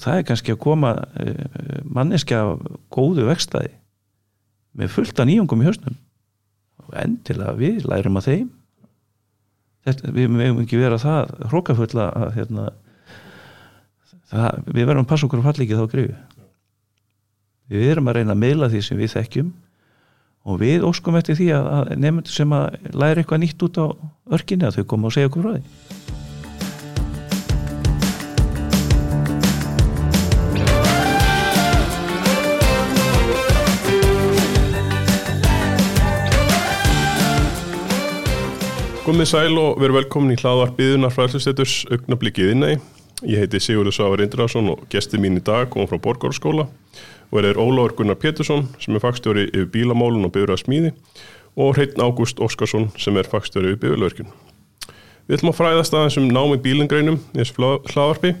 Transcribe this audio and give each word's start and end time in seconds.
það 0.00 0.20
er 0.20 0.26
kannski 0.28 0.54
að 0.54 0.62
koma 0.64 0.94
manneskja 1.84 2.42
af 2.44 2.64
góðu 2.92 3.26
vextaði 3.28 3.72
með 4.80 4.94
fullta 4.94 5.26
nýjungum 5.26 5.62
í 5.64 5.68
hausnum. 5.68 5.98
Og 6.86 6.96
endilega 7.02 7.56
við 7.58 7.86
lærum 7.90 8.18
að 8.20 8.28
þeim. 8.28 8.48
Þetta, 9.86 10.12
við 10.14 10.32
meðum 10.34 10.62
ekki 10.64 10.80
vera 10.80 11.00
það 11.00 11.30
hrókafulla 11.50 12.10
að 12.16 12.34
hérna, 12.36 12.66
það, 14.30 14.60
við 14.66 14.84
verðum 14.84 15.06
að 15.06 15.10
passa 15.12 15.26
okkur 15.26 15.40
að 15.40 15.48
falla 15.48 15.64
ekki 15.66 15.78
þá 15.78 15.94
greiðu 15.94 16.18
við 17.70 17.90
erum 17.92 18.10
að 18.10 18.18
reyna 18.18 18.34
að 18.34 18.42
meila 18.42 18.68
því 18.70 18.82
sem 18.84 18.98
við 18.98 19.12
þekkjum 19.14 19.50
og 20.50 20.60
við 20.62 20.84
óskum 20.88 21.18
eftir 21.20 21.38
því 21.38 21.48
að, 21.54 21.92
nefndur 22.00 22.34
sem 22.34 22.54
að 22.56 22.92
læra 22.96 23.22
eitthvað 23.22 23.42
nýtt 23.44 23.66
út 23.66 23.78
á 23.78 23.86
örkinni 24.36 24.66
að 24.66 24.80
þau 24.80 24.86
koma 24.90 25.10
og 25.10 25.14
segja 25.14 25.30
okkur 25.30 25.46
frá 25.46 25.52
því 25.56 25.99
Komið 39.10 39.26
sæl 39.26 39.56
og 39.58 39.80
veru 39.82 39.96
velkomin 39.96 40.36
í 40.36 40.38
hlaðvarpiðunar 40.38 41.10
fræðslusteturs 41.10 41.72
augnablikkið 41.90 42.50
innægi. 42.52 42.76
Ég 43.26 43.40
heiti 43.42 43.58
Sigurður 43.58 43.96
Sávar 43.96 44.20
Indrason 44.22 44.68
og 44.70 44.84
gestið 44.92 45.24
mín 45.24 45.40
í 45.40 45.42
dag 45.42 45.66
kom 45.72 45.88
frá 45.90 45.98
Borgárskóla 45.98 46.68
og 46.70 47.40
er 47.40 47.58
Óláður 47.58 47.96
Gunnar 47.98 48.20
Pétursson 48.22 48.68
sem 48.78 48.94
er 48.94 49.02
fagstjóri 49.02 49.48
yfir 49.48 49.66
bílamálun 49.72 50.28
og 50.28 50.30
byrjað 50.36 50.60
smíði 50.62 50.92
og 51.58 51.72
Hreitn 51.74 52.04
Ágúst 52.06 52.38
Óskarsson 52.38 52.86
sem 53.02 53.18
er 53.18 53.26
fagstjóri 53.32 53.72
yfir 53.72 53.80
byrjulverkin. 53.82 54.30
Við 55.26 55.40
ætlum 55.40 55.50
að 55.50 55.58
fræðast 55.58 55.98
aðeins 55.98 56.20
um 56.22 56.30
námi 56.30 56.60
bílingreinum 56.62 57.18
í 57.18 57.40
þessu 57.40 57.72
hlaðvarpi. 57.90 58.36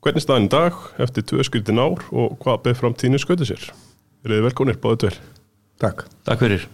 Hvernig 0.00 0.24
staðin 0.24 0.48
í 0.48 0.52
dag 0.56 0.80
eftir 0.96 1.28
tvö 1.28 1.44
skuldin 1.44 1.84
ár 1.84 2.08
og 2.08 2.40
hvað 2.40 2.64
beð 2.64 2.80
framtíðinu 2.80 3.20
skautu 3.20 3.52
sér? 3.52 3.68
Verðið 4.24 4.48
velkonir, 4.48 4.80
báðu 4.80 5.02
tver. 5.04 5.22
Takk. 5.84 6.08
Takk 6.24 6.40
fyrir 6.46 6.68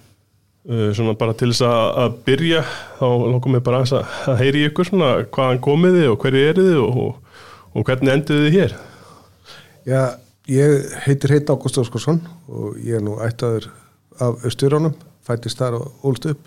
svona 0.62 1.16
bara 1.18 1.34
til 1.34 1.50
þess 1.50 1.64
að, 1.66 2.18
byrja 2.26 2.62
þá 3.00 3.06
lókum 3.32 3.56
við 3.56 3.64
bara 3.66 3.82
að, 3.82 4.12
að 4.30 4.42
heyri 4.44 4.66
ykkur 4.68 4.86
svona 4.86 5.12
hvaðan 5.34 5.62
komiði 5.64 6.04
og 6.10 6.18
hverju 6.22 6.42
er 6.48 6.60
þið 6.60 6.76
og, 6.82 7.00
og, 7.02 7.40
og 7.74 7.86
hvernig 7.88 8.12
enduðu 8.12 8.44
þið 8.46 8.58
hér? 8.58 8.76
Já, 9.88 10.02
ég 10.46 10.94
heitir 11.06 11.34
Heit 11.34 11.50
Ágúst 11.50 11.80
Óskarsson 11.82 12.22
og 12.46 12.78
ég 12.78 13.00
er 13.00 13.02
nú 13.02 13.18
ættaður 13.24 13.72
af 14.22 14.46
Östjöránum, 14.46 14.94
fættist 15.26 15.58
þar 15.58 15.80
og 15.80 16.06
ólst 16.06 16.28
upp. 16.30 16.46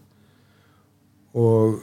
Og 1.35 1.81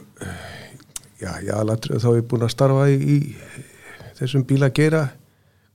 já, 1.21 1.37
já, 1.45 1.55
latrið 1.61 2.01
þá 2.01 2.09
er 2.09 2.17
ég 2.17 2.27
búin 2.31 2.45
að 2.47 2.53
starfa 2.55 2.89
í, 2.89 2.97
í 2.97 4.15
þessum 4.17 4.45
bíla 4.49 4.71
að 4.71 4.79
gera 4.79 5.03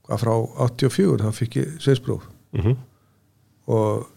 hvað 0.09 0.23
frá 0.25 0.33
84, 0.67 1.23
þá 1.23 1.37
fikk 1.37 1.59
ég 1.61 1.75
seispróf 1.83 2.25
mm 2.51 2.61
-hmm. 2.61 2.77
og 3.71 4.07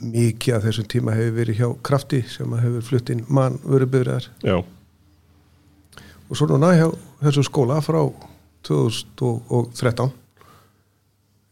mikið 0.00 0.56
af 0.56 0.64
þessum 0.68 0.88
tíma 0.90 1.16
hefur 1.16 1.36
verið 1.38 1.60
hjá 1.60 1.68
Krafti 1.86 2.22
sem 2.28 2.56
hefur 2.60 2.86
flutt 2.88 3.12
inn 3.14 3.24
mann 3.28 3.60
vöruböðræðar 3.64 4.30
Já, 4.44 4.56
og 6.28 6.38
svo 6.38 6.48
núna 6.50 6.72
hjá 6.76 6.88
þessum 7.22 7.46
skóla 7.46 7.80
frá 7.84 8.00
2013 8.64 10.12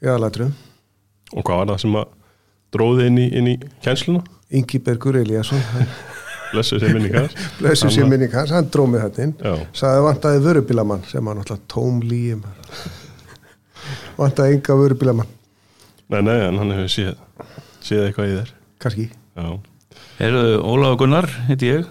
í 0.03 0.09
aðalatriðum. 0.09 0.55
Og 1.37 1.45
hvað 1.47 1.61
var 1.61 1.71
það 1.73 1.83
sem 1.85 1.99
að 2.01 2.17
dróði 2.73 3.09
inn 3.11 3.21
í, 3.21 3.27
inn 3.39 3.51
í 3.53 3.55
kjensluna? 3.85 4.25
Ingi 4.53 4.81
Bergur 4.85 5.17
Eliasson 5.21 5.63
Blessu 6.53 6.77
sér 6.81 6.93
minningar 6.93 7.33
blessu 7.61 7.89
sér 7.93 8.09
minning 8.09 8.33
hans, 8.37 8.53
hann 8.53 8.69
dróð 8.69 8.91
með 8.93 9.05
þetta 9.07 9.27
inn. 9.27 9.37
Sagði 9.77 10.03
vantaði 10.05 10.43
vörubílamann 10.45 11.05
sem 11.09 11.25
var 11.25 11.39
náttúrulega 11.39 11.69
tóm 11.73 12.03
líum 12.05 12.43
vantaði 14.21 14.59
enga 14.59 14.77
vörubílamann. 14.77 15.31
Nei, 16.13 16.21
nei, 16.21 16.39
en 16.49 16.61
hann 16.61 16.75
hefur 16.77 16.93
séð 16.93 17.15
séð 17.87 18.07
eitthvað 18.07 18.31
í 18.31 18.37
þér? 18.39 18.53
Kannski. 18.83 19.07
Ólaður 20.63 20.99
Gunnar, 21.03 21.29
heiti 21.49 21.71
ég. 21.71 21.89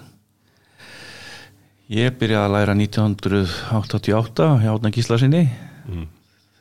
Ég 1.92 2.14
byrjaði 2.20 2.46
að 2.46 2.54
læra 2.56 2.76
1988 2.78 4.48
hjá 4.62 4.70
Átna 4.72 4.92
Gíslasinni 4.94 5.42
mm. 5.90 6.06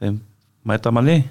þeim 0.01 0.17
mætamanni 0.67 1.21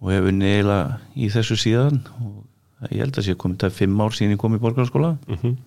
og 0.00 0.14
hefur 0.14 0.32
neila 0.34 0.78
í 1.12 1.28
þessu 1.32 1.58
síðan. 1.60 2.00
Og 2.22 2.88
ég 2.88 3.04
held 3.04 3.18
að 3.20 3.28
sé 3.28 3.36
komið 3.38 3.66
til 3.66 3.74
fimm 3.82 4.00
ár 4.00 4.16
síðan 4.16 4.38
ég 4.38 4.40
kom 4.40 4.56
í 4.56 4.62
borgarskóla. 4.62 5.16
Mm 5.28 5.58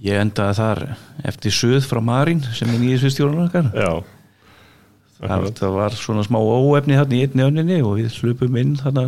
ég 0.00 0.20
endaði 0.20 0.56
þar 0.56 0.80
eftir 1.28 1.54
söð 1.54 1.84
frá 1.88 2.00
Marín 2.04 2.40
sem 2.56 2.70
er 2.72 2.80
nýjus 2.80 3.04
við 3.04 3.14
stjórnum 3.16 3.44
okkar. 3.46 3.68
Já, 3.76 3.90
það, 5.20 5.66
var 5.76 5.96
svona 5.98 6.24
smá 6.26 6.38
óefni 6.40 6.98
þarna 6.98 7.16
í 7.16 7.24
einni 7.26 7.46
önninni 7.46 7.80
og 7.84 7.98
við 7.98 8.12
slupum 8.14 8.56
inn 8.60 8.76
þarna 8.80 9.06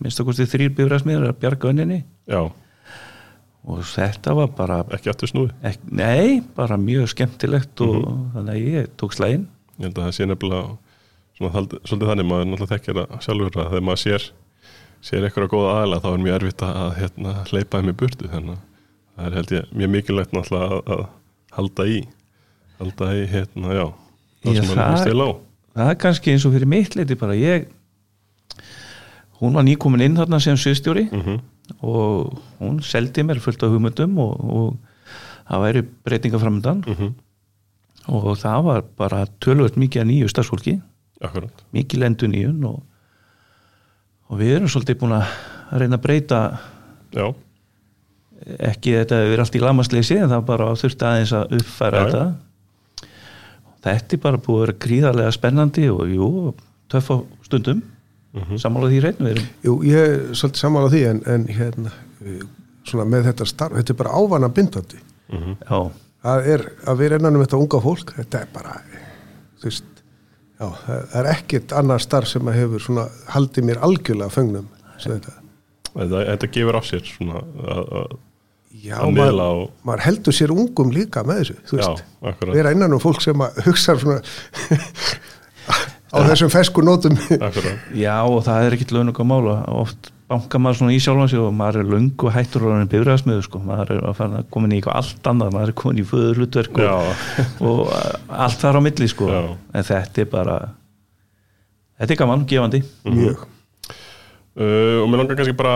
minnst 0.00 0.20
að 0.20 0.28
kosti 0.28 0.48
þrýr 0.50 0.74
bifræsmiður 0.76 1.30
að 1.30 1.40
bjarga 1.44 1.72
önninni. 1.72 2.02
Já, 2.30 2.42
og 3.68 3.80
þetta 3.84 4.34
var 4.36 4.52
bara 4.56 4.82
ekki 4.96 5.12
aftur 5.12 5.30
snúið? 5.30 5.54
Ek, 5.66 5.80
nei, 5.92 6.40
bara 6.56 6.78
mjög 6.80 7.10
skemmtilegt 7.12 7.82
og 7.84 8.06
þannig 8.36 8.54
að 8.54 8.70
ég 8.74 8.94
tók 9.00 9.16
slægin 9.16 9.48
Ég 9.80 9.88
held 9.88 9.98
að 9.98 10.06
það 10.06 10.16
sé 10.16 10.26
nefnilega 10.28 10.62
svona, 11.38 11.64
svolítið 11.88 12.10
þannig, 12.10 12.28
maður 12.28 12.48
náttúrulega 12.50 12.72
þekkir 12.74 12.98
það 12.98 13.26
sjálfur 13.26 13.60
að 13.60 13.70
þegar 13.70 13.86
maður 13.88 14.02
sér 14.04 14.26
sér 15.00 15.26
eitthvað 15.26 15.52
góða 15.54 15.76
aðla 15.80 16.00
þá 16.04 16.08
er 16.10 16.24
mjög 16.24 16.36
erfitt 16.36 16.64
að 16.66 16.90
hérna, 16.98 17.34
hleypa 17.48 17.80
þeim 17.80 17.92
í 17.92 17.96
burtu 18.02 18.30
þannig 18.32 18.56
að 18.56 18.64
það 19.16 19.28
er 19.28 19.36
held 19.38 19.54
ég 19.56 19.70
mjög 19.80 19.92
mikilvægt 19.94 20.34
náttúrulega 20.36 20.80
að, 20.80 20.90
að 20.96 21.04
halda 21.56 21.86
í 21.88 22.00
halda 22.80 23.10
í 23.16 23.24
hérna, 23.30 23.76
já 23.76 23.86
það 24.44 24.56
sem 24.56 24.66
maður 24.68 24.80
það- 24.80 24.92
er 24.92 25.04
stil 25.04 25.20
á 25.20 25.28
það 25.76 25.90
er 25.90 26.00
kannski 26.04 26.32
eins 26.34 26.46
og 26.46 26.52
fyrir 26.56 26.66
mitt 26.66 26.96
leiti 26.96 27.14
bara 27.20 27.38
ég 27.38 27.68
hún 29.40 29.56
var 29.56 29.64
nýkomin 29.64 30.04
inn 30.04 30.16
þarna 30.16 30.40
sem 30.40 30.56
sviðstjóri 30.56 31.08
mm 31.10 31.40
og 31.78 32.38
hún 32.58 32.80
seldi 32.82 33.22
mér 33.22 33.40
fullt 33.40 33.62
af 33.62 33.70
hugmyndum 33.70 34.18
og, 34.18 34.32
og 34.42 34.76
það 35.48 35.64
væri 35.64 35.82
breytinga 36.04 36.38
framöndan 36.38 36.84
-hmm. 36.86 37.12
og 38.08 38.38
það 38.38 38.64
var 38.64 38.84
bara 38.96 39.26
tölvöld 39.40 39.76
mikið 39.76 40.02
að 40.02 40.06
nýju 40.10 40.28
starfsfólki. 40.28 40.80
Mikið 41.72 41.98
lendu 41.98 42.26
nýjun 42.26 42.64
og, 42.64 42.82
og 44.28 44.38
við 44.38 44.56
erum 44.56 44.68
svolítið 44.68 44.98
búin 44.98 45.12
að 45.12 45.26
reyna 45.78 45.96
að 45.96 46.02
breyta 46.02 46.58
já, 47.12 47.34
ekki 48.58 48.92
þetta 48.92 49.14
hefur 49.14 49.30
verið 49.30 49.40
allt 49.40 49.54
í 49.54 49.60
lamasleysi 49.60 50.16
en 50.18 50.30
það 50.30 50.44
bara 50.44 50.64
þurfti 50.74 51.04
aðeins 51.04 51.32
að 51.32 51.52
uppfæra 51.58 51.98
já. 51.98 52.04
þetta 52.06 52.34
þetta 53.84 54.16
er 54.16 54.22
bara 54.24 54.42
búið 54.44 54.58
að 54.58 54.64
vera 54.66 54.78
gríðarlega 54.86 55.32
spennandi 55.36 55.88
og 55.92 56.04
jú, 56.10 56.28
töff 56.90 57.10
á 57.10 57.16
stundum. 57.46 57.82
Mhm. 58.30 58.58
sammála 58.62 58.86
því 58.92 58.98
reynd 59.02 59.18
við 59.18 59.30
erum. 59.34 59.46
Jú, 59.66 59.72
ég 59.82 59.96
er 60.06 60.20
svolítið 60.38 60.60
sammála 60.62 60.90
því 60.92 61.00
en, 61.10 61.20
en 61.26 61.46
hérna, 61.50 61.90
eh, 62.22 62.44
svona 62.86 63.06
með 63.10 63.24
þetta 63.30 63.46
starf 63.50 63.74
þetta 63.74 63.90
er 63.94 63.98
bara 63.98 64.12
ávana 64.14 64.50
bindandi 64.54 65.00
mm 65.32 65.56
já, 65.66 65.80
það 66.22 66.46
er 66.54 66.64
að 66.86 67.00
vera 67.00 67.18
innan 67.18 67.38
um 67.38 67.42
þetta 67.44 67.58
unga 67.60 67.80
fólk 67.82 68.12
þetta 68.16 68.42
er 68.44 68.52
bara 68.54 68.76
þú 69.60 69.66
veist, 69.68 69.84
já, 70.60 70.66
það 70.86 71.18
er 71.20 71.28
ekkert 71.34 71.74
annar 71.80 72.04
starf 72.04 72.30
sem 72.30 72.50
að 72.50 72.58
hefur 72.60 72.86
svona 72.86 73.06
haldið 73.34 73.68
mér 73.68 73.82
algjörlega 73.86 74.34
fengnum 74.34 74.68
þetta. 75.00 75.36
þetta, 75.90 76.24
þetta 76.30 76.50
gefur 76.56 76.78
á 76.78 76.82
sér 76.86 77.04
svona 77.10 77.42
að, 77.42 77.84
að, 78.00 78.18
Já, 78.70 79.00
að 79.02 79.16
maður, 79.16 79.40
og 79.42 79.86
maður 79.88 80.04
heldur 80.06 80.36
sér 80.36 80.52
ungum 80.54 80.92
líka 80.94 81.24
með 81.26 81.40
þessu 81.42 81.56
þú 81.66 81.80
já, 81.80 81.82
veist, 81.88 82.04
akkurat, 82.30 82.54
vera 82.54 82.70
innan 82.76 82.94
um 82.94 83.02
fólk 83.02 83.18
sem 83.24 83.42
að 83.42 83.58
hugsa 83.66 83.96
svona 83.98 84.20
á 86.14 86.18
þessum 86.30 86.52
fesku 86.54 86.82
nótum. 86.86 87.18
Já 87.98 88.14
og 88.22 88.40
það 88.46 88.68
er 88.68 88.76
ekkit 88.78 88.94
launug 88.94 89.18
að 89.22 89.30
mála 89.30 89.58
oft 89.74 90.12
bankar 90.30 90.62
maður 90.62 90.78
svona 90.80 90.94
í 90.94 91.00
sjálfan 91.02 91.30
sig 91.32 91.42
og 91.42 91.52
maður 91.58 91.82
er 91.82 91.90
löngu 91.90 92.30
hættur 92.30 92.68
og 92.68 92.74
hann 92.76 92.84
er 92.84 92.90
bifræðasmiður 92.92 93.46
sko. 93.48 93.62
maður 93.66 93.96
er 93.96 94.04
að 94.06 94.18
fara 94.20 94.42
að 94.44 94.50
komin 94.54 94.74
í 94.74 94.78
eitthvað 94.78 94.98
allt 95.02 95.30
annað 95.32 95.54
maður 95.56 95.72
er 95.72 95.78
komin 95.82 96.02
í 96.02 96.06
föður 96.06 96.38
hlutverk 96.38 96.78
og, 96.78 96.84
Já, 96.86 97.46
og 97.70 97.80
allt 98.46 98.62
þar 98.62 98.78
á 98.78 98.80
milli 98.86 99.10
sko. 99.10 99.30
Já. 99.34 99.40
en 99.74 99.88
þetta 99.90 100.22
er 100.22 100.30
bara 100.30 100.58
þetta 101.98 102.14
er 102.14 102.20
gaman, 102.22 102.46
gefandi. 102.54 102.84
Mjög 103.10 103.48
Uh, 104.58 104.98
og 105.04 105.06
mér 105.06 105.22
langar 105.22 105.38
kannski 105.38 105.54
bara 105.54 105.74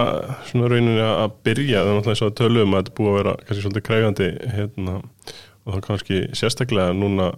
svona 0.49 0.69
rauninni 0.73 0.99
að 0.99 1.21
að 1.23 1.35
byrja 1.47 1.85
náttúrulega 1.87 2.11
eins 2.11 2.23
og 2.25 2.31
að 2.33 2.39
tölum 2.41 2.75
að 2.75 2.81
þetta 2.81 2.97
búið 2.99 3.11
að 3.11 3.19
vera 3.21 3.35
kannski 3.41 3.63
svolítið 3.63 3.85
kræfandi 3.87 4.31
hérna, 4.57 4.95
og 5.63 5.77
þá 5.77 5.85
kannski 5.87 6.21
sérstaklega 6.35 6.97
núna 6.99 7.29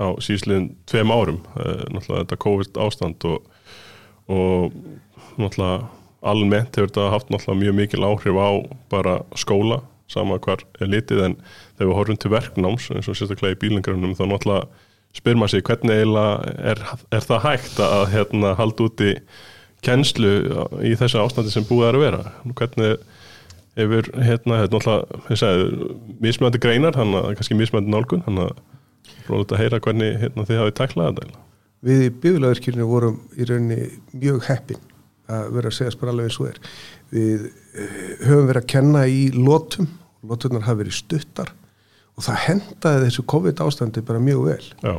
á 0.00 0.06
síðsliðin 0.24 0.70
tveim 0.88 1.12
árum. 1.12 1.42
Uh, 1.52 1.84
náttúrulega 1.92 2.24
þetta 2.24 2.40
COVID 2.46 2.80
ástand 2.86 3.28
og, 3.28 3.50
og 4.32 4.78
náttúrulega 5.36 5.90
almennt 6.20 6.76
hefur 6.76 6.90
þetta 6.90 7.12
haft 7.12 7.32
náttúrulega 7.32 7.62
mjög 7.64 7.78
mikil 7.82 8.08
áhrif 8.08 8.40
á 8.40 8.50
bara 8.92 9.20
skóla 9.36 9.82
sama 10.10 10.40
hvar 10.42 10.64
er 10.80 10.90
litið 10.90 11.24
en 11.28 11.36
þegar 11.78 11.90
við 11.90 11.96
horfum 11.98 12.18
til 12.20 12.32
verknáms 12.32 12.88
eins 12.94 13.08
og 13.08 13.16
sérstaklega 13.18 13.56
í 13.56 13.60
bílingarunum 13.62 14.16
þá 14.18 14.24
náttúrulega 14.26 14.88
spyr 15.16 15.38
maður 15.38 15.54
sig 15.54 15.64
hvernig 15.66 16.00
eiginlega 16.00 16.52
er, 16.72 16.82
er 17.10 17.24
það 17.26 17.46
hægt 17.46 17.80
að 17.84 18.04
hérna, 18.14 18.52
halda 18.58 18.86
úti 18.86 19.14
kennslu 19.86 20.32
í 20.86 20.94
þessu 21.00 21.22
ástandi 21.22 21.52
sem 21.52 21.66
búið 21.68 21.88
er 21.88 21.98
að 21.98 22.06
vera. 22.06 22.22
Hvernig 22.58 23.04
hefur 23.78 24.10
hérna, 24.20 24.64
hérna 24.64 25.52
mismöndi 26.20 26.60
greinar, 26.62 26.96
þannig 26.98 27.22
að 27.22 27.38
kannski 27.38 27.58
mismöndi 27.58 27.92
nálgun 27.92 28.24
þannig 28.26 28.50
að 28.50 28.66
fróðilegt 29.26 29.54
að 29.54 29.62
heyra 29.62 29.84
hvernig 29.84 30.18
hérna, 30.20 30.48
þið 30.48 30.60
hafið 30.60 30.76
tæklað 30.80 31.14
þetta 31.20 31.46
við 31.86 32.06
í 32.06 32.10
biflaverkjörinu 32.22 32.88
vorum 32.88 33.20
í 33.36 33.46
rauninni 33.48 33.86
mjög 34.12 34.44
heppin 34.50 34.82
að 35.30 35.54
vera 35.54 35.70
að 35.70 35.76
segja 35.76 36.10
alveg 36.10 36.28
eins 36.28 36.40
og 36.40 36.50
er. 36.50 36.58
Við 37.14 37.46
uh, 37.46 37.94
höfum 38.26 38.50
verið 38.50 38.60
að 38.62 38.68
kenna 38.74 39.04
í 39.08 39.22
lótum, 39.34 39.88
lótunar 40.26 40.66
hafa 40.66 40.82
verið 40.82 40.98
stuttar 40.98 41.54
og 42.18 42.26
það 42.26 42.42
hendaði 42.48 43.06
þessu 43.06 43.24
COVID 43.32 43.64
ástandi 43.64 44.04
bara 44.04 44.22
mjög 44.22 44.44
vel. 44.50 44.66
Já, 44.82 44.94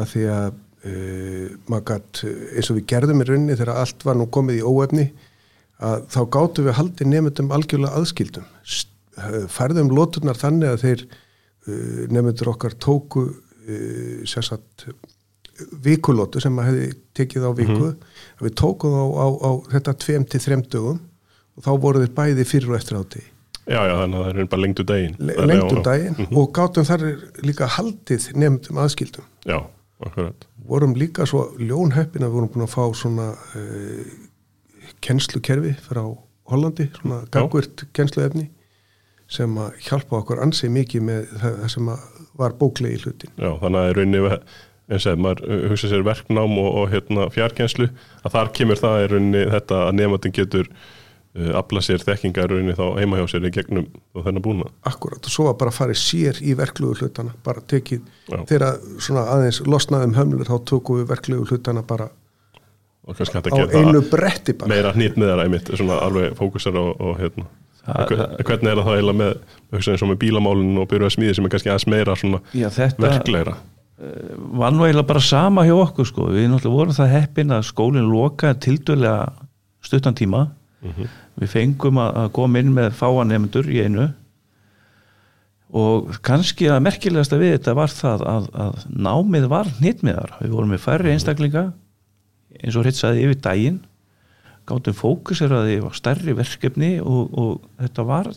að 0.00 0.12
því 0.14 0.26
að 0.34 0.58
uh, 0.86 1.50
maður 1.70 1.86
gætt 1.90 2.22
eins 2.26 2.70
og 2.70 2.78
við 2.78 2.86
gerðum 2.92 3.24
í 3.24 3.26
rauninni 3.28 3.58
þegar 3.58 3.82
allt 3.82 4.06
var 4.06 4.18
nú 4.18 4.28
komið 4.32 4.60
í 4.60 4.64
óefni 4.66 5.06
að 5.80 6.06
þá 6.12 6.20
gáttum 6.36 6.66
við 6.68 6.76
haldið 6.76 7.08
nefndum 7.08 7.52
algjörlega 7.56 8.00
aðskildum. 8.00 8.48
Eh, 9.20 9.46
færðum 9.48 9.92
lóturnar 9.96 10.38
þannig 10.38 10.74
að 10.74 10.82
þeir 10.84 11.06
uh, 11.06 12.02
nefndur 12.12 12.52
okkar 12.52 12.76
tóku 12.80 13.24
uh, 13.30 14.20
sérsagt 14.28 14.86
vikulótu 15.84 16.40
sem 16.40 16.54
maður 16.56 16.78
hefði 16.78 16.92
tekið 17.16 17.48
á 17.48 17.52
viku 17.56 17.88
að 17.90 18.46
við 18.46 18.54
tókum 18.60 18.94
á, 18.96 19.04
á, 19.04 19.26
á 19.28 19.50
þetta 19.74 19.96
tveim 20.04 20.24
til 20.24 20.40
þrem 20.40 20.62
dögum 20.72 21.02
og 21.56 21.66
þá 21.66 21.70
voru 21.82 22.04
þeir 22.04 22.14
bæði 22.16 22.46
fyrir 22.48 22.72
og 22.72 22.78
eftir 22.78 22.96
átti 23.00 23.24
já, 23.70 23.80
já, 23.84 23.94
þannig 23.98 24.20
að 24.20 24.24
það 24.24 24.40
er 24.40 24.48
bara 24.52 24.64
lengtu 24.64 24.86
daginn. 24.88 25.18
Lengtum 25.50 25.82
daginn 25.86 26.30
og 26.30 26.48
gátum 26.56 26.86
þar 26.88 27.04
líka 27.46 27.68
haldið 27.76 28.30
nefndum 28.38 28.80
aðskildum. 28.82 29.26
Já, 29.46 29.58
akkurat 30.06 30.46
vorum 30.70 30.94
líka 30.98 31.26
svo 31.28 31.48
ljónheppin 31.58 32.24
að 32.24 32.30
við 32.30 32.38
vorum 32.38 32.52
búin 32.54 32.66
að 32.66 32.74
fá 32.74 32.84
svona 32.96 33.28
uh, 33.58 34.10
kennslukerfi 35.04 35.74
frá 35.86 36.02
Hollandi, 36.50 36.88
svona 36.98 37.20
gangvirt 37.30 37.84
kennsluefni 37.94 38.48
sem 39.30 39.52
að 39.62 39.76
hjálpa 39.86 40.18
okkur 40.18 40.40
ansið 40.42 40.72
mikið 40.74 41.04
með 41.06 41.28
það, 41.38 41.60
sem 41.70 41.90
var 42.40 42.56
bóklegi 42.58 43.04
hlutin. 43.04 43.30
Já, 43.38 43.52
þannig 43.60 43.80
að 43.80 43.90
í 43.90 43.94
rauninni 43.98 44.38
eins 44.90 45.06
og 45.06 45.20
maður 45.22 45.44
uh, 45.46 45.60
hugsa 45.70 45.90
sér 45.92 46.06
verknám 46.06 46.56
og, 46.58 46.70
og 46.80 46.88
hérna, 46.94 47.28
fjarkenslu 47.34 47.90
að 48.24 48.34
þar 48.34 48.50
kemur 48.58 48.80
það 48.80 49.04
í 49.04 49.10
rauninni 49.12 49.44
þetta 49.54 49.84
að 49.86 49.94
nefndin 50.00 50.36
getur 50.40 50.72
afla 51.60 51.78
sér 51.84 52.02
þekkinga 52.02 52.42
í 52.42 52.48
rauninni 52.50 52.74
þá 52.74 52.86
heima 52.98 53.20
hjá 53.20 53.26
sér 53.30 53.44
í 53.46 53.50
gegnum 53.54 53.84
og 54.18 54.24
þennan 54.26 54.42
búna 54.42 54.64
Akkurat 54.90 55.22
og 55.28 55.30
svo 55.30 55.44
var 55.46 55.54
bara 55.60 55.70
að 55.70 55.76
fara 55.78 55.94
sér 55.94 56.40
í 56.42 56.56
verklugu 56.58 56.96
hlutana, 57.04 57.30
bara 57.46 57.60
tekið 57.70 58.00
Já. 58.32 58.40
þegar 58.50 58.80
svona 58.98 59.22
aðeins 59.36 59.60
losnaðum 59.66 60.16
hömlur 60.18 60.48
þá 60.50 60.56
tókum 60.66 60.98
við 60.98 61.06
verklugu 61.12 61.46
hlutana 61.52 61.84
bara 61.86 62.08
og 63.06 63.16
kannski 63.16 63.38
hægt 63.38 63.46
á 63.46 63.56
að 63.62 63.76
einu 63.78 64.00
geta 64.02 64.10
bretti 64.16 64.52
bara. 64.58 64.68
meira 64.74 64.90
hnýtt 64.92 65.16
með 65.22 65.30
það 65.32 65.44
einmitt, 65.46 65.70
svona 65.78 66.00
alveg 66.04 66.34
fókusar 66.38 66.76
og, 66.82 66.92
og 67.00 67.18
hérna 67.22 67.46
Það- 67.80 68.10
Hver- 68.10 68.44
hvernig 68.44 68.68
er 68.70 68.76
það 68.76 68.84
þá 68.86 68.92
eiginlega 68.92 69.18
með 69.22 69.30
hugsa 69.72 69.90
eins 69.94 70.02
og 70.04 70.08
með 70.10 70.18
bílamálun 70.20 70.74
og 70.82 70.88
byrjuða 70.90 71.14
smíði 71.14 71.34
sem 71.38 71.46
er 71.46 71.52
kannski 71.54 71.70
aðeins 71.72 71.86
meira 71.88 72.16
svona 72.20 72.40
Já, 72.52 72.68
þetta 72.74 73.06
verklegra 73.06 73.54
var 74.60 74.72
nú 74.74 74.84
eiginlega 74.84 75.06
bara 75.08 75.20
sama 75.24 75.64
hjá 75.64 75.74
okkur 75.78 76.06
sko. 76.10 76.26
við 76.34 76.50
náttúrulega 76.52 76.76
vorum 76.76 76.96
það 76.98 77.14
heppin 77.14 77.54
að 77.56 77.64
skólinn 77.70 78.10
lokaði 78.12 78.60
tildurlega 78.66 79.32
stuttan 79.84 80.14
tíma 80.18 80.42
við 80.80 81.52
fengum 81.52 82.00
að, 82.00 82.16
að 82.22 82.32
koma 82.38 82.62
inn 82.62 82.72
með 82.76 82.94
fáanemndur 82.98 83.68
í 83.70 83.82
einu. 83.84 84.08
Og 85.70 86.16
kannski 86.26 86.66
að 86.70 86.82
merkilegasta 86.82 87.38
við 87.38 87.54
þetta 87.58 87.76
var 87.78 87.92
það 87.94 88.24
að, 88.26 88.48
að 88.64 88.80
námið 88.90 89.46
var 89.52 89.70
hnitmiðar 89.78 90.34
við 90.40 90.56
vorum 90.56 90.72
með 90.74 90.82
færri 90.82 91.12
einstaklinga 91.14 91.68
eins 92.58 92.78
og 92.78 92.88
hittsaði 92.88 93.26
yfir 93.26 93.38
daginn. 93.44 93.78
Gáttum 94.66 94.96
fókuseraði 94.96 95.78
á 95.82 95.88
stærri 95.94 96.34
verkefni 96.38 96.96
og, 97.02 97.30
og 97.30 97.52
þetta 97.78 98.06
var 98.08 98.32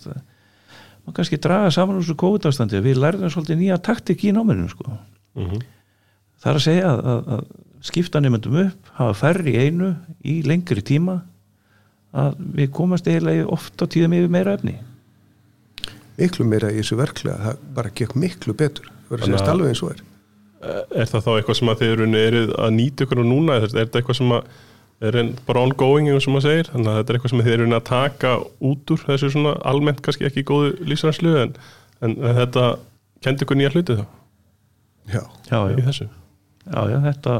maður 1.03 1.17
kannski 1.17 1.41
draga 1.41 1.71
saman 1.73 1.97
úr 1.97 2.05
þessu 2.05 2.19
COVID-ástandi. 2.21 2.79
Við 2.85 3.01
lærðum 3.01 3.33
svolítið 3.33 3.59
nýja 3.59 3.79
taktik 3.83 4.21
í 4.23 4.35
náminu 4.35 4.69
sko. 4.71 4.93
Mm 5.35 5.63
það 6.43 6.51
er 6.51 6.59
að 6.59 6.65
segja 6.65 6.89
að, 6.89 7.03
að, 7.07 7.29
að 7.35 7.43
skipta 7.87 8.21
nefndum 8.23 8.57
upp, 8.65 8.89
hafa 8.97 9.15
færri 9.19 9.53
í 9.53 9.67
einu 9.67 9.93
í 10.27 10.35
lengri 10.47 10.83
tíma 10.85 11.21
að 12.13 12.41
við 12.57 12.73
komast 12.77 13.07
eiginlega 13.09 13.45
oft 13.53 13.81
á 13.81 13.85
tíðum 13.85 14.17
yfir 14.17 14.33
meira 14.33 14.57
efni. 14.57 14.75
Miklu 16.17 16.45
meira 16.45 16.69
í 16.69 16.81
þessu 16.81 16.97
verklega, 16.99 17.39
það 17.41 17.63
bara 17.77 17.93
gekk 17.97 18.17
miklu 18.21 18.53
betur. 18.57 18.91
Það 19.07 19.15
verður 19.15 19.31
segja 19.31 19.55
alveg 19.55 19.73
eins 19.73 19.81
og 19.83 19.95
er. 19.95 20.03
Er 20.93 21.09
það 21.09 21.25
þá 21.25 21.31
eitthvað 21.33 21.57
sem 21.59 21.71
að 21.73 21.81
þið 21.81 21.95
eru 21.95 22.05
eruð 22.19 22.53
að 22.63 22.75
nýta 22.77 23.05
ykkur 23.05 23.23
á 23.23 23.25
núna? 23.27 23.57
Er 23.57 23.73
þetta 23.73 23.99
eitthvað 23.99 24.19
sem 24.21 24.35
að 24.37 24.53
er 25.03 25.17
en 25.19 25.31
bara 25.47 25.63
ongoing 25.65 26.07
eins 26.11 26.27
og 26.27 26.35
maður 26.35 26.45
segir, 26.47 26.69
þannig 26.71 26.89
að 26.89 26.97
þetta 26.99 27.11
er 27.11 27.17
eitthvað 27.17 27.33
sem 27.33 27.43
þið 27.43 27.55
eru 27.55 27.65
að 27.67 27.85
taka 27.89 28.33
út 28.69 28.93
úr 28.93 29.05
þessu 29.07 29.29
svona 29.33 29.53
almennt 29.71 30.01
kannski 30.05 30.27
ekki 30.29 30.45
góðu 30.47 30.69
lífsrænslu 30.87 31.33
en, 31.41 31.55
en 32.05 32.15
þetta 32.39 32.67
kendi 33.25 33.45
ykkur 33.45 33.59
nýja 33.59 33.73
hluti 33.73 33.97
þá? 33.99 34.05
Já, 35.11 35.23
já, 35.49 35.57
í 35.67 35.81
já, 35.81 35.85
þessu? 35.89 36.07
Já, 36.63 36.79
já 36.93 36.97
þetta 37.09 37.35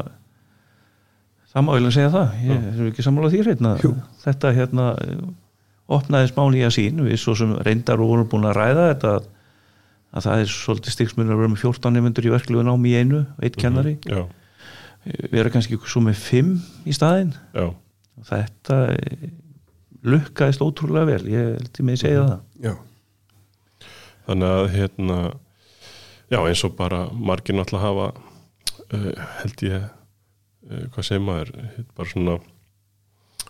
það 1.53 1.65
má 1.65 1.71
eiginlega 1.73 1.95
segja 1.97 2.11
það. 2.13 2.35
Ég 2.47 2.67
er 2.71 2.89
ekki 2.89 3.05
sammála 3.05 3.31
því 3.33 3.41
reyna 3.47 3.73
Jú. 3.83 3.94
þetta 4.23 4.53
hérna 4.57 4.88
opnaði 5.94 6.31
smá 6.31 6.44
nýja 6.50 6.71
sín, 6.73 7.01
við 7.05 7.19
svo 7.21 7.35
sem 7.38 7.51
reyndar 7.65 8.01
og 8.01 8.13
vorum 8.13 8.29
búin 8.31 8.47
að 8.50 8.57
ræða 8.57 8.85
þetta 8.94 9.11
að, 9.17 9.27
að 10.13 10.27
það 10.27 10.44
er 10.44 10.53
svolítið 10.53 10.95
stigsmunur 10.95 11.35
að 11.35 11.41
vera 11.44 11.53
með 11.53 11.63
14 11.65 11.97
nefndur 11.97 12.27
í 12.29 12.33
verklegu 12.33 12.65
námi 12.67 12.94
í 12.94 12.97
einu, 13.01 13.21
eitt 13.44 13.59
kennari. 13.59 13.97
Já, 14.07 14.23
við 15.05 15.39
erum 15.44 15.53
kannski 15.57 15.79
svo 15.83 16.03
með 16.05 16.21
5 16.23 16.53
í 16.89 16.95
staðinn. 16.95 17.33
Já, 17.53 17.67
þetta 18.31 18.79
eh, 18.95 19.27
lukkaðist 20.07 20.63
ótrúlega 20.63 21.09
vel, 21.11 21.23
ég 21.31 21.53
held 21.59 21.79
ég 21.79 21.88
með 21.88 21.97
að 22.00 22.03
segja 22.05 22.25
það. 22.27 22.39
já, 22.63 22.73
þannig 24.27 24.53
að 24.55 24.69
hérna 24.77 25.17
já 26.31 26.39
eins 26.39 26.63
og 26.65 26.77
bara 26.79 27.03
margir 27.11 27.57
náttúrulega 27.57 27.89
hafa 27.89 28.07
uh, 28.95 29.09
held 29.41 29.63
ég 29.67 29.83
hvað 30.94 31.07
segir 31.07 31.24
maður? 31.24 31.54
Bara 31.98 32.10
svona 32.10 32.38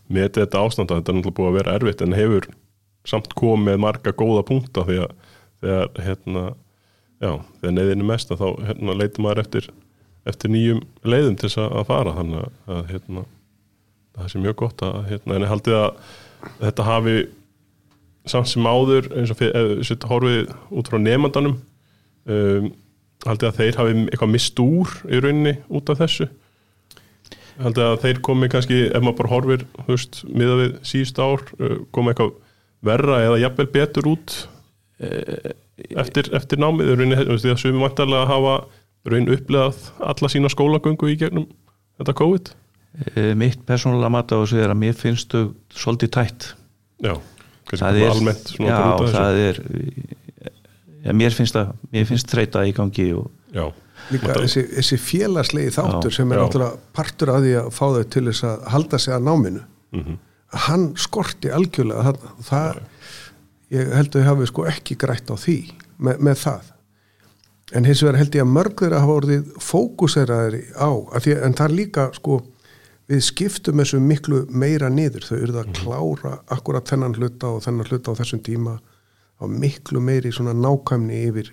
metið 0.09 0.43
þetta 0.43 0.63
ástand 0.65 0.91
að 0.91 0.99
þetta 0.99 1.13
er 1.13 1.17
náttúrulega 1.19 1.37
búið 1.39 1.49
að 1.49 1.57
vera 1.59 1.77
erfitt 1.77 2.03
en 2.03 2.17
hefur 2.17 2.49
samt 3.07 3.35
komið 3.37 3.69
með 3.69 3.81
marga 3.83 4.13
góða 4.15 4.43
punkta 4.47 4.85
því 4.87 4.99
að 5.03 5.15
þegar 5.63 6.03
hérna 6.07 6.43
já, 7.23 7.31
þegar 7.59 7.75
neyðinu 7.77 8.07
mest 8.07 8.33
að 8.33 8.43
þá 8.43 8.47
hérna, 8.69 8.97
leitur 8.99 9.25
maður 9.25 9.43
eftir, 9.43 9.69
eftir 10.29 10.53
nýjum 10.53 10.83
leiðum 11.07 11.37
til 11.39 11.49
þess 11.49 11.61
að 11.63 11.87
fara. 11.89 12.15
Þannig 12.17 12.43
að, 12.43 12.83
hérna, 12.91 13.25
það 14.17 14.29
sé 14.31 14.43
mjög 14.43 14.59
gott 14.63 14.85
að 14.85 14.99
hérna, 15.11 15.37
en 15.37 15.45
ég 15.45 15.53
haldið 15.53 15.79
að 15.79 16.13
þetta 16.59 16.87
hafi 16.89 17.17
samt 18.33 18.51
sem 18.51 18.67
áður 18.67 19.09
eins 19.19 19.33
og 19.33 19.39
fyrir, 19.39 19.73
við 19.81 20.07
horfið 20.07 20.53
út 20.71 20.89
frá 20.91 20.99
nefndanum 21.01 21.57
um, 22.27 22.69
haldið 23.23 23.49
að 23.49 23.59
þeir 23.59 23.79
hafi 23.79 23.97
eitthvað 24.03 24.31
mist 24.31 24.61
úr 24.63 24.93
í 25.07 25.19
rauninni 25.23 25.57
út 25.71 25.91
af 25.91 25.99
þessu 26.03 26.29
haldið 27.61 27.85
að 27.89 27.99
þeir 28.05 28.21
komi 28.25 28.49
kannski 28.51 28.79
ef 28.89 29.03
maður 29.03 29.19
bara 29.21 29.33
horfir, 29.33 29.67
veist, 29.89 30.23
miða 30.29 30.57
við 30.61 30.73
síðust 30.89 31.21
ár, 31.21 31.45
uh, 31.59 31.77
komi 31.95 32.13
eitthvað 32.13 32.33
verra 32.83 33.21
eða 33.27 33.41
jafnvel 33.45 33.69
betur 33.71 34.09
út 34.11 34.39
eftir, 35.99 36.27
eftir 36.35 36.59
námið. 36.59 36.93
Því 37.39 37.53
að 37.53 37.61
sumi 37.61 37.79
mæntalega 37.79 38.27
hafa 38.29 38.55
raun 39.09 39.29
upplegað 39.31 39.79
alla 40.03 40.29
sína 40.31 40.51
skólagöngu 40.51 41.09
í 41.11 41.17
gegnum 41.19 41.47
þetta 41.99 42.15
COVID. 42.19 42.51
Eh, 43.15 43.31
mitt 43.39 43.63
persónulega 43.67 44.11
mat 44.13 44.31
á 44.31 44.37
þessu 44.37 44.59
er 44.61 44.73
að 44.73 44.81
mér 44.83 44.97
finnst 44.97 45.33
þau 45.33 45.53
svolítið 45.73 46.11
tætt. 46.13 46.49
Já, 47.03 47.15
það 47.71 47.99
er, 47.99 48.11
almennt 48.11 48.51
já, 48.59 48.75
það 49.15 49.39
er 49.41 49.61
ja, 51.03 51.15
mér 51.15 51.35
finnst 51.35 51.57
það, 51.57 51.73
mér 51.91 52.05
finnst 52.07 52.29
þreita 52.31 52.63
í 52.69 52.75
gangi 52.75 53.09
og 53.17 53.31
Já, 53.53 53.65
líka 54.11 54.35
þessi, 54.35 54.63
þessi 54.77 54.97
félagslegi 55.01 55.73
þáttur 55.77 56.11
Já, 56.11 56.15
sem 56.17 56.31
er 56.33 56.39
já. 56.39 56.43
náttúrulega 56.43 56.93
partur 56.97 57.31
af 57.33 57.41
því 57.43 57.53
að 57.61 57.71
fá 57.77 57.85
þau 57.85 58.03
til 58.15 58.25
þess 58.29 58.45
að 58.49 58.67
halda 58.73 58.99
sig 58.99 59.13
að 59.15 59.25
náminu. 59.29 59.63
Mhm, 59.93 60.19
hann 60.67 60.85
skorti 61.01 61.49
algjörlega 61.53 62.03
það, 62.03 62.27
það 62.49 62.81
ég 63.73 63.93
held 63.97 64.09
að 64.13 64.19
þau 64.19 64.29
hafi 64.29 64.49
sko 64.51 64.65
ekki 64.69 64.97
grætt 65.01 65.33
á 65.33 65.35
því 65.39 65.57
með, 65.99 66.19
með 66.19 66.39
það. 66.43 66.69
En 67.73 67.87
hins 67.89 68.03
vegar 68.03 68.19
held 68.19 68.35
ég 68.37 68.43
að 68.43 68.53
mörg 68.53 68.81
þeirra 68.83 68.99
hafa 69.01 69.19
orðið 69.21 69.53
fókuseraðir 69.65 70.57
á 70.77 70.89
því, 71.17 71.37
en 71.41 71.55
það 71.57 71.65
er 71.69 71.75
líka 71.79 72.07
sko 72.13 72.41
við 73.09 73.23
skiptum 73.25 73.81
þessu 73.81 73.99
miklu 74.03 74.43
meira 74.49 74.89
niður. 74.93 75.25
Þau 75.25 75.37
eru 75.39 75.57
að 75.63 75.71
klára 75.79 76.37
akkurat 76.53 76.87
þennan 76.91 77.17
hluta 77.17 77.49
og 77.55 77.63
þennan 77.65 77.89
hluta 77.89 78.13
á 78.13 78.19
þessum 78.21 78.43
tíma 78.45 78.77
á 79.41 79.43
miklu 79.49 79.99
meiri 80.03 80.31
svona 80.31 80.53
nákvæmni 80.53 81.23
yfir 81.27 81.49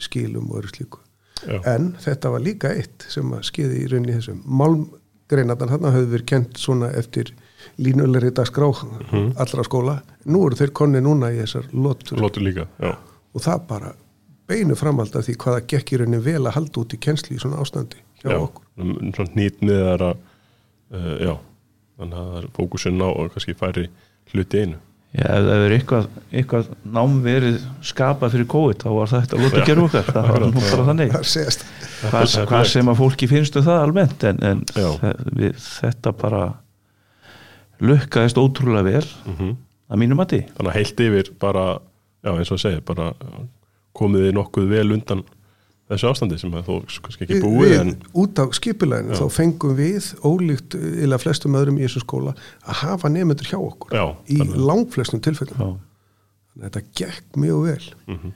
skilum 0.00 0.46
og 0.52 0.60
öðru 0.60 0.70
slíku 0.76 1.00
já, 1.46 1.60
en 1.74 1.92
þetta 2.00 2.32
var 2.34 2.44
líka 2.44 2.72
eitt 2.74 3.06
sem 3.12 3.30
að 3.36 3.46
skeiði 3.50 3.84
í 3.84 3.86
rauninni 3.90 4.18
þessum 4.18 4.42
málmgreinatan 4.60 5.72
þarna 5.74 5.94
höfðu 5.96 6.12
verið 6.16 6.28
kent 6.32 6.60
svona 6.60 6.90
eftir 6.98 7.32
línulegri 7.80 8.32
dagskrá 8.36 8.68
allra 9.40 9.64
skóla. 9.66 10.00
Nú 10.24 10.46
eru 10.46 10.58
þeir 10.58 10.72
konni 10.76 11.02
núna 11.04 11.32
í 11.34 11.40
þessar 11.42 11.68
lotur. 11.72 12.20
Lótu 12.20 12.44
líka 12.44 12.68
og 12.80 13.44
það 13.44 13.66
bara 13.68 13.92
beinu 14.50 14.76
framhald 14.78 15.14
af 15.16 15.26
því 15.26 15.36
hvaða 15.44 15.62
gekk 15.70 15.94
í 15.94 16.00
rauninni 16.00 16.22
vel 16.24 16.42
að 16.42 16.56
halda 16.56 16.82
út 16.82 16.94
í 16.96 17.00
kensli 17.02 17.36
í 17.36 17.42
svona 17.42 17.60
ástandi 17.62 18.00
hjá 18.22 18.32
já, 18.32 18.38
okkur. 18.40 18.66
um, 18.82 18.94
svona 19.14 19.34
hnýtt 19.36 19.64
með 19.64 19.82
það 19.86 20.06
uh, 20.10 21.16
já, 21.22 21.34
þannig 22.00 22.22
að 22.22 22.30
það 22.30 22.38
er 22.40 22.48
fókusin 22.58 23.04
á 23.04 23.08
og 23.10 23.34
kannski 23.34 23.56
færi 23.60 23.86
hluti 24.32 24.64
einu 24.64 24.80
Já, 25.10 25.24
ef 25.26 25.46
það 25.48 25.62
er 25.66 25.72
eitthvað, 25.74 26.04
eitthvað 26.38 26.66
nám 26.94 27.14
verið 27.24 27.56
skapað 27.82 28.34
fyrir 28.36 28.46
COVID 28.52 28.82
þá 28.84 28.88
var 28.94 29.08
þetta 29.10 29.36
að 29.36 29.40
lóta 29.42 29.64
gera 29.66 29.82
okkar. 29.88 30.10
Það 30.14 30.28
var 30.30 30.44
nú 30.44 30.62
bara 30.62 30.84
þannig. 30.86 31.14
Hvað, 32.00 32.34
hvað 32.52 32.68
sem 32.70 32.90
að 32.92 33.00
fólki 33.00 33.28
finnst 33.32 33.58
um 33.58 33.64
það 33.66 33.80
almennt 33.88 34.26
en, 34.30 34.38
en 34.46 34.62
við, 35.34 35.56
þetta 35.80 36.12
bara 36.20 36.44
lukkaðist 37.80 38.38
ótrúlega 38.40 38.84
vel 38.86 39.06
Mhm. 39.26 39.50
að 39.90 39.98
mínum 40.04 40.16
mati. 40.20 40.40
Þannig 40.56 40.70
að 40.70 40.78
heilt 40.78 41.00
yfir 41.06 41.32
bara 41.40 41.64
já 42.24 42.30
eins 42.36 42.50
og 42.52 42.58
að 42.58 42.62
segja, 42.66 42.80
bara 42.84 43.12
komið 43.96 44.28
þið 44.28 44.34
nokkuð 44.38 44.68
vel 44.70 44.92
undan 44.94 45.22
þessu 45.90 46.10
ástandi 46.10 46.38
sem 46.40 46.52
að 46.54 46.68
þó 46.68 46.74
kannski 47.04 47.26
ekki 47.26 47.40
búið 47.42 47.62
við, 47.64 47.76
en 47.80 47.92
út 48.22 48.42
af 48.42 48.56
skipuleginu 48.58 49.18
þá 49.18 49.24
fengum 49.34 49.76
við 49.78 50.10
ólíkt 50.22 50.76
eða 50.78 51.20
flestum 51.22 51.56
öðrum 51.58 51.80
í 51.80 51.86
þessu 51.86 52.04
skóla 52.04 52.34
að 52.64 52.82
hafa 52.84 53.10
nefnendur 53.12 53.50
hjá 53.50 53.58
okkur 53.58 53.96
Já, 53.96 54.04
í 54.30 54.38
langflestum 54.40 55.22
tilfellum. 55.24 55.80
Þetta 56.60 56.84
gekk 56.98 57.40
mjög 57.40 57.66
vel. 57.66 58.30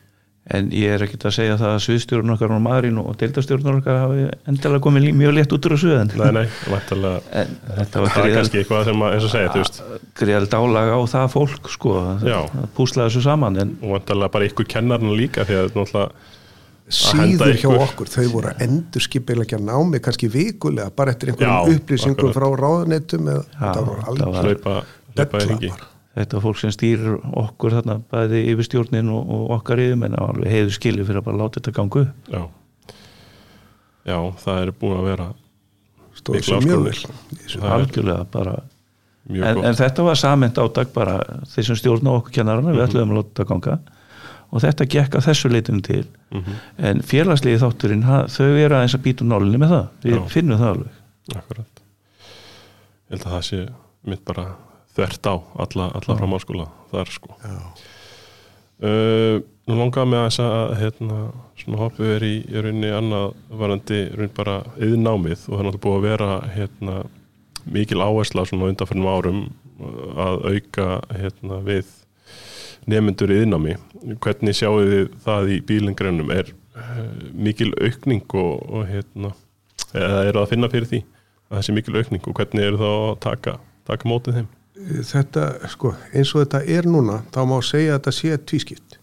En 0.52 0.66
ég 0.76 0.92
er 0.92 1.00
ekkert 1.06 1.22
að 1.24 1.32
segja 1.38 1.54
það 1.56 1.70
að 1.72 1.78
sviðstjórun 1.86 2.32
okkar 2.34 2.52
og 2.52 2.58
maðurinn 2.60 2.98
og 3.00 3.14
deildastjórnur 3.16 3.78
okkar 3.78 4.00
hafi 4.02 4.26
endilega 4.50 4.82
komið 4.84 5.06
mjög 5.16 5.32
létt 5.38 5.54
út 5.56 5.68
úr 5.70 5.72
þessu 5.72 5.94
en, 5.96 6.10
nei, 6.20 6.32
nei, 6.36 6.42
vantarlega 6.68 7.22
en 7.40 7.54
þetta 7.78 8.02
var 8.02 8.12
það 8.12 8.18
greiðal, 8.18 8.36
kannski 8.36 8.60
eitthvað 8.60 8.82
sem 8.90 9.04
að, 9.06 9.14
eins 9.16 9.24
og 9.24 9.32
segja, 9.32 9.52
þú 9.54 9.62
veist. 9.62 9.80
greiðal 10.20 10.50
dálag 10.52 10.92
á 10.92 11.00
það 11.14 11.32
fólk 11.32 11.72
sko, 11.72 11.94
að, 12.02 12.28
púsla 12.76 13.06
þessu 13.08 13.24
saman 13.24 13.56
en 13.62 13.72
og 13.80 13.94
vantarlega 13.96 14.34
bara 14.36 14.50
ykkur 14.50 14.68
kennarna 14.74 15.16
líka 15.16 15.48
því 15.48 15.56
að 15.62 15.70
náttúrulega 15.78 16.10
síður 16.92 17.54
hjá 17.56 17.70
okkur, 17.72 18.06
þau 18.12 18.24
voru 18.32 18.50
að 18.52 18.60
endur 18.66 19.00
skipilegja 19.00 19.58
námi 19.58 20.00
kannski 20.04 20.28
vikulega 20.28 20.90
bara 20.94 21.14
eftir 21.14 21.32
Já, 21.32 21.36
einhverjum 21.38 21.78
upplýsingum 21.80 22.28
akkurat. 22.28 22.36
frá 22.36 22.48
ráðanetum 22.60 23.30
eða 23.32 23.44
það 23.58 23.84
voru 23.88 24.02
alveg 24.12 25.80
þetta 26.14 26.40
fólk 26.44 26.58
sem 26.60 26.70
stýrir 26.70 27.16
okkur 27.34 27.74
þarna 27.74 27.96
bæði 28.12 28.42
yfir 28.52 28.68
stjórnin 28.68 29.08
og, 29.10 29.30
og 29.34 29.54
okkar 29.56 29.80
yfir 29.82 30.04
en 30.06 30.14
alveg 30.20 30.52
heiður 30.52 30.76
skilju 30.76 31.06
fyrir 31.08 31.22
að 31.22 31.26
bara 31.30 31.40
láta 31.40 31.58
þetta 31.58 31.72
ganga 31.74 32.02
upp. 32.04 32.28
Já. 32.30 32.42
Já, 34.04 34.18
það 34.44 34.60
er 34.66 34.70
búin 34.78 34.98
að 35.00 35.08
vera 35.08 35.26
stóð 36.14 36.36
Miklar 36.38 36.60
sér 36.60 36.68
mjög 36.68 36.84
vel 36.84 37.72
algjörlega 37.74 38.26
bara. 38.30 38.54
mjög 39.26 39.46
en, 39.48 39.54
gott. 39.58 39.64
en 39.70 39.74
þetta 39.80 40.04
var 40.06 40.20
samend 40.20 40.60
átak 40.60 40.92
bara 40.94 41.16
þeir 41.50 41.66
sem 41.70 41.78
stjórna 41.80 42.12
okkur 42.20 42.36
kennarana 42.38 42.68
Mhm. 42.70 42.76
við 42.78 42.86
ætlum 42.86 43.10
að 43.10 43.18
láta 43.18 43.30
þetta 43.32 43.48
ganga 43.50 43.78
og 44.54 44.62
þetta 44.62 44.86
gekk 44.94 45.16
að 45.18 45.26
þessu 45.28 45.50
leitinu 45.50 45.82
til 45.82 46.04
Mhm. 46.34 46.54
en 46.78 47.00
félagslegi 47.02 47.58
þátturinn 47.62 48.04
þau 48.06 48.46
eru 48.58 48.74
aðeins 48.78 48.94
að 48.96 49.02
býta 49.04 49.26
nálinni 49.26 49.58
með 49.62 49.74
það 49.74 49.88
við 50.04 50.14
Já. 50.18 50.22
finnum 50.32 50.58
það 50.60 50.70
alveg 50.74 51.36
Akkurat 51.38 51.80
Ég 53.10 53.10
held 53.18 53.24
að 53.26 53.34
það 53.34 53.44
sé 53.48 53.60
mitt 54.10 54.24
bara 54.24 54.46
þvert 54.96 55.26
á 55.30 55.34
alla, 55.64 55.90
alla 55.94 56.16
framháskóla 56.18 56.66
þar 56.90 57.10
sko 57.14 57.36
Já. 57.44 57.58
uh, 58.82 59.40
Nú 59.64 59.78
langaði 59.80 60.10
mig 60.10 60.18
aðeins 60.20 60.38
að 60.44 60.72
hérna, 60.76 61.18
svona 61.56 61.78
hoppið 61.80 62.10
er 62.18 62.24
í, 62.28 62.32
í 62.52 62.60
rauninni 62.60 62.90
annað 62.92 63.30
varandi 63.56 64.00
raun 64.12 64.32
bara 64.36 64.56
yðnámið 64.76 65.46
og 65.48 65.54
það 65.54 65.60
er 65.62 65.68
náttúrulega 65.70 65.84
búið 65.86 65.96
að 65.96 66.04
vera 66.04 66.26
hérna, 66.52 66.96
mikil 67.72 68.02
áhersla 68.04 68.44
svona 68.50 68.68
undanfærnum 68.68 69.08
árum 69.08 69.38
að 70.20 70.44
auka 70.50 70.88
hérna, 71.16 71.62
við 71.64 71.88
nefnendur 72.90 73.32
yðnámi 73.34 73.76
hvernig 74.22 74.56
sjáu 74.58 74.82
þið 74.82 75.06
það 75.24 75.50
í 75.54 75.58
bílingrænum 75.68 76.32
er 76.34 76.50
uh, 76.50 77.00
mikil 77.32 77.72
aukning 77.80 78.36
og, 78.40 78.64
og 78.68 78.86
hérna 78.90 79.32
eða 79.94 80.24
eru 80.26 80.38
það 80.38 80.42
að 80.42 80.52
finna 80.52 80.70
fyrir 80.72 80.90
því 80.90 81.00
að 81.48 81.56
þessi 81.58 81.76
mikil 81.78 81.96
aukning 82.00 82.28
og 82.28 82.38
hvernig 82.40 82.68
eru 82.68 82.80
það 82.82 82.98
að 82.98 83.16
taka, 83.24 83.56
taka 83.90 84.10
mótið 84.10 84.38
þeim? 84.40 84.52
Þetta, 85.06 85.44
sko, 85.70 85.92
eins 86.12 86.32
og 86.34 86.42
þetta 86.42 86.62
er 86.76 86.88
núna 86.90 87.20
þá 87.34 87.42
má 87.46 87.58
segja 87.62 87.94
að 87.94 88.00
þetta 88.00 88.14
sé 88.16 88.38
tvískipt. 88.50 88.96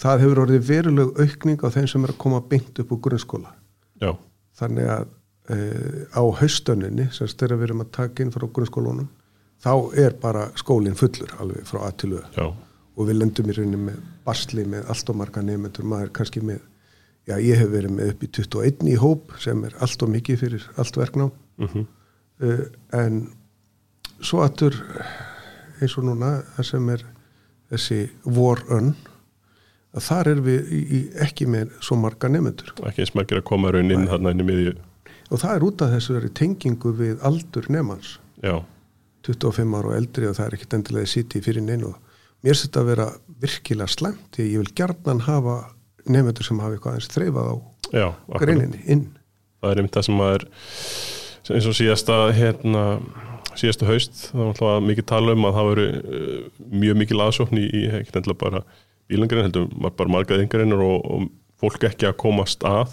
Það 0.00 0.22
hefur 0.24 0.40
orðið 0.46 0.62
veruleg 0.70 1.18
aukning 1.20 1.60
á 1.60 1.68
þeim 1.74 1.90
sem 1.90 2.06
er 2.06 2.14
að 2.14 2.22
koma 2.24 2.40
beint 2.50 2.80
upp 2.80 2.94
úr 2.96 3.02
grunnskóla. 3.04 3.52
Já, 4.00 4.14
þannig 4.58 4.88
að 4.90 5.04
e, 5.52 5.58
á 6.16 6.22
haustönninni 6.40 7.10
sem 7.14 7.28
þegar 7.30 7.60
við 7.60 7.68
erum 7.68 7.84
að 7.84 7.92
taka 7.98 8.24
inn 8.24 8.32
frá 8.34 8.46
grunnskólunum 8.48 9.10
þá 9.64 9.74
er 10.00 10.16
bara 10.20 10.48
skólinn 10.60 10.98
fullur 10.98 11.32
alveg 11.40 11.66
frá 11.68 11.84
að 11.88 11.96
til 12.02 12.12
öð 12.18 12.38
já, 12.38 12.46
og 12.94 13.08
við 13.08 13.18
lendum 13.18 13.50
í 13.50 13.56
rauninni 13.56 13.80
með 13.88 13.98
basli 14.26 14.64
með 14.68 14.86
allt 14.92 15.10
og 15.10 15.18
marga 15.18 15.42
nefnendur, 15.42 15.86
maður 15.88 16.08
er 16.08 16.14
kannski 16.18 16.42
með 16.44 16.62
já, 17.28 17.36
ég 17.40 17.58
hef 17.58 17.70
verið 17.72 17.96
með 17.96 18.12
upp 18.12 18.24
í 18.24 18.30
21 18.38 18.90
í 18.92 18.96
hóp 19.00 19.34
sem 19.42 19.64
er 19.66 19.76
allt 19.84 20.04
og 20.04 20.12
mikið 20.12 20.40
fyrir 20.44 20.66
allt 20.80 20.98
verknám. 21.00 21.32
Mm 21.60 21.86
uh, 22.42 22.64
en 22.92 23.24
svo 24.24 24.42
aftur 24.44 24.76
eins 25.82 25.96
og 25.98 26.06
núna 26.08 26.36
það 26.56 26.68
sem 26.70 26.92
er 26.94 27.04
þessi 27.72 27.98
vorönn 28.24 28.94
að 29.94 30.06
þar 30.08 30.30
erum 30.32 30.46
við 30.48 30.72
í, 30.74 30.80
í, 30.82 31.00
ekki 31.22 31.46
með 31.50 31.74
svo 31.84 31.98
marga 32.00 32.30
nefnendur 32.30 32.74
ekki 32.88 33.04
eins 33.04 33.14
margir 33.14 33.40
að 33.40 33.48
koma 33.50 33.72
raun 33.74 33.92
inn 33.94 34.08
þarna 34.10 34.34
inn 34.34 34.42
í 34.42 34.48
miðju. 34.48 34.76
Og 35.32 35.40
það 35.40 35.56
er 35.56 35.66
út 35.66 35.82
af 35.84 35.92
þessu 35.94 36.16
verið 36.18 36.34
tengingu 36.40 36.94
við 36.98 37.22
aldur 37.24 37.68
nefnans 37.72 38.18
Já, 38.44 38.58
25 39.24 39.78
ára 39.78 39.92
og 39.92 39.96
eldri 39.96 40.28
og 40.28 40.36
það 40.36 40.46
er 40.46 40.56
ekkit 40.58 40.78
endilega 40.78 41.10
sitt 41.14 41.36
í 41.38 41.42
fyrir 41.44 41.64
neinu 41.64 41.94
mér 42.44 42.58
setja 42.58 42.82
að 42.82 42.90
vera 42.92 43.08
virkilega 43.40 43.90
slemt 43.90 44.36
því 44.36 44.44
að 44.44 44.50
ég 44.52 44.62
vil 44.62 44.74
gjarnan 44.80 45.24
hafa 45.24 45.58
nefnendur 46.04 46.46
sem 46.46 46.60
hafa 46.60 46.76
eitthvað 46.76 46.98
eins 46.98 47.12
þreifað 47.12 47.50
á 47.50 47.54
já, 47.94 48.08
greininni 48.40 48.80
inn. 48.90 49.04
Það 49.62 49.70
er 49.70 49.80
einmitt 49.80 49.96
það 49.96 50.06
sem 50.08 50.18
maður 50.20 50.48
eins 51.54 51.68
og 51.68 51.76
síðasta 51.76 52.18
hérna, 52.36 52.84
síðasta 53.58 53.88
haust 53.88 54.26
þá 54.30 54.36
var 54.38 54.50
alltaf 54.52 54.84
mikið 54.88 55.08
tala 55.10 55.36
um 55.36 55.48
að 55.48 55.56
það 55.58 55.70
voru 55.70 55.86
uh, 55.94 56.36
mjög 56.84 57.00
mikil 57.00 57.22
aðsókn 57.24 57.60
í, 57.60 57.64
í 57.68 57.82
ekkert 57.90 58.20
endilega 58.20 58.42
bara 58.44 58.62
bílangrein 59.10 59.48
heldur 59.48 59.68
bara 59.84 60.12
margað 60.12 60.44
yngreinar 60.44 60.84
og, 60.84 61.04
og 61.04 61.26
fólk 61.60 61.84
ekki 61.88 62.08
að 62.08 62.18
komast 62.20 62.64
að 62.68 62.88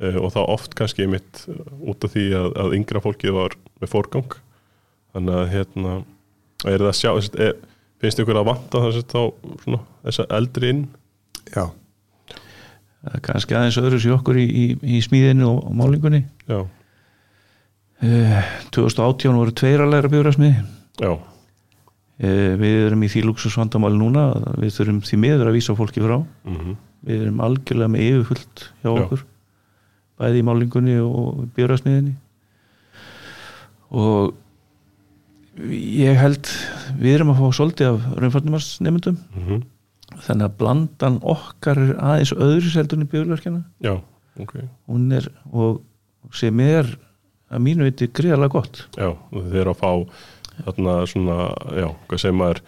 uh, 0.00 0.18
og 0.20 0.32
það 0.36 0.50
oft 0.56 0.76
kannski 0.78 1.04
einmitt 1.04 1.44
uh, 1.52 1.60
út 1.92 2.04
af 2.04 2.14
því 2.16 2.30
að, 2.40 2.50
að 2.64 2.76
yngra 2.80 3.04
fólkið 3.04 3.36
var 3.36 3.56
með 3.80 3.92
fórgang 3.92 4.40
þannig 5.14 5.38
að 5.40 5.52
hérna 5.52 5.94
er 6.64 6.80
það 6.80 6.90
að 6.90 6.98
sjá, 6.98 7.10
þess, 7.12 7.34
er, 7.44 7.56
finnst 8.02 8.22
ykkur 8.22 8.40
að 8.40 8.48
vanta 8.50 8.84
þess 8.86 9.02
að 9.02 9.10
þá 9.12 9.20
svona, 9.64 9.80
þessa 10.06 10.26
eldri 10.38 10.72
inn? 10.74 10.86
Já, 11.54 11.64
kannski 13.26 13.58
aðeins 13.58 13.80
öðru 13.82 14.00
sér 14.02 14.16
okkur 14.16 14.40
í, 14.40 14.46
í, 14.46 14.64
í 14.96 15.02
smíðinu 15.04 15.50
og, 15.50 15.60
og 15.68 15.76
málingunni 15.76 16.22
já, 16.48 16.62
uh, 18.06 18.40
2018 18.74 19.38
voru 19.38 19.54
tveir 19.56 19.84
að 19.84 19.92
læra 19.92 20.10
björasmiði 20.12 20.56
já, 21.04 21.12
uh, 21.12 22.50
við 22.62 22.80
erum 22.88 23.04
í 23.04 23.12
því 23.12 23.26
luxusvandamáli 23.28 24.00
núna 24.00 24.30
að 24.32 24.64
við 24.64 24.74
þurfum 24.78 25.04
því 25.04 25.20
miður 25.26 25.52
að 25.52 25.56
vísa 25.58 25.76
fólki 25.78 26.04
frá. 26.04 26.18
Mm 26.48 26.74
við 27.04 27.24
erum 27.26 27.42
algjörlega 27.44 27.92
með 27.92 28.06
yfirfullt 28.08 28.66
hjá 28.82 28.88
Já. 28.88 28.94
okkur 28.94 29.24
bæði 30.20 30.40
í 30.40 30.46
málingunni 30.46 30.96
og 31.02 31.42
björasmiðinni 31.56 32.14
og 33.94 34.32
ég 35.58 36.18
held 36.18 36.50
við 36.98 37.14
erum 37.18 37.30
að 37.34 37.40
fá 37.42 37.46
svolítið 37.60 37.92
af 37.92 38.10
raunfarnumarsnefndum 38.22 39.20
mm 39.38 39.62
þannig 40.24 40.44
að 40.46 40.52
blandan 40.60 41.16
okkar 41.26 41.78
er 41.80 41.94
aðeins 41.98 42.30
öðru 42.36 42.68
seldunni 42.70 43.06
björlarkjana 43.10 43.64
já, 43.82 43.96
ok. 44.38 44.52
Hún 44.86 45.08
er 45.16 45.26
og 45.50 45.80
sem 46.38 46.60
er 46.62 46.86
að 47.50 47.64
mínu 47.64 47.88
viti 47.88 48.06
gríðarlega 48.14 48.52
gott. 48.54 48.84
Já, 48.94 49.10
þeir 49.34 49.58
eru 49.64 49.72
að 49.74 49.80
fá 49.80 49.90
þarna 50.68 50.94
svona, 51.10 51.36
já, 51.74 51.88
hvað 52.08 52.22
segir 52.22 52.36
maður 52.38 52.60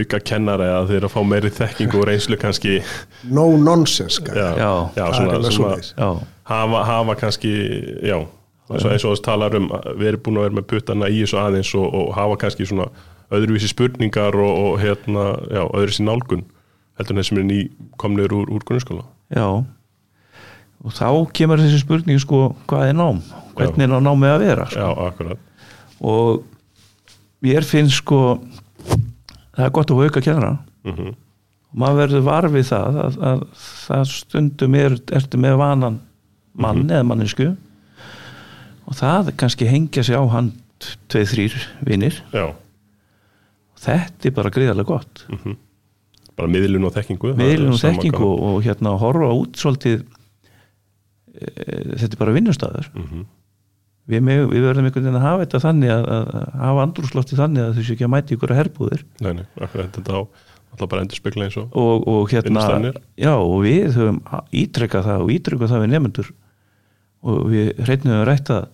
auka 0.00 0.20
kennara 0.26 0.66
eða 0.72 0.82
þeir 0.90 0.98
eru 0.98 1.08
að 1.10 1.14
fá 1.14 1.20
meiri 1.30 1.52
þekking 1.60 1.94
og 2.00 2.06
reynslu 2.10 2.38
kannski. 2.42 2.74
No 3.30 3.46
nonsense 3.62 4.24
já, 4.26 4.48
Já. 4.58 5.06
svona, 5.14 5.38
svona 5.54 5.78
já, 5.78 6.10
hafa, 6.50 6.82
hafa 6.90 7.16
kannski 7.22 7.54
já, 8.02 8.18
eins 8.70 9.04
og, 9.04 9.12
þess 9.12 9.24
talar 9.24 9.56
um 9.58 9.68
að 9.74 9.86
við 10.00 10.10
erum 10.10 10.24
búin 10.26 10.40
að 10.40 10.46
vera 10.46 10.58
með 10.58 10.66
puttana 10.72 11.10
í 11.10 11.20
þessu 11.22 11.38
aðeins 11.42 11.72
og, 11.78 11.86
og 11.86 12.12
hafa 12.16 12.38
kannski 12.42 12.66
svona 12.68 12.88
öðruvísi 13.34 13.70
spurningar 13.70 14.38
og, 14.38 14.52
og 14.64 14.80
hérna, 14.82 15.26
já, 15.50 15.62
öðruvísi 15.64 16.06
nálgun 16.06 16.44
heldur 16.96 17.14
en 17.14 17.20
þeir 17.20 17.28
sem 17.28 17.40
er 17.42 17.48
ný 17.48 17.60
komnir 18.00 18.32
úr, 18.32 18.50
úr 18.50 18.64
grunnskóla. 18.66 19.04
Já. 19.34 19.46
Og 20.86 20.94
þá 20.94 21.08
kemur 21.36 21.60
þessi 21.60 21.82
spurning 21.82 22.22
sko 22.22 22.48
hvað 22.70 22.90
er 22.90 22.96
nám, 22.96 23.20
hvernig 23.58 23.86
er 23.86 24.00
námið 24.00 24.32
að 24.32 24.46
vera 24.46 24.68
sko. 24.70 24.82
Já, 24.82 25.06
akkurat. 25.10 25.44
Og 26.00 26.42
mér 27.44 27.66
finnst 27.66 28.00
sko 28.00 28.20
það 29.56 29.64
er 29.66 29.72
gott 29.78 29.94
að 29.94 30.04
auka 30.06 30.24
kennara. 30.24 30.58
Mm 30.86 31.14
og 31.76 31.80
maður 31.82 31.98
verður 32.00 32.26
varfið 32.26 32.68
það 32.70 32.98
að, 33.02 33.16
að 33.28 33.40
það 33.60 34.04
stundum 34.12 34.76
er, 34.78 34.96
ertu 35.18 35.40
með 35.40 35.58
vanan 35.60 35.98
mann 36.56 36.86
eða 36.88 37.04
mannesku 37.04 37.50
og 38.86 38.96
það 38.98 39.32
kannski 39.40 39.68
hengja 39.70 40.04
sig 40.06 40.16
á 40.18 40.22
hann 40.32 40.52
tveið 41.10 41.30
þrýr 41.32 41.54
vinnir 41.88 42.18
og 43.76 43.80
þetta 43.86 44.28
er 44.30 44.34
bara 44.36 44.52
gríðarlega 44.52 44.88
gott. 44.88 45.24
Mm 45.32 45.56
bara 46.36 46.50
miðlun 46.52 46.84
og 46.84 46.92
þekkingu 46.92 47.30
miðlun 47.38 47.72
og 47.72 47.80
þekkingu 47.80 48.26
og, 48.28 48.58
hérna 48.66 48.92
horfa 49.00 49.30
út 49.32 49.56
svolítið 49.56 50.02
e, 51.32 51.46
þetta 51.96 52.12
er 52.12 52.20
bara 52.20 52.34
vinnustæður 52.36 52.90
Mhm. 52.92 53.22
við, 54.06 54.20
með, 54.28 54.42
við 54.52 54.66
verðum 54.66 54.88
einhvern 54.90 55.06
veginn 55.06 55.16
að 55.20 55.24
hafa 55.26 55.46
þetta 55.46 55.60
þannig 55.64 55.94
að, 55.94 56.04
að, 56.16 56.28
að 56.36 56.60
hafa 56.66 56.84
andrúslofti 56.86 57.38
þannig 57.40 57.62
að 57.64 57.72
þau 57.78 57.82
séu 57.88 57.94
ekki 57.96 58.06
að 58.06 58.12
mæta 58.12 58.36
ykkur 58.36 58.52
að 58.54 58.60
herbúðir. 58.60 59.04
Nei, 59.24 59.32
nei, 59.40 59.46
akkurat 59.64 59.96
þetta 59.96 60.12
á 60.12 60.20
alltaf 60.76 60.90
bara 60.92 61.06
endur 61.06 61.16
spekla 61.22 61.46
eins 61.48 61.56
og 61.56 61.72
og, 61.72 62.04
og 62.12 62.28
hérna 62.34 62.92
já 63.16 63.32
og 63.32 63.56
við 63.64 63.96
höfum 63.96 64.20
ítrekkað 64.52 65.08
það 65.08 65.24
og 65.24 65.32
ítrekkað 65.38 65.72
það 65.72 65.84
við 65.86 65.92
nefnendur 65.94 66.30
og 67.26 67.46
við 67.52 67.70
hreitnum 67.82 68.20
við 68.20 68.26
rætt 68.28 68.52
að 68.54 68.66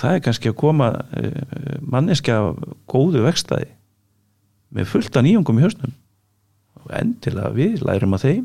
það 0.00 0.16
er 0.16 0.24
kannski 0.26 0.52
að 0.52 0.58
koma 0.60 0.90
uh, 1.00 1.76
manneskja 1.82 2.38
góðu 2.90 3.24
vextaði 3.26 3.70
með 4.76 4.90
fullta 4.92 5.22
nýjungum 5.26 5.58
í 5.58 5.64
hausnum. 5.66 5.94
Og 6.80 6.92
endilega 7.00 7.50
við 7.56 7.80
lærum 7.84 8.14
að 8.16 8.26
þeim. 8.26 8.44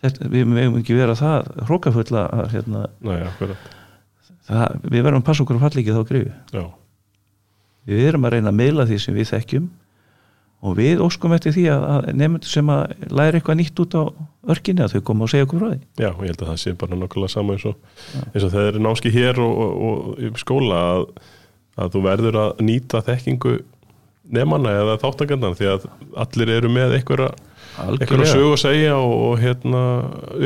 Þetta, 0.00 0.30
við 0.32 0.48
meðum 0.48 0.80
ekki 0.80 0.96
vera 0.96 1.14
það 1.18 1.50
hrókafulla 1.68 2.24
að 2.32 2.54
hérna, 2.54 2.86
nei, 3.04 3.18
það, 4.48 4.76
við 4.86 5.02
verðum 5.04 5.20
að 5.20 5.26
passa 5.26 5.44
okkur 5.44 5.58
að 5.58 5.64
falla 5.66 5.82
ekki 5.82 5.96
þá 5.96 6.54
já, 6.56 6.62
við 7.90 8.06
erum 8.08 8.24
að 8.24 8.34
reyna 8.34 8.52
að 8.52 8.58
meila 8.62 8.86
því 8.88 8.98
sem 9.04 9.16
við 9.18 9.28
þekkjum 9.34 9.66
og 10.60 10.76
við 10.76 11.00
óskum 11.00 11.32
eftir 11.32 11.54
því 11.56 11.66
að, 11.72 12.10
nefndur 12.20 12.52
sem 12.52 12.70
að 12.72 12.94
læra 13.08 13.38
eitthvað 13.38 13.58
nýtt 13.60 13.80
út 13.80 13.96
á 13.96 14.02
örkinni 14.52 14.84
að 14.84 14.94
þau 14.94 15.04
koma 15.08 15.26
og 15.26 15.32
segja 15.32 15.46
okkur 15.46 15.62
frá 15.62 15.70
því. 15.72 15.80
Já, 15.96 16.08
ég 16.10 16.26
held 16.26 16.42
að 16.42 16.50
það 16.50 16.60
sé 16.62 16.74
bara 16.80 16.98
nokkulega 17.00 17.32
sama 17.32 17.56
eins 17.56 17.66
og, 17.70 17.76
eins 18.30 18.44
og 18.44 18.52
þegar 18.52 18.76
er 18.76 18.84
námski 18.84 19.12
hér 19.14 19.40
og, 19.44 19.60
og, 19.60 20.10
og 20.28 20.40
skóla 20.40 20.80
að, 20.92 21.04
að 21.80 21.94
þú 21.94 22.04
verður 22.06 22.40
að 22.44 22.64
nýta 22.68 23.02
þekkingu 23.08 23.56
nefnana 24.30 24.76
eða 24.82 24.98
þáttakandan 25.02 25.56
því 25.58 25.70
að 25.72 25.88
allir 26.24 26.54
eru 26.58 26.70
með 26.72 26.96
einhverja 26.98 27.32
sög 28.30 28.52
að 28.52 28.60
segja 28.62 28.96
og, 29.00 29.14
og 29.30 29.40
hérna, 29.42 29.82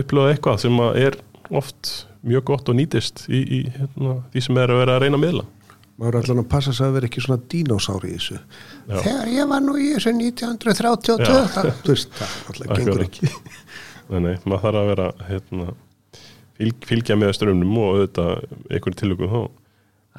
upplöða 0.01 0.35
eitthvað 0.35 0.63
sem 0.65 0.83
er 0.95 1.19
oft 1.55 1.93
mjög 2.25 2.47
gott 2.49 2.71
og 2.73 2.79
nýtist 2.79 3.27
í, 3.29 3.43
í 3.43 3.61
hérna, 3.75 4.21
því 4.33 4.45
sem 4.47 4.63
er 4.63 4.73
að 4.73 4.81
vera 4.81 4.97
að 4.97 5.05
reyna 5.05 5.19
að 5.19 5.25
miðla 5.27 5.45
maður 6.01 6.19
er 6.19 6.21
allan 6.21 6.43
að 6.43 6.49
passa 6.55 6.75
sig 6.75 6.87
að 6.87 6.97
vera 6.99 7.09
ekki 7.11 7.25
svona 7.25 7.43
dínósári 7.55 8.11
í 8.11 8.19
þessu. 8.19 8.39
Já. 8.89 8.97
þegar 9.07 9.33
ég 9.35 9.51
var 9.53 9.65
nú 9.65 9.75
í 9.79 9.91
þessu 9.95 10.15
1932 10.19 11.19
Já. 11.23 11.37
það, 11.55 11.69
veist, 11.89 12.17
það 12.19 12.33
alltaf 12.53 12.79
gengur 12.81 13.05
ekki. 13.07 13.31
Nei, 14.11 14.19
nei, 14.21 14.33
maður 14.45 14.65
þarf 14.67 14.81
að 14.81 14.89
vera 14.91 15.07
hérna, 15.29 15.69
fylg, 16.59 16.89
fylgja 16.91 17.19
með 17.21 17.37
strömmnum 17.39 17.79
og 17.81 17.95
auðvitað 17.95 18.35
einhverju 18.69 18.99
tilökum 19.01 19.33
þá. 19.33 19.41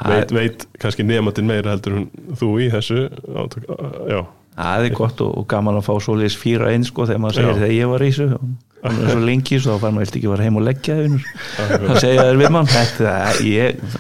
Veit, 0.10 0.32
veit 0.36 0.66
kannski 0.82 1.06
nefndin 1.08 1.48
meira 1.48 1.76
heldur 1.76 2.02
þú 2.36 2.50
í 2.60 2.66
þessu 2.74 3.06
átök, 3.32 3.70
já, 4.12 4.24
það 4.58 4.88
er 4.88 4.96
gott 4.96 5.22
og, 5.24 5.30
og 5.40 5.46
gaman 5.52 5.80
að 5.80 5.86
fá 5.88 5.94
svoleiðis 6.04 6.36
fýra 6.40 6.72
einn 6.74 6.84
sko 6.88 7.06
þegar 7.08 7.22
maður 7.24 7.38
segir 7.40 7.52
Já. 7.52 7.60
þegar 7.62 7.76
ég 7.76 7.92
var 7.94 8.04
í 8.04 8.10
þessu. 8.12 8.28
Og 8.36 8.90
hann 8.90 9.00
er 9.02 9.14
svo 9.14 9.22
lengi 9.30 9.60
svo 9.60 9.76
þá 9.76 9.86
fær 9.86 9.96
maður 9.96 10.10
ekki 10.10 10.26
að 10.26 10.34
fara 10.34 10.46
heim 10.46 10.60
og 10.60 10.66
leggja 10.68 10.98
það 11.00 12.02
segja 12.04 12.26
þér 12.28 12.42
við 12.42 12.52
mann 12.58 12.70
þetta, 12.70 13.16
ég, 13.48 13.96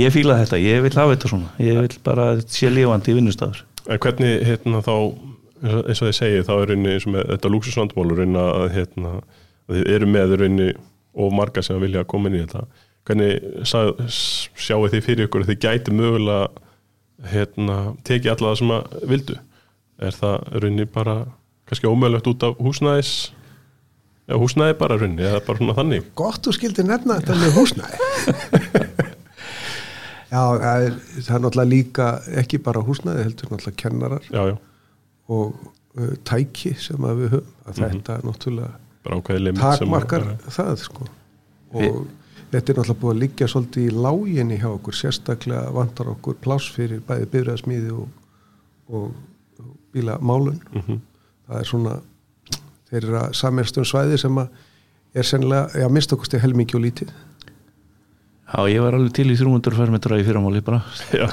ég 0.00 0.12
fíla 0.14 0.38
þetta, 0.40 0.58
ég 0.62 0.82
vil 0.86 0.92
hafa 0.96 1.14
þetta 1.16 1.28
svona. 1.32 1.50
Ég 1.60 1.78
vil 1.80 1.98
bara 2.04 2.30
að 2.34 2.44
sé 2.48 2.70
lífandi 2.72 3.12
í 3.12 3.16
vinnustafur 3.18 3.62
En 3.90 3.98
hvernig 3.98 4.44
hérna 4.46 4.80
þá 4.86 4.94
eins 5.62 6.00
og- 6.02 6.08
þið 6.08 6.16
segið 6.18 6.46
þá 6.46 6.52
er 6.62 6.66
rauninni 6.70 6.92
eins 6.94 7.06
og 7.06 7.12
með 7.16 7.26
þetta 7.32 7.50
lúksusvandmál 7.52 8.08
rauninni 8.16 8.38
að 8.42 8.68
hérna 8.76 9.12
að 9.68 9.76
þið 9.76 9.90
eru 9.96 10.06
með 10.06 10.34
rauninni 10.40 10.68
og 11.14 11.32
marga 11.36 11.62
sem 11.62 11.80
vilja 11.82 12.04
koma 12.08 12.28
inn 12.30 12.38
í 12.38 12.44
þetta. 12.46 12.64
Hvernig 13.06 13.66
sjáu 13.66 14.86
þið 14.88 15.02
fyrir 15.02 15.26
ykkur 15.26 15.42
að 15.44 15.50
þið 15.52 15.60
gæti 15.66 15.94
mögulega 15.98 16.48
hérna 17.32 17.76
tekið 18.06 18.30
alla 18.36 18.52
það 18.52 18.58
sem 18.62 18.72
að 18.78 19.06
vildu? 19.12 19.36
Er 20.02 20.10
það 20.18 20.36
rauninni 20.62 20.86
bara 20.94 21.16
kannski 21.68 21.90
ómögulegt 21.90 22.26
út 22.32 22.42
af 22.48 22.56
húsnæðis 22.62 23.12
Já, 24.30 24.36
húsnæði 24.38 24.76
bara 24.78 24.96
rauninni, 24.96 25.22
eða 25.26 25.40
bara 25.46 25.58
svona 25.58 25.74
þannig? 25.74 26.04
Gott 26.14 26.42
þú 26.46 26.52
skildi 26.54 26.84
nefna 26.86 27.18
þetta 27.18 27.34
með 27.42 27.56
húsnæði 27.58 27.96
já, 30.32 30.42
það 30.62 30.86
er, 30.86 30.96
það 31.26 31.34
er 31.36 31.42
náttúrulega 31.44 31.70
líka 31.74 32.06
ekki 32.42 32.58
bara 32.64 32.82
húsnæði, 32.86 33.26
heldur 33.28 33.52
náttúrulega 33.52 33.80
kennarar 33.82 34.26
Já, 34.32 34.42
já, 34.52 34.56
og 35.28 35.54
uh, 35.98 36.14
tæki 36.28 36.72
sem 36.80 37.04
að 37.08 37.20
við 37.22 37.34
höfum 37.36 37.68
að 37.68 37.82
þetta 37.84 38.16
er 38.18 38.26
náttúrulega 38.30 38.72
bara 39.04 39.18
ákveði 39.20 39.44
limit 39.44 39.60
sem 39.62 39.70
að- 39.72 39.78
takmarkar 39.82 40.26
það 40.56 40.72
sko. 40.86 41.06
Og 41.72 42.02
þetta 42.52 42.72
er 42.72 42.78
náttúrulega 42.78 43.00
búið 43.02 43.14
að 43.14 43.20
liggja 43.24 43.48
svolítið 43.50 43.86
í 43.88 43.94
láginni 44.06 44.58
hjá 44.60 44.68
okkur, 44.70 44.94
sérstaklega 44.98 45.72
vantar 45.74 46.10
okkur 46.12 46.36
pláss 46.44 46.68
fyrir 46.74 47.00
bæði 47.08 47.26
bifræðsmíði 47.32 47.92
og, 47.96 48.08
og, 48.92 49.12
og 49.58 49.72
bílamálun. 49.94 50.60
Mhm. 50.72 51.00
það 51.48 51.58
er 51.58 51.66
svona 51.68 51.94
þeir 52.92 53.02
eru 53.08 53.16
að 53.18 53.32
sammerstum 53.36 53.84
svæði 53.88 54.18
sem 54.20 54.38
að 54.38 54.48
er 55.18 55.26
sennilega, 55.28 55.68
já, 55.82 55.88
mist 55.92 56.12
okkur 56.14 56.28
stið 56.30 56.40
helmingi 56.46 56.76
og 56.78 56.82
lítið 56.86 57.10
já, 58.52 58.58
ég 58.68 58.84
var 58.84 58.98
alveg 58.98 59.14
til 59.16 59.30
í 59.32 59.38
300 59.38 59.78
fermetra 59.78 60.20
í 60.20 60.26
fyrramáli 60.26 60.62
bara. 60.64 60.82
Já, 61.22 61.26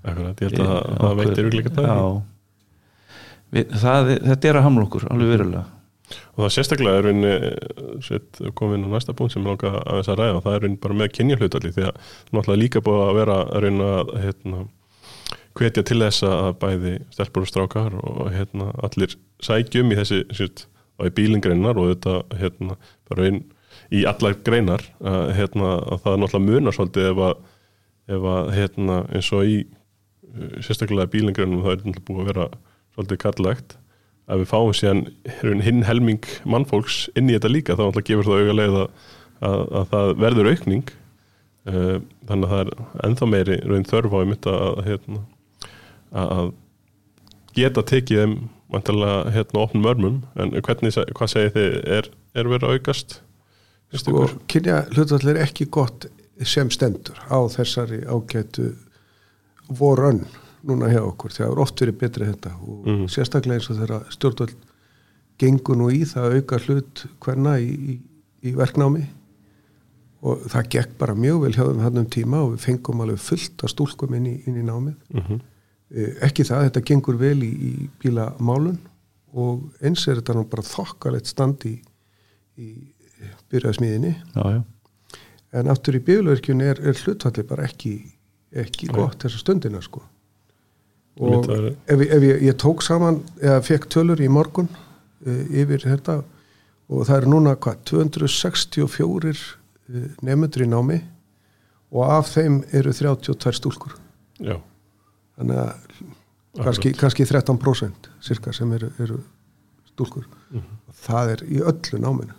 akkurat, 0.00 0.40
ég 0.40 0.46
held 0.46 0.62
að 0.62 0.70
það, 0.70 0.94
það 1.00 1.18
veitir 1.20 1.50
ykkur 1.50 1.76
það 1.76 1.90
já. 1.90 2.06
Við, 3.50 3.76
það, 3.82 4.10
þetta 4.30 4.50
er 4.50 4.58
að 4.60 4.66
hamla 4.68 4.86
okkur, 4.86 5.06
alveg 5.10 5.32
verulega. 5.34 5.66
Og 6.34 6.42
það 6.44 6.52
sérstaklega 6.54 6.98
er 7.00 7.06
rauninni 7.06 8.02
sett, 8.06 8.40
komin 8.58 8.86
á 8.86 8.88
næsta 8.90 9.14
punkt 9.16 9.34
sem 9.34 9.44
ég 9.44 9.50
langa 9.50 9.72
að 9.82 10.00
þess 10.00 10.10
að 10.10 10.20
ræða 10.20 10.42
það 10.46 10.56
er 10.56 10.64
rauninni 10.64 10.82
bara 10.82 10.98
með 11.00 11.12
kynjahlutali 11.18 11.72
því 11.76 11.86
að 11.86 11.98
náttúrulega 12.30 12.60
líka 12.62 12.82
búið 12.86 13.02
að 13.04 13.18
vera 13.20 13.36
að 13.40 13.64
rauninni 13.64 13.88
að 13.90 14.12
hérna, 14.24 14.62
hvetja 15.60 15.84
til 15.86 16.00
þess 16.00 16.26
að 16.30 16.50
bæði 16.64 16.94
stelpur 17.14 17.46
og 17.46 17.50
strákar 17.50 17.96
og 18.00 18.20
hérna, 18.34 18.70
allir 18.86 19.16
sækjum 19.46 19.94
í 19.94 19.98
þessi 20.00 20.20
sett, 20.38 20.64
á 20.98 21.06
í 21.06 21.14
bílingreinar 21.14 21.78
og 21.78 21.92
þetta 21.92 22.16
hérna, 22.40 22.78
bara 23.10 23.26
raun 23.26 23.42
í 23.90 24.04
allar 24.06 24.36
greinar 24.46 24.84
að, 25.02 25.32
hérna, 25.38 25.74
að 25.82 26.02
það 26.04 26.12
er 26.12 26.22
náttúrulega 26.22 26.46
munar 26.46 26.76
svolítið 26.76 27.08
ef 27.10 27.22
að, 27.26 27.44
ef 28.16 28.26
að 28.34 28.50
hérna, 28.56 28.98
eins 29.16 29.30
og 29.34 29.46
í 29.50 29.56
uh, 29.66 30.56
sérstaklega 30.62 31.10
bílingreinum 31.10 31.64
það 31.64 31.72
er 31.72 31.80
náttúrulega 31.80 32.06
búið 32.08 32.22
að 32.22 32.30
vera 32.32 32.48
svolítið 32.94 33.22
kallagt 33.24 33.76
að 34.30 34.44
við 34.44 34.50
fáum 34.52 34.72
síðan 34.76 35.02
hinn 35.64 35.82
helming 35.86 36.30
mannfólks 36.46 37.02
inn 37.18 37.30
í 37.30 37.34
þetta 37.34 37.50
líka 37.50 37.76
þá 37.76 37.84
náttúrulega 37.88 38.08
gefur 38.12 38.28
það 38.28 38.42
auga 38.42 38.56
leið 38.58 38.78
að, 38.80 38.88
að, 39.48 39.62
að 39.80 39.92
það 39.94 40.12
verður 40.24 40.50
aukning. 40.52 40.94
Uh, 41.68 41.96
þannig 42.28 42.46
að 42.46 42.52
það 42.52 42.60
er 42.60 43.06
ennþá 43.06 43.26
meiri 43.28 43.56
raun 43.68 43.88
þörf 43.90 44.14
á 44.16 44.18
einmitt 44.20 44.46
að, 44.48 44.78
hérna, 44.86 45.18
að, 46.22 46.52
geta 47.58 47.82
tekið 47.84 48.22
þeim 48.22 48.36
vantilega 48.70 49.34
hérna 49.34 49.64
opnum 49.64 49.90
örmum. 49.90 50.20
En 50.40 50.54
hvernig, 50.54 50.96
hvað 51.18 51.32
segir 51.34 51.52
þið 51.56 51.76
er, 51.98 52.08
er 52.38 52.50
verið 52.54 52.68
að 52.68 52.78
aukast 52.78 53.18
sko, 53.96 54.28
kynja 54.48 54.84
hlutfall 54.94 55.28
er 55.32 55.40
ekki 55.44 55.66
gott 55.70 56.06
sem 56.46 56.70
stendur 56.70 57.18
á 57.28 57.38
þessari 57.52 58.02
ágætu 58.06 58.70
vorönn 59.68 60.24
núna 60.66 60.88
hjá 60.92 61.00
okkur, 61.02 61.32
það 61.32 61.46
er 61.52 61.60
oft 61.62 61.80
verið 61.80 61.98
betri 62.00 62.26
þetta 62.28 62.52
og 62.60 62.86
Mhm. 62.86 63.06
sérstaklega 63.08 63.54
eins 63.58 63.70
og 63.70 63.76
þeirra 63.80 64.00
stjórnvöld 64.12 64.54
gengur 65.38 65.76
nú 65.76 65.88
í 65.90 66.02
það 66.04 66.24
að 66.28 66.36
auka 66.36 66.58
hlut 66.66 67.04
hverna 67.20 67.54
í, 67.60 67.70
í, 67.94 68.00
í 68.44 68.52
verknámi 68.54 69.06
og 70.22 70.42
það 70.52 70.68
gekk 70.74 70.98
bara 70.98 71.14
mjög 71.14 71.40
vel 71.42 71.52
hjá 71.52 71.64
þeim 71.64 71.80
hann 71.80 71.98
um 71.98 72.06
tíma 72.06 72.42
og 72.44 72.52
við 72.56 72.60
fengum 72.66 73.00
alveg 73.00 73.18
fullt 73.18 73.64
af 73.64 73.70
stúlkum 73.72 74.14
inn 74.14 74.26
í, 74.26 74.34
inn 74.46 74.56
í 74.60 74.66
námið. 74.66 74.96
Mm 75.14 75.40
Eh, 75.92 76.14
ekki 76.22 76.44
það, 76.46 76.68
þetta 76.70 76.84
gengur 76.86 77.16
vel 77.18 77.40
í, 77.42 77.50
í 77.50 77.88
bílamálun 77.98 78.76
og 79.34 79.72
eins 79.82 80.04
er 80.06 80.20
þetta 80.20 80.36
nú 80.36 80.44
bara 80.48 80.62
þokkalegt 80.62 81.26
stand 81.26 81.64
í, 81.66 82.89
í 83.20 83.28
byrjaðsmiðinni 83.52 84.12
já, 84.34 84.42
já, 84.56 84.62
en 85.60 85.70
aftur 85.72 85.98
í 85.98 86.02
bílverkjunni 86.06 86.64
er, 86.72 86.80
er 86.80 86.98
hlutfalli 87.04 87.44
bara 87.48 87.66
ekki, 87.68 87.94
ekki 88.52 88.88
gott 88.94 89.18
þessa 89.24 89.40
stundina 89.42 89.80
sko. 89.82 90.02
Og 91.20 91.48
er- 91.52 91.72
ef, 91.90 92.00
ef 92.00 92.22
ég, 92.24 92.42
ég 92.48 92.56
tók 92.62 92.82
saman 92.86 93.18
eða 93.42 93.60
fekk 93.66 93.88
tölur 93.92 94.20
í 94.22 94.28
morgun 94.32 94.68
uh, 94.70 95.42
yfir 95.50 95.82
þetta 95.84 96.20
og 96.90 97.02
það 97.06 97.16
er 97.20 97.26
núna 97.30 97.56
hvað, 97.60 97.82
264 97.90 99.34
uh, 99.34 100.06
nefndur 100.26 100.64
í 100.64 100.70
námi 100.70 101.00
og 101.90 102.06
af 102.14 102.30
þeim 102.36 102.60
eru 102.72 102.92
32 102.94 103.52
stúlkur. 103.58 103.96
Já, 104.38 104.54
þannig 105.36 105.58
að 105.64 106.62
kannski, 106.64 106.92
kannski 106.98 107.26
13% 107.26 108.08
cirka 108.24 108.54
sem 108.54 108.70
eru, 108.78 108.92
eru 109.02 109.18
stúlkur. 109.90 110.28
Mhm. 110.54 110.76
það 111.00 111.30
er 111.34 111.42
í 111.46 111.58
öllu 111.62 111.98
náminu 112.02 112.34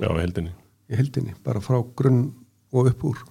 já, 0.00 0.08
í 0.08 0.20
heldinni 0.20 0.54
í 0.90 0.98
heldinni, 0.98 1.34
bara 1.44 1.62
frá 1.64 1.78
grunn 1.96 2.26
og 2.74 2.90
upp 2.90 3.06
úr. 3.08 3.22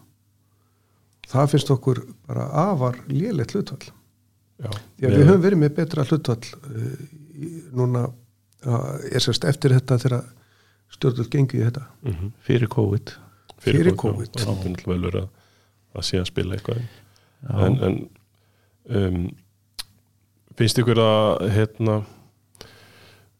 Það 1.29 1.51
finnst 1.53 1.71
okkur 1.73 2.01
bara 2.27 2.47
afar 2.69 2.99
lélegt 3.09 3.55
hlutfall. 3.55 3.91
Já, 4.63 4.69
því 4.99 5.07
að 5.07 5.15
við 5.17 5.27
höfum 5.27 5.43
verið 5.43 5.61
með 5.63 5.75
betra 5.79 6.05
hlutfall 6.07 6.49
uh, 6.69 7.03
í, 7.33 7.51
núna 7.75 8.05
uh, 8.07 8.89
er 9.09 9.23
sérst 9.23 9.45
eftir 9.49 9.75
þetta 9.75 9.99
þegar 10.01 10.25
stjórnvöld 10.93 11.31
gengi 11.33 11.59
í 11.59 11.63
þetta. 11.65 11.85
Mm 12.05 12.33
fyrir 12.47 12.69
COVID. 12.71 13.15
Fyrir 13.63 13.93
já, 13.93 13.97
COVID. 14.03 14.33
Það 14.33 14.43
er 14.43 14.51
náttúrulega 14.51 14.91
vel 14.91 15.05
verið 15.07 15.21
að, 15.23 15.29
að 15.93 16.07
sé 16.09 16.19
að 16.19 16.29
spila 16.29 16.57
eitthvað 16.57 16.83
já, 16.83 16.89
en, 17.67 17.79
en 17.87 17.97
um, 18.99 19.23
finnst 20.59 20.83
ykkur 20.83 21.01
að 21.03 21.47
hérna 21.57 21.97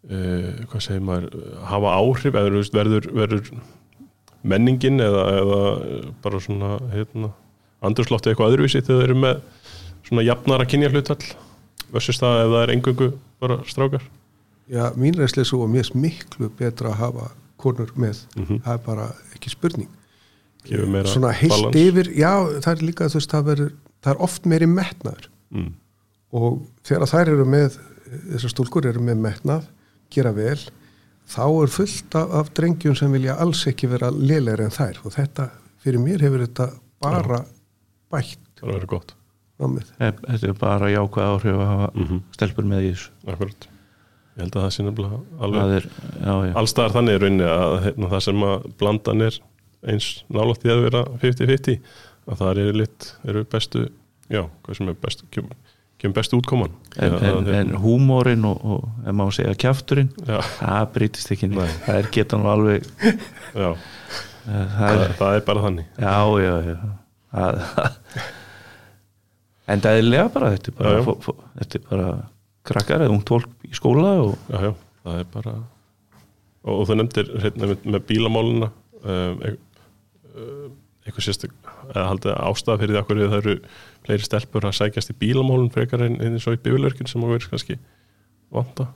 uh, 0.09 0.65
hvað 0.71 0.83
segir 0.87 1.05
maður 1.05 1.37
hafa 1.69 1.93
áhrif 1.99 2.35
eða 2.35 2.53
veist, 2.57 2.73
verður, 2.75 3.07
verður 3.13 3.51
menningin 4.43 4.99
eða, 5.03 5.23
eða 5.39 5.59
bara 6.23 6.41
svona 6.43 6.73
hérna, 6.91 7.31
andurslótti 7.83 8.31
eitthvað 8.33 8.55
öðruvísi 8.55 8.81
þegar 8.83 9.03
þeir 9.03 9.09
eru 9.09 9.19
með 9.23 9.41
svona 10.03 10.25
jafnara 10.27 10.67
kynja 10.67 10.91
hlutall 10.91 11.21
versus 11.93 12.19
það 12.19 12.41
ef 12.43 12.51
það 12.53 12.61
er 12.65 12.73
engöngu 12.75 13.09
bara 13.43 13.59
strákar 13.69 14.03
Já, 14.71 14.85
mín 14.95 15.15
reynslega 15.19 15.47
svo 15.47 15.65
og 15.65 15.71
mér 15.73 15.83
er 15.89 15.97
miklu 15.99 16.47
betra 16.57 16.93
að 16.93 17.01
hafa 17.01 17.25
konur 17.59 17.89
með, 17.99 18.23
Mhm. 18.35 18.61
það 18.63 18.73
er 18.73 18.81
bara 18.85 19.07
ekki 19.35 19.51
spurning 19.51 19.89
gefur 20.63 20.87
meira 20.87 21.07
svona 21.11 21.31
heilt 21.35 21.51
balans. 21.51 21.75
yfir, 21.75 22.09
já, 22.15 22.31
það 22.63 22.71
er 22.71 22.83
líka 22.87 23.07
þú 23.11 23.19
veist, 23.19 23.31
það, 23.31 23.45
verður, 23.49 23.71
það 24.03 24.13
er 24.13 24.21
oft 24.27 24.45
meiri 24.47 24.67
metnaður 24.71 25.27
mm. 25.51 25.71
og 26.39 26.61
þegar 26.87 27.11
þær 27.11 27.31
eru 27.33 27.45
með 27.45 27.77
þessar 28.31 28.53
stúlkur 28.53 28.87
eru 28.87 29.03
með 29.03 29.17
metnað 29.25 29.67
gera 30.13 30.31
vel, 30.35 30.59
þá 31.33 31.43
er 31.47 31.73
fullt 31.73 32.17
af, 32.19 32.37
af 32.39 32.53
drengjum 32.57 32.95
sem 32.99 33.11
vilja 33.15 33.37
alls 33.41 33.65
ekki 33.69 33.89
vera 33.91 34.11
lélegri 34.13 34.67
en 34.67 34.73
þær. 34.73 35.01
Og 35.07 35.15
þetta, 35.15 35.49
fyrir 35.83 36.03
mér 36.03 36.23
hefur 36.25 36.45
þetta 36.45 36.69
bara 37.03 37.43
bætt 38.13 38.39
það 38.63 38.69
er 38.69 38.79
vera 38.79 38.89
gott. 38.93 39.13
námið. 39.61 39.93
þetta 39.99 40.49
er 40.49 40.57
bara 40.59 40.91
jákvæð 40.91 41.29
áhrif 41.29 41.59
að 41.59 41.71
hafa 41.71 41.89
mm 41.93 42.21
stelpur 42.37 42.67
með 42.69 42.87
í 42.87 42.91
þessu. 42.93 43.11
Akkurat. 43.33 43.67
ég 44.33 44.41
held 44.41 44.55
að 44.55 44.63
það 44.63 44.71
sé 44.75 44.85
nefnilega 44.87 45.17
það 45.17 45.43
alveg 45.47 45.75
er, 45.77 45.89
já, 46.25 46.33
já, 46.47 46.53
allstaðar 46.61 46.95
þannig 46.95 47.17
er 47.17 47.23
rauninni 47.23 47.49
að 47.49 47.75
hérna, 47.83 48.07
það 48.13 48.23
sem 48.27 48.45
að 48.47 48.63
blandan 48.79 49.25
er 49.27 49.39
eins 49.93 50.07
nálátt 50.33 50.65
í 50.65 50.71
að 50.73 50.85
vera 50.87 51.03
50-50 51.21 51.77
að 52.23 52.39
það 52.39 52.61
eru 52.63 52.73
lit, 52.79 53.09
eru 53.27 53.43
bestu 53.51 53.83
já, 54.31 54.41
hvað 54.63 54.79
sem 54.79 54.89
er 54.89 54.97
bestu 55.03 55.27
kemur, 55.35 55.75
kemur 56.03 56.15
bestu 56.19 56.37
útkoman. 56.41 56.73
En, 56.99 57.13
en, 57.23 57.47
en 57.57 57.73
húmórin 57.79 58.43
og, 58.49 58.59
og 58.75 59.07
ef 59.07 59.15
maður 59.15 59.37
segja 59.39 59.53
kjafturinn 59.63 60.09
já, 60.27 60.37
það 60.59 60.89
breytist 60.97 61.31
ekki 61.33 61.47
Nei. 61.49 61.55
neitt 61.61 61.77
það 61.87 61.99
er 62.01 62.09
geta 62.17 62.39
nú 62.41 62.49
alveg 62.51 62.89
já, 62.91 63.69
það 64.43 64.73
það, 64.75 65.03
er, 65.07 65.15
það 65.21 65.37
er 65.39 65.45
bara 65.47 65.63
þannig. 65.67 65.87
Já, 66.03 66.17
já, 66.43 66.53
já. 66.67 66.77
Það, 67.33 67.61
en 69.73 69.83
það 69.83 69.97
er 70.01 70.07
lega 70.09 70.27
bara 70.33 70.51
þetta 70.53 70.71
er 70.73 70.77
bara, 70.79 70.91
Já, 70.93 70.99
já. 70.99 71.03
fó, 71.07 71.13
fó, 71.23 71.35
þetta 71.61 71.79
er 71.79 71.85
bara 71.89 72.07
krakkar 72.67 73.03
eða 73.05 73.15
ungt 73.15 73.31
fólk 73.31 73.67
í 73.69 73.73
skóla 73.77 74.11
og 74.23 74.33
já, 74.51 74.59
já, 74.67 74.71
það 75.07 75.21
er 75.23 75.29
bara 75.33 75.53
og, 75.57 76.73
og 76.77 76.83
það 76.89 76.99
nefndir 77.01 77.31
hérna, 77.43 77.69
með, 77.71 77.87
með 77.95 78.05
bílamáluna 78.11 78.69
um, 79.03 79.41
e- 79.47 79.55
um, 80.35 80.75
eitthvað 81.03 81.25
sérstök 81.29 81.55
eða 81.89 82.05
haldið 82.11 82.35
ástæða 82.37 82.79
fyrir 82.83 82.93
því 82.93 83.01
að 83.01 83.33
það 83.33 83.39
eru 83.41 83.55
fleiri 84.05 84.25
stelpur 84.25 84.67
að 84.67 84.77
sækjast 84.79 85.13
í 85.13 85.19
bílamálun 85.19 85.71
frekar 85.73 86.03
en 86.05 86.19
eins 86.21 86.47
og 86.47 86.57
í 86.57 86.61
bifilörkin 86.63 87.09
sem 87.09 87.23
að 87.23 87.35
verið 87.35 87.53
kannski 87.53 87.79
vanta, 88.53 88.89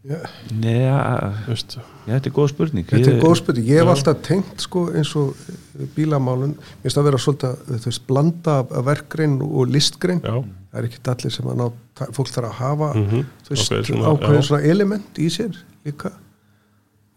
Já, 0.00 0.16
neða, 0.56 1.00
þú 1.44 1.52
veist. 1.52 1.74
þetta 2.06 2.28
er 2.30 2.32
góð 2.32 2.46
spurning. 2.54 2.86
Þetta 2.88 3.10
er 3.10 3.16
Ég- 3.18 3.20
góð 3.20 3.34
spurning, 3.36 3.66
ég 3.68 3.76
hef 3.76 3.84
Já. 3.84 3.92
alltaf 3.92 4.22
tengt 4.24 4.62
sko 4.64 4.84
eins 4.96 5.10
og 5.14 5.36
eh, 5.36 5.86
bílamálun. 5.94 6.54
Mér 6.56 6.86
finnst 6.86 6.96
að 6.96 7.04
vera 7.04 7.20
svolítið 7.20 7.50
að 7.50 7.82
þú 7.82 7.90
veist, 7.90 8.06
blanda 8.06 8.54
verkgrein 8.88 9.36
og 9.44 9.68
listgrein. 9.68 10.22
Já, 10.24 10.40
það 10.72 10.80
er 10.80 10.88
ekki 10.88 11.02
allir 11.12 11.34
sem 11.36 11.50
að 11.52 11.60
ná, 11.60 11.66
fólk 12.16 12.32
þarf 12.32 12.48
að 12.48 12.56
hafa 12.62 12.90
mhm. 12.94 13.26
þú 13.44 13.52
veist, 13.52 13.68
Ákveðið 13.68 13.90
svona, 13.90 14.14
ákveðin 14.14 14.40
já. 14.40 14.48
svona 14.48 14.62
element 14.72 15.18
í 15.20 15.28
sér 15.28 15.60
líka. 15.84 16.12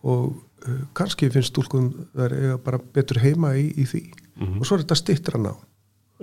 Og 0.03 0.35
uh, 0.67 0.81
kannski 0.93 1.31
finnst 1.31 1.53
stúlkum 1.53 1.93
það 2.11 2.35
er 2.35 2.57
bara 2.57 2.83
betur 2.83 3.23
heima 3.23 3.55
í, 3.55 3.69
í 3.79 3.87
því. 3.87 4.03
Mhm. 4.33 4.59
og 4.59 4.65
svo 4.67 4.75
er 4.75 4.83
þetta 4.83 4.99
stittra 4.99 5.39
ná 5.39 5.53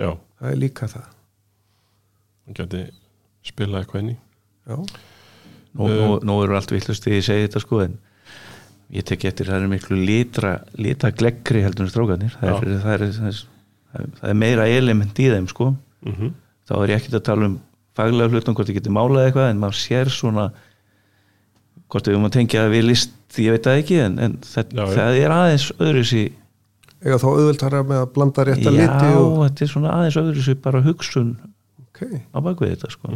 já, 0.01 0.11
það 0.41 0.51
er 0.51 0.61
líka 0.65 0.91
það. 0.91 1.07
Hann 2.47 2.59
geti 2.59 2.83
spila 3.51 3.81
eitthvað 3.81 4.05
inn 4.05 4.13
í. 4.13 4.19
Já, 4.71 4.77
nú, 4.81 5.89
nú, 5.89 6.11
nú 6.27 6.39
eru 6.45 6.59
allt 6.59 6.75
villust 6.75 7.07
þegar 7.07 7.21
ég 7.21 7.27
segi 7.29 7.47
þetta 7.47 7.65
sko 7.65 7.81
en 7.87 7.97
ég 8.91 9.07
tek 9.07 9.25
eftir 9.31 9.49
það 9.51 9.65
er 9.65 9.71
miklu 9.71 9.99
litra, 10.03 10.57
litra 10.81 11.13
gleggri 11.15 11.63
heldur 11.63 11.87
en 11.87 11.93
strókanir 11.93 12.35
það 12.35 12.51
er, 12.51 12.71
það, 12.83 12.95
er, 12.95 13.05
það, 13.17 13.29
er, 13.31 14.13
það 14.19 14.33
er 14.33 14.39
meira 14.41 14.67
element 14.71 15.21
í 15.23 15.29
þeim 15.31 15.51
sko. 15.51 15.75
Mm 16.07 16.33
þá 16.71 16.77
er 16.79 16.93
ég 16.93 17.01
ekkert 17.01 17.19
að 17.19 17.27
tala 17.27 17.47
um 17.51 17.55
faglega 17.99 18.31
hlutum 18.31 18.55
hvort 18.55 18.69
ég 18.71 18.77
geti 18.79 18.93
málað 18.95 19.25
eitthvað 19.27 19.49
en 19.51 19.63
maður 19.63 19.79
sér 19.81 20.11
svona 20.15 20.51
hvort 21.91 22.07
við 22.07 22.19
um 22.21 22.29
að 22.29 22.37
tengja 22.37 22.69
við 22.71 22.85
list 22.87 23.41
ég 23.43 23.57
veit 23.57 23.67
það 23.67 23.81
ekki 23.81 23.99
en, 24.05 24.19
en 24.23 24.37
það, 24.47 24.77
Já, 24.77 24.85
það 24.95 25.19
er 25.25 25.35
aðeins 25.35 25.67
öðru 25.83 26.05
sí 26.07 26.23
eiga 27.01 27.19
þá 27.21 27.27
auðvöldara 27.31 27.83
með 27.89 28.03
að 28.03 28.11
blanda 28.17 28.47
rétta 28.49 28.69
já, 28.69 28.77
liti 28.77 29.11
og, 29.17 29.37
þetta 29.47 29.65
er 29.65 29.73
svona 29.73 29.93
aðeins 29.97 30.19
öðru 30.21 30.45
sí 30.47 30.55
bara 30.67 30.83
hugsun 30.85 31.31
ok, 31.87 32.03
á 32.33 32.39
bakvið 32.45 32.75
þetta 32.75 32.91
sko. 32.95 33.13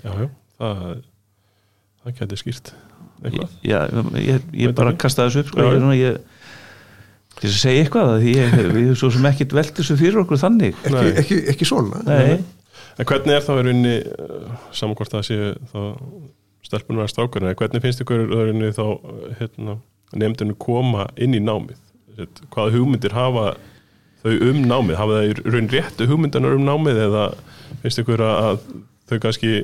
Já, 0.00 0.10
já, 0.10 0.28
það 0.60 0.84
það 2.00 2.14
geti 2.20 2.40
skýrt 2.40 2.72
eitthvað. 3.20 3.56
Já, 3.66 3.80
ég, 4.16 4.46
ég 4.56 4.76
bara 4.76 4.94
kasta 4.96 5.26
þessu 5.28 5.44
upp 5.44 5.50
sko, 5.52 5.60
Já, 5.60 5.66
ég, 5.66 5.72
já. 5.72 5.76
er 5.76 5.82
svona, 5.84 5.98
ég, 5.98 6.46
til 7.40 7.50
að 7.50 7.58
segja 7.58 7.84
eitthvað 7.84 8.14
að 8.14 8.24
því 8.24 8.32
ég, 8.38 8.56
við 8.76 8.90
svo 9.00 9.12
sem 9.12 9.28
ekkit 9.30 9.54
velt 9.58 9.76
þessu 9.76 9.98
fyrir 10.00 10.22
okkur 10.22 10.40
þannig. 10.40 10.80
Ekki, 10.88 11.12
ekki, 11.24 11.40
ekki 11.52 11.68
svona 11.68 12.00
nei, 12.08 12.40
En 13.00 13.06
hvernig 13.08 13.32
er 13.32 13.44
þá 13.44 13.52
í 13.54 13.60
rauninni 13.64 13.92
uh, 14.12 14.48
saman 14.76 14.96
hvort 14.98 15.12
það 15.14 15.22
séu 15.28 15.52
þá 15.70 15.78
stelpunum 16.66 17.04
að 17.04 17.12
strákurinn, 17.14 17.48
eða 17.48 17.60
hvernig 17.62 17.84
finnst 17.84 18.02
ykkur 18.04 18.24
í 18.26 18.26
rauninni 18.34 18.72
þá 18.76 18.84
hérna, 19.38 19.76
nefndinu 20.20 20.56
koma 20.60 21.06
inn 21.16 21.36
í 21.36 21.40
námið? 21.40 21.78
Hvaða 22.50 22.74
hugmyndir 22.76 23.16
hafa 23.16 23.46
þau 24.22 24.34
um 24.50 24.60
námið? 24.66 24.98
Hafa 25.00 25.16
það 25.16 25.30
í 25.30 25.54
raun 25.54 25.72
réttu 25.72 26.08
hugmyndanar 26.10 26.58
um 26.58 26.66
námið 26.66 27.02
eða 27.06 27.24
finnst 27.82 28.02
ykkur 28.02 28.24
að, 28.26 28.62
þau 29.10 29.18
kannski 29.22 29.54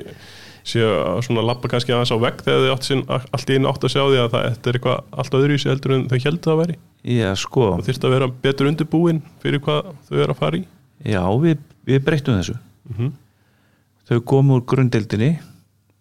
séu 0.67 0.87
að 0.87 1.21
svona 1.23 1.45
lappa 1.47 1.69
kannski 1.71 1.93
aðeins 1.95 2.11
á 2.11 2.17
vegg 2.19 2.41
þegar 2.43 2.65
þau 2.65 2.73
átt 2.73 2.87
sín, 2.87 3.03
allt 3.07 3.51
í 3.51 3.55
einu 3.55 3.69
átt 3.71 3.85
að 3.87 3.93
sjá 3.93 4.01
því 4.03 4.17
að 4.19 4.33
það 4.33 4.47
þetta 4.47 4.71
er 4.71 4.79
eitthvað 4.79 5.21
allt 5.23 5.37
öðru 5.39 5.55
í 5.55 5.61
sig 5.63 5.71
heldur 5.71 5.93
en 5.95 6.07
þau 6.11 6.17
heldur 6.25 6.53
að 6.53 6.59
veri? 6.63 6.75
já 7.07 7.29
sko 7.39 7.69
Það 7.77 7.85
þyrst 7.87 8.07
að 8.07 8.15
vera 8.17 8.27
betur 8.43 8.71
undirbúin 8.71 9.21
fyrir 9.43 9.63
hvað 9.63 9.93
þau 10.09 10.17
eru 10.17 10.35
að 10.35 10.41
fara 10.41 10.59
í? 10.59 10.65
já, 11.07 11.21
við, 11.45 11.63
við 11.87 12.03
breyttum 12.03 12.41
þessu 12.41 12.57
Mm 12.91 13.13
þau 14.07 14.21
komu 14.23 14.57
úr 14.57 14.65
grundeldinni 14.67 15.33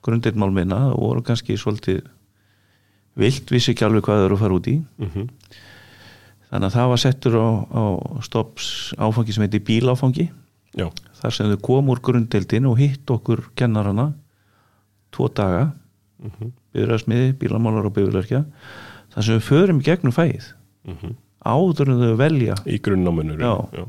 grundeldmál 0.06 0.52
minna 0.54 0.92
og 0.92 1.00
voru 1.02 1.22
kannski 1.26 1.56
svolítið 1.58 2.04
vilt, 3.18 3.48
vissi 3.50 3.72
ekki 3.72 3.86
alveg 3.86 4.04
hvað 4.06 4.20
þau 4.20 4.26
eru 4.28 4.36
að 4.36 4.42
fara 4.44 4.58
út 4.60 4.68
í 4.70 4.76
-hmm. 4.78 5.26
Þannig 6.56 6.70
að 6.70 6.76
það 6.78 6.90
var 6.90 7.00
settur 7.02 7.34
á, 7.36 7.48
á 7.68 7.84
stops 8.24 8.68
áfangi 8.96 9.34
sem 9.36 9.44
heiti 9.44 9.60
bíláfangi. 9.60 10.30
Já, 10.76 10.88
þar 11.20 11.34
sem 11.36 11.50
þau 11.52 11.60
komu 11.64 11.92
úr 11.92 12.00
grundeldinni 12.04 12.68
og 12.70 12.80
hitt 12.80 13.12
okkur 13.12 13.50
kennarana 13.56 14.10
tvo 15.12 15.28
daga. 15.28 15.74
Mm 16.16 16.30
-hmm. 16.32 16.52
byrjarsmiði, 16.72 17.32
bílamálar 17.36 17.86
og 17.86 17.92
byrjarverkja 17.92 18.44
þar 19.12 19.24
sem 19.24 19.36
við 19.36 19.44
förum 19.44 19.82
gegnum 19.84 20.12
fæið. 20.16 20.48
Áður 21.44 21.90
en 21.92 22.00
þau 22.00 22.16
velja. 22.16 22.56
Í 22.64 22.78
já. 23.72 23.84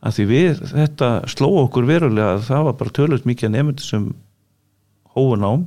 að 0.00 0.14
því 0.16 0.24
við, 0.28 0.60
þetta 0.74 1.08
sló 1.26 1.48
okkur 1.64 1.88
verulega 1.88 2.34
að 2.34 2.44
það 2.48 2.64
var 2.64 2.76
bara 2.80 2.90
tölvöld 2.90 3.24
mikið 3.24 3.50
nefndir 3.50 3.84
sem 3.84 4.14
hófu 5.16 5.36
nám. 5.40 5.66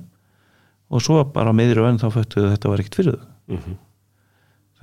Og 0.94 1.02
svo 1.02 1.24
bara 1.26 1.54
meðri 1.54 1.82
og 1.82 1.90
enn 1.90 1.98
þá 1.98 2.10
föttuðu 2.14 2.46
að 2.46 2.54
þetta 2.54 2.70
var 2.70 2.80
ekkert 2.80 2.96
fyrir 2.96 3.18
þau. 3.18 3.28
Mm 3.48 3.58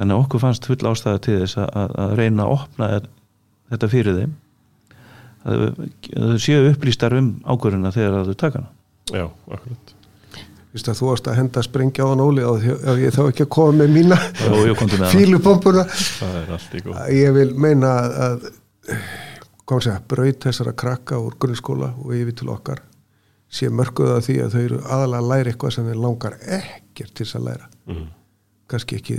þannig 0.01 0.17
að 0.17 0.25
okkur 0.25 0.43
fannst 0.43 0.67
full 0.71 0.81
ástæða 0.91 1.21
til 1.29 1.39
þess 1.45 1.61
að, 1.61 1.71
að, 1.85 1.95
að 2.05 2.15
reyna 2.23 2.47
að 2.49 2.55
opna 2.57 2.91
þetta 3.71 3.89
fyrir 3.93 4.19
þeim. 4.23 4.35
Að 5.41 5.63
þau- 5.63 5.89
að 6.25 6.35
séu 6.45 6.67
upplýstar 6.73 7.15
um 7.21 7.31
ákvörðuna 7.49 7.93
þegar 7.95 8.19
að 8.23 8.31
þau 8.33 8.39
taka 8.43 8.61
hana. 8.61 8.71
Já, 9.11 9.27
akkurat. 9.57 9.95
Vist 10.71 10.87
að 10.87 11.01
þú 11.01 11.07
varst 11.11 11.27
að 11.27 11.39
henda 11.41 11.63
sprengja 11.67 12.05
á 12.07 12.11
hann 12.13 12.21
óli 12.23 12.45
og 12.47 12.61
ég 13.03 13.15
þá 13.17 13.23
ekki 13.25 13.43
að 13.43 13.49
koma 13.57 13.73
með 13.81 13.89
mína 13.97 14.19
Jó, 14.39 14.53
ég 14.61 14.69
er 14.71 14.77
vil 17.35 17.49
meina 17.59 17.91
að 18.29 18.45
kom 19.67 19.81
segja, 19.83 19.99
braut 20.13 20.39
þessara 20.47 20.77
krakka 20.79 21.19
úr 21.19 21.35
grunnskóla 21.43 21.91
og 21.99 22.15
yfir 22.15 22.37
til 22.39 22.53
okkar 22.55 22.85
sé 23.51 23.67
mörguð 23.75 24.13
að 24.15 24.23
því 24.29 24.37
að 24.45 24.55
þau 24.55 24.61
eru 24.63 24.79
aðalega 24.87 25.19
að 25.25 25.29
læra 25.33 25.51
eitthvað 25.51 25.75
sem 25.75 25.91
þeir 25.91 26.01
langar 26.05 26.37
ekkert 26.61 27.13
til 27.19 27.27
þess 27.27 27.39
að 27.41 27.47
læra. 27.49 27.67
Mm. 27.91 28.07
kannski 28.71 29.01
ekki 29.01 29.19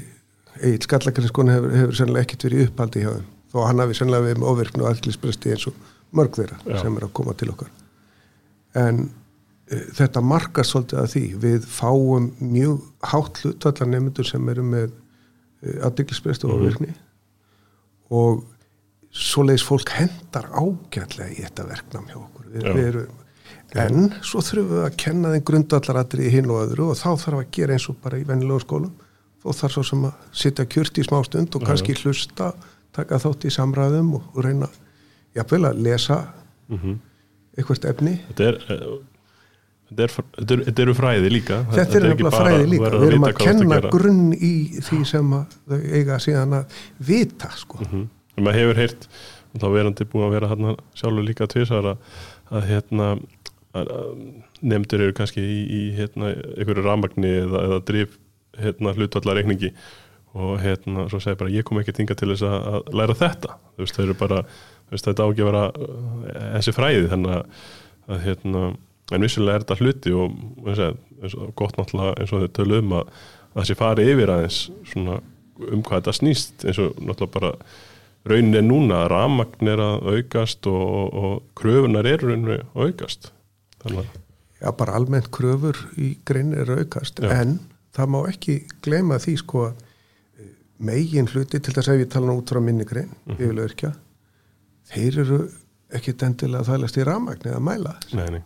Egil 0.59 0.81
Skallakarinnskona 0.85 1.55
hefur, 1.55 1.71
hefur 1.79 1.97
sennilega 1.97 2.25
ekkert 2.27 2.45
verið 2.47 2.65
upphaldi 2.67 3.03
hjá 3.05 3.11
þeim. 3.15 3.27
Þó 3.51 3.57
að 3.61 3.67
hann 3.69 3.83
hafi 3.83 3.97
sennilega 3.97 4.25
verið 4.27 4.41
með 4.43 4.51
ofirknu 4.51 4.83
og 4.85 4.89
aðlisbresti 4.91 5.51
eins 5.55 5.67
og 5.71 5.79
mörg 6.19 6.37
þeirra 6.39 6.57
Já. 6.67 6.77
sem 6.83 6.97
er 6.99 7.05
að 7.07 7.13
koma 7.19 7.33
til 7.39 7.49
okkar. 7.53 7.71
En 8.81 8.99
uh, 9.07 9.85
þetta 9.97 10.23
markar 10.23 10.67
svolítið 10.67 11.01
að 11.03 11.09
því. 11.15 11.23
Við 11.45 11.67
fáum 11.71 12.29
mjög 12.39 12.81
hátt 13.13 13.41
hlutallar 13.43 13.91
nefndur 13.93 14.27
sem 14.27 14.49
eru 14.53 14.63
með 14.67 14.89
uh, 14.91 15.87
aðlisbresti 15.89 16.47
og 16.47 16.53
Mhm. 16.55 16.61
ofirkni 16.67 16.93
og 18.11 18.43
svoleiðis 19.15 19.63
fólk 19.67 19.91
hendar 19.95 20.49
ágætlega 20.51 21.31
í 21.31 21.41
þetta 21.45 21.65
verknám 21.67 22.07
hjá 22.11 22.17
okkur. 22.19 22.45
Við, 22.51 22.65
við 22.75 22.87
erum 22.91 23.17
en 23.81 24.09
svo 24.23 24.41
þurfum 24.43 24.67
við 24.73 24.81
að 24.83 24.95
kenna 24.99 25.29
þeim 25.31 25.43
grundallaratri 25.47 26.25
í 26.27 26.31
hinn 26.33 26.49
og 26.51 26.65
öðru 26.65 26.89
og 26.91 26.97
þá 26.99 27.09
þarf 27.23 27.37
að 27.39 27.51
gera 27.55 27.75
eins 27.77 27.85
og 27.91 27.95
bara 28.03 28.19
í 28.19 28.25
venjulegu 28.27 28.63
skólum 28.65 28.91
og 29.43 29.57
þarf 29.57 29.77
svo 29.77 29.85
sem 29.87 30.03
að 30.09 30.27
sitja 30.43 30.65
kjört 30.69 30.99
í 31.01 31.05
smá 31.07 31.21
stund 31.25 31.55
og 31.57 31.65
kannski 31.65 31.95
hlusta 32.01 32.51
taka 32.95 33.19
þátt 33.23 33.47
í 33.47 33.53
samræðum 33.53 34.15
og, 34.19 34.27
og 34.35 34.43
reyna 34.45 34.67
jafnvel 35.35 35.65
að 35.71 35.81
lesa 35.87 36.19
Mm 36.71 36.99
eitthvað 37.57 37.87
efni 37.91 38.13
þetta 38.29 38.47
er 38.47 38.59
eh, 38.71 38.85
þetta 39.91 40.05
er, 40.05 40.63
er, 40.63 40.73
eru 40.85 40.95
fræði 40.95 41.33
líka 41.33 41.59
þetta 41.73 41.99
er 41.99 42.07
ekki 42.11 42.25
nefnilega 42.25 42.37
fræði 42.37 42.69
líka 42.71 42.91
við 42.93 43.05
erum 43.09 43.27
að 43.27 43.33
ert 43.33 43.43
kenna 43.43 43.77
gera. 43.77 43.91
grunn 43.95 44.23
í 44.37 44.53
því 44.79 45.01
sem 45.11 45.35
að 45.35 45.57
þau 45.73 45.77
eiga 45.99 46.19
síðan 46.23 46.57
að 46.61 46.79
vita 47.11 47.51
sko. 47.59 47.81
Mhm. 47.83 48.07
en 48.37 48.47
maður 48.47 48.61
hefur 48.61 48.81
heyrt 48.81 49.07
þá 49.51 49.67
verandi 49.73 50.07
búin 50.07 50.27
að 50.29 50.35
vera 50.37 50.51
hérna 50.53 50.75
sjálfur 50.95 51.27
líka 51.27 51.49
tvisar 51.51 51.91
að, 51.91 52.19
að 52.55 52.67
hérna 52.69 53.09
að, 53.75 53.91
að 53.97 54.11
nefndur 54.61 55.03
eru 55.07 55.17
kannski 55.17 55.43
í, 55.43 55.59
í 55.67 55.81
hérna 55.97 56.31
einhverju 56.55 56.85
rafmagni 56.85 57.33
eða, 57.43 57.65
eða 57.67 57.81
drif 57.89 58.15
hérna 58.59 58.93
hlutvallarreikningi 58.95 59.71
og 60.33 60.61
hérna 60.63 61.07
svo 61.11 61.19
segir 61.19 61.39
bara 61.39 61.51
ég 61.51 61.65
kom 61.67 61.79
ekki 61.81 61.95
tinga 61.95 62.15
til 62.15 62.31
þess 62.31 62.45
að, 62.47 62.93
læra 62.95 63.17
þetta 63.19 63.57
þú 63.75 63.83
veist 63.83 63.97
þau 63.97 64.03
eru 64.05 64.15
bara 64.19 64.39
veist 64.91 65.07
þetta 65.07 65.27
á 65.27 65.29
ekki 65.31 65.43
að 65.43 65.49
vera 65.51 65.65
uh, 65.71 66.47
þessi 66.55 66.75
fræði 66.75 67.11
þannig 67.11 67.35
að, 67.35 67.67
hérna 68.25 68.63
en 69.11 69.25
vissulega 69.25 69.59
er 69.59 69.65
þetta 69.65 69.79
hluti 69.81 70.15
og 70.15 70.39
og, 70.63 71.51
gott 71.59 71.77
náttúrulega 71.77 72.15
eins 72.19 72.33
og 72.33 72.45
þau 72.45 72.55
tölu 72.59 72.79
um 72.79 72.97
að 73.01 73.13
þessi 73.59 73.77
fari 73.79 74.07
yfir 74.07 74.31
aðeins 74.31 74.59
svona 74.91 75.19
um 75.67 75.83
hvað 75.83 75.99
þetta 75.99 76.17
snýst 76.17 76.65
eins 76.65 76.79
og 76.81 76.95
náttúrulega 76.99 77.35
bara 77.35 77.53
raunin 78.31 78.57
er 78.57 78.65
núna 78.65 79.03
að 79.03 79.11
rafmagn 79.15 79.71
er 79.71 79.83
að 79.83 80.09
aukast 80.15 80.67
og, 80.69 80.81
og, 80.81 81.21
og 81.21 81.37
kröfunar 81.59 82.07
eru 82.07 82.31
raunin 82.31 82.55
að 82.55 82.85
aukast 82.87 83.31
þannig 83.83 84.05
að 84.05 84.19
Já, 84.61 84.69
bara 84.77 84.93
almennt 84.93 85.31
kröfur 85.33 85.77
í 85.97 86.11
grein 86.27 86.51
er 86.53 86.69
aukast, 86.69 87.17
Já. 87.17 87.31
en 87.33 87.55
það 87.95 88.13
má 88.13 88.19
ekki 88.29 88.57
gleyma 88.83 89.19
því 89.21 89.35
sko 89.41 89.65
að 89.67 89.81
eh, 90.39 90.53
megin 90.91 91.29
hluti, 91.31 91.59
til 91.59 91.73
þess 91.75 91.91
að 91.91 92.03
ég 92.03 92.11
tala 92.13 92.35
út 92.37 92.53
frá 92.53 92.61
minni 92.63 92.87
grein, 92.87 93.11
mm. 93.25 93.35
-hmm. 93.35 93.99
þeir 94.91 95.19
eru 95.25 95.41
ekki 95.91 96.15
endilega 96.25 96.63
að 96.63 96.71
þælast 96.71 96.97
í 96.97 97.05
rafmagn 97.07 97.47
eða 97.51 97.59
mæla. 97.59 97.95
nei, 98.13 98.29
nei, 98.37 98.43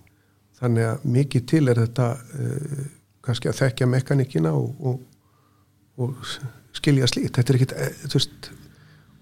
Þannig 0.56 0.86
að 0.88 1.02
mikið 1.04 1.46
til 1.52 1.68
er 1.68 1.80
þetta 1.84 2.06
uh, 2.16 2.86
kannski 3.22 3.50
að 3.50 3.58
þekkja 3.60 3.88
mekanikina 3.92 4.54
og, 4.56 4.70
og, 4.80 5.02
og 6.00 6.16
skilja. 6.72 7.10
Þetta 7.12 7.44
er 7.52 7.58
ekkit, 7.60 7.74
eh, 7.76 8.54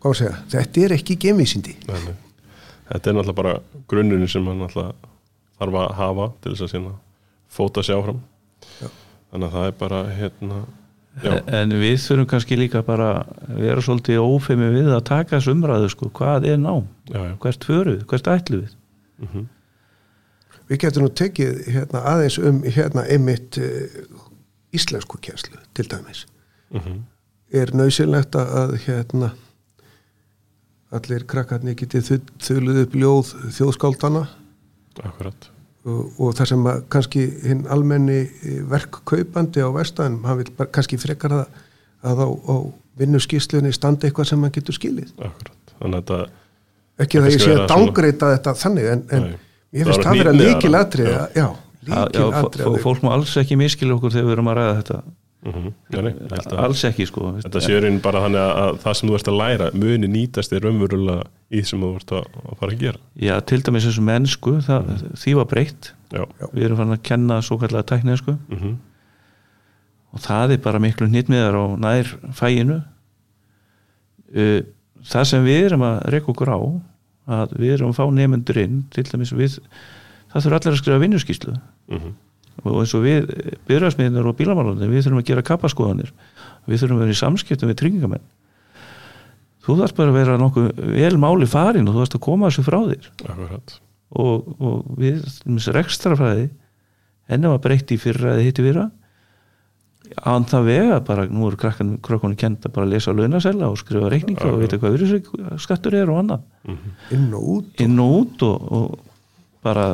var 0.04 0.12
að 0.12 0.20
segja, 0.20 0.36
þetta 0.54 0.84
er 0.84 0.96
ekki 0.98 1.18
gemisindi. 1.18 1.74
nei, 1.88 2.14
þetta 2.92 3.10
er 3.10 3.18
náttúrulega 3.18 3.40
bara 3.40 3.56
grunnurinn 3.88 4.30
sem 4.30 4.46
hann 4.46 4.62
náttúrulega 4.62 4.94
þarf 5.58 5.80
að 5.80 5.96
hafa 6.00 6.28
til 6.42 6.54
þess 6.54 6.66
að 6.66 6.72
sína 6.74 6.94
fóta 7.54 7.84
sig 7.86 7.96
áfram 7.96 8.22
Já. 8.82 8.88
Þannig 9.34 9.50
að 9.50 9.54
það 9.58 9.68
er 9.72 9.76
bara 9.82 10.00
hérna 10.14 10.60
já, 11.24 11.34
en 11.60 11.74
við 11.82 11.96
þurfum 12.06 12.28
kannski 12.32 12.58
líka 12.60 12.82
bara 12.86 13.08
að 13.24 13.58
vera 13.66 13.82
svolítið 13.86 14.22
ófemi 14.24 14.70
við 14.76 14.92
að 14.94 15.04
taka 15.10 15.36
þessu 15.40 15.54
umræðu 15.58 15.90
sko, 15.94 16.10
hvað 16.22 16.48
er 16.54 16.60
nám, 16.62 16.86
já, 17.10 17.20
já. 17.28 17.34
hvert 17.44 17.68
förum 17.70 17.98
við? 17.98 18.06
Hvert 18.14 18.32
ætlu 18.38 18.62
við? 18.64 18.78
Mm 19.26 19.50
Við 20.72 20.80
getum 20.80 21.04
nú 21.04 21.10
tekið 21.12 21.58
hérna, 21.76 22.00
aðeins 22.08 22.38
um 22.40 22.62
hérna, 22.64 23.02
einmitt 23.12 23.58
uh, 23.60 23.98
íslensku 24.74 25.18
kjærslu 25.22 25.60
til 25.76 25.90
dæmis. 25.92 26.24
Mm 26.72 27.02
Er 27.54 27.70
nöðsynlegt 27.76 28.34
að 28.40 28.72
hérna, 28.88 29.28
allir 30.96 31.26
krakkarnir 31.30 31.76
getið 31.78 32.08
þu- 32.08 32.32
þuluð 32.48 32.80
upp 32.86 32.96
ljóð 32.98 33.28
þjóðskáldana 33.58 34.24
akkurat 35.06 35.50
og, 35.86 36.14
og 36.20 36.36
það 36.38 36.50
sem 36.54 36.68
að 36.72 36.84
kannski 36.96 37.24
hinn 37.44 37.66
almenni 37.74 38.20
eh, 38.24 38.62
verkkaupandi 38.72 39.64
á 39.64 39.70
vestæðum, 39.76 40.20
hann 40.28 40.38
vil 40.40 40.52
bara 40.58 40.70
kannski 40.78 41.00
frekar 41.02 41.36
að, 41.42 41.46
að 42.08 42.24
á, 42.24 42.28
á 42.32 42.56
vinnuskíslunni 43.02 43.74
standa 43.76 44.08
eitthvað 44.08 44.30
sem 44.32 44.44
hann 44.46 44.54
getur 44.56 44.76
skilið. 44.78 45.12
akkurat, 45.18 45.76
þannig 45.82 46.00
að 46.00 46.08
þetta 46.08 46.22
Ekki 47.04 47.18
Þetta 47.18 47.26
að 47.26 47.34
ég 47.34 47.42
sé 47.42 47.54
að 47.58 47.64
dángreita 47.72 48.28
þetta 48.36 48.52
þannig, 48.62 48.84
en, 48.94 49.00
en 49.18 49.24
ég 49.74 49.82
Það 49.82 49.88
finnst 49.90 50.04
það 50.06 50.18
vera 50.20 50.34
hnýtniðara. 50.34 50.54
líkilatrið, 50.54 51.08
Já. 51.10 51.24
já, 51.42 51.48
líkilatrið. 51.90 52.66
fó- 52.68 52.84
fólk 52.84 53.02
má 53.04 53.10
alls 53.16 53.32
ekki 53.42 53.58
miskila 53.58 53.96
okkur 53.98 54.14
þegar 54.14 54.28
við 54.30 54.36
erum 54.36 54.52
að 54.52 54.58
ræða 54.60 54.76
þetta 54.82 55.00
mm 55.44 55.72
nei, 55.94 56.14
nei, 56.14 56.38
alls 56.64 56.84
ekki 56.88 57.06
sko 57.10 57.34
Þetta 57.44 57.62
raunin 57.84 58.00
bara 58.04 58.24
þannig 58.26 58.42
að, 58.44 58.54
að 58.64 58.78
það 58.84 58.96
sem 59.00 59.10
þú 59.10 59.18
ert 59.18 59.32
að 59.32 59.40
læra 59.42 59.68
muni 59.76 60.10
nýtast 60.10 60.56
er 60.56 60.64
raunverulega 60.64 61.28
í 61.52 61.60
því 61.60 61.66
sem 61.70 61.84
þú 61.84 61.92
ert 62.00 62.16
að, 62.16 62.32
að 62.44 62.56
fara 62.62 62.72
að 62.74 62.86
gera. 62.86 63.02
Já, 63.20 63.34
til 63.52 63.60
dæmis 63.68 63.86
þessu 63.90 64.06
mennsku 64.08 64.56
það, 64.66 64.96
því 65.20 65.36
var 65.42 65.52
breytt, 65.52 65.92
Já, 66.14 66.24
við 66.54 66.66
erum 66.68 66.80
fann 66.80 66.96
að 66.96 67.06
kenna 67.10 67.42
svo 67.46 67.60
kallega 67.62 67.90
tækniðsku 67.92 68.38
mm 68.40 68.74
og 70.14 70.22
það 70.22 70.56
er 70.56 70.60
bara 70.62 70.82
miklu 70.82 71.08
hnýttmiðar 71.10 71.56
á 71.58 71.64
nær 71.82 72.10
fæinu 72.38 72.80
uh, 74.38 74.60
það 75.10 75.30
sem 75.30 75.48
við 75.48 75.70
erum 75.70 75.86
að 75.88 75.96
reyka 76.14 76.30
okkur 76.34 76.54
á 76.54 76.60
að 77.34 77.56
við 77.58 77.78
erum 77.78 77.94
að 77.94 77.98
fá 77.98 78.06
nefnendur 78.14 78.60
inn 78.62 78.84
til 78.94 79.06
dæmis 79.08 79.34
við 79.34 79.58
það 79.58 80.46
þurfa 80.46 80.60
allir 80.60 80.76
að 80.76 80.80
skrifa 80.82 81.04
vinnuskíslu 81.04 81.56
mm 81.56 82.14
og 82.62 82.80
eins 82.84 82.94
og 82.94 83.04
við 83.04 83.34
byrjarsmiðnir 83.68 84.30
og 84.30 84.38
bílamálunir, 84.38 84.92
við 84.92 85.08
þurfum 85.08 85.24
að 85.24 85.30
gera 85.32 85.46
kappaskoðanir 85.50 86.14
við 86.70 86.84
þurfum 86.84 87.00
að 87.00 87.06
vera 87.06 87.16
í 87.16 87.22
samskiptum 87.24 87.72
við 87.72 87.80
tryggingamenn 87.82 88.26
þú 89.64 89.78
þarf 89.80 89.96
bara 89.98 90.12
að 90.12 90.18
vera 90.20 90.40
nokkuð 90.42 90.82
vel 90.94 91.20
máli 91.22 91.48
farin 91.50 91.88
og 91.88 91.96
þú 91.96 92.02
þarfst 92.02 92.18
að 92.18 92.26
koma 92.26 92.50
þessu 92.50 92.66
frá 92.68 92.80
þér. 92.90 93.08
Og, 94.14 94.50
og 94.62 94.90
við, 95.00 95.24
rekstrafræði 95.74 96.50
henni 97.32 97.54
var 97.54 97.64
breytt 97.64 97.94
í 97.96 98.00
fyrra 98.02 98.36
eða 98.36 98.46
hitti 98.46 98.66
fyrra. 98.66 98.90
Án 100.28 100.44
það 100.46 100.68
vega 100.68 100.98
bara, 101.08 101.24
nú 101.32 101.48
eru 101.48 101.58
krakkan, 101.58 102.36
kent 102.38 102.68
að 102.68 102.76
bara 102.76 102.90
lesa 102.92 103.16
launasella 103.16 103.72
og 103.72 103.80
skrifa 103.80 104.12
reikninga 104.12 104.52
og 104.52 104.60
vita 104.62 104.78
hvað 104.82 104.98
virðisauka 104.98 105.62
skattur 105.64 105.96
er 105.98 106.12
og 106.12 106.20
annað. 106.22 106.44
Mm 106.68 106.92
inn 107.16 107.32
og 107.34 107.48
út 107.56 107.82
inn 107.82 108.04
og 108.04 108.18
út 108.20 108.46
og, 108.46 108.68
og 108.78 109.00
bara 109.64 109.88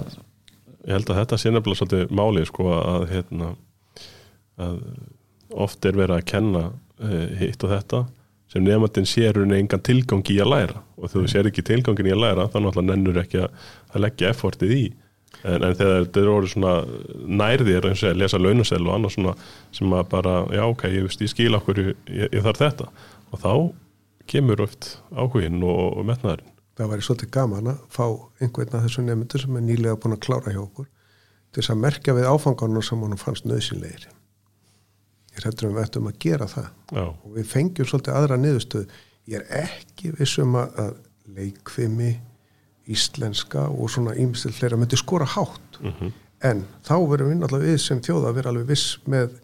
Ég 0.90 0.96
held 0.98 1.12
að 1.14 1.20
þetta 1.20 1.38
sé 1.38 1.52
nefnilega 1.54 1.78
svolítið 1.84 2.14
máli 2.18 2.44
sko 2.50 2.72
að 2.74 3.04
hérna 3.12 3.50
að 4.58 4.80
oft 5.66 5.86
er 5.86 5.98
verið 6.00 6.16
að 6.16 6.30
kenna 6.32 6.64
uh, 6.72 7.28
hitt 7.38 7.62
og 7.62 7.76
þetta 7.76 8.00
sem 8.50 8.66
nefndin 8.66 9.06
sér 9.06 9.38
hún 9.38 9.54
engan 9.54 9.84
tilgang 9.86 10.26
í 10.34 10.40
að 10.42 10.50
læra. 10.50 10.82
Og 10.98 11.12
þú 11.14 11.28
sér 11.30 11.52
ekki 11.52 11.62
tilgangin 11.68 12.10
í 12.10 12.16
að 12.16 12.24
læra 12.24 12.48
þá 12.50 12.58
náttúrulega 12.58 12.88
nennur 12.90 13.22
ekki 13.22 13.44
að, 13.44 13.68
að 13.94 14.04
leggja 14.08 14.34
effortið 14.34 14.74
í. 14.74 14.84
En, 15.44 15.62
en 15.62 15.78
þegar 15.78 16.08
þetta 16.08 16.24
er 16.24 16.32
orðið 16.34 16.54
svona 16.56 16.74
nærðir 17.44 17.90
eins 17.92 18.02
og 18.02 18.10
að 18.10 18.22
lesa 18.24 18.42
launasel 18.42 18.82
og 18.82 18.96
annað 18.96 19.14
svona 19.14 19.36
sem 19.78 19.94
að 19.94 20.08
bara, 20.16 20.36
já 20.58 20.64
ok, 20.66 20.88
ég, 20.90 21.06
veist, 21.06 21.22
ég 21.22 21.34
skil 21.36 21.52
okkur 21.60 21.84
ég, 21.86 21.94
ég 22.26 22.42
þarf 22.48 22.64
þetta. 22.66 22.90
Og 23.30 23.44
þá 23.46 23.54
kemur 24.34 24.66
oft 24.66 24.96
áhuginn 25.14 25.62
og, 25.62 26.00
og 26.02 26.10
metnaðurinn 26.10 26.56
það 26.80 26.94
væri 26.94 27.06
svolítið 27.08 27.34
gaman 27.36 27.74
að 27.74 27.82
fá 27.94 28.06
einhvern 28.40 28.78
af 28.78 28.86
þessum 28.86 29.10
nefndur 29.10 29.44
sem 29.44 29.60
er 29.60 29.66
nýlega 29.66 30.00
búin 30.00 30.16
að 30.16 30.24
klára 30.26 30.54
hjá 30.56 30.62
okkur 30.64 30.88
til 31.50 31.62
þess 31.62 31.74
að 31.74 31.84
merkja 31.84 32.16
við 32.18 32.30
áfangarnir 32.30 32.88
sem 32.88 33.04
honum 33.04 33.20
fannst 33.20 33.48
nöðsynlegir 33.50 34.08
ég 35.36 35.46
hættur 35.46 35.70
um 35.70 35.76
við 35.78 35.86
ættum 35.86 36.10
að 36.10 36.18
gera 36.24 36.48
það. 36.50 36.72
Já, 36.92 37.04
og 37.06 37.36
við 37.36 37.46
fengjum 37.52 37.88
svolítið 37.88 38.18
aðra 38.18 38.40
niðurstöð 38.40 38.98
ég 39.30 39.44
er 39.46 39.68
ekki 39.68 40.16
vissum 40.18 40.58
að, 40.60 40.98
leikfimi 41.30 42.16
íslenska 42.90 43.68
og 43.70 43.92
svona 43.94 44.16
ímstil 44.18 44.50
fleira 44.50 44.80
myndi 44.80 44.98
skora 44.98 45.28
hátt. 45.30 45.78
Mm 45.78 46.10
en 46.46 46.64
þá 46.88 46.96
verum 47.10 47.32
við 47.32 47.40
náttúrulega 47.42 47.74
við 47.74 47.82
sem 47.84 48.02
þjóða 48.04 48.32
að 48.32 48.38
vera 48.38 48.52
alveg 48.54 48.68
viss 48.70 48.96
með 49.10 49.36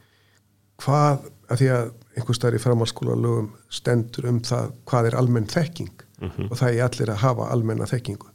hvað, 0.84 1.28
að 1.50 1.62
því 1.62 1.70
að 1.76 1.86
einhvers 2.16 2.40
staðar 2.40 2.58
í 2.58 2.64
framhalskóla 2.64 3.18
lögum 3.20 3.50
stendur 3.74 4.30
um 4.32 4.42
það 4.46 4.74
hvað 4.88 5.10
er 5.10 5.18
almenn 5.20 5.50
þekking 5.52 6.05
Mhm. 6.22 6.48
og 6.52 6.58
það 6.58 6.70
er 6.78 6.84
allir 6.86 7.10
að 7.12 7.22
hafa 7.26 7.50
almenna 7.52 7.86
þekkingu. 7.86 8.28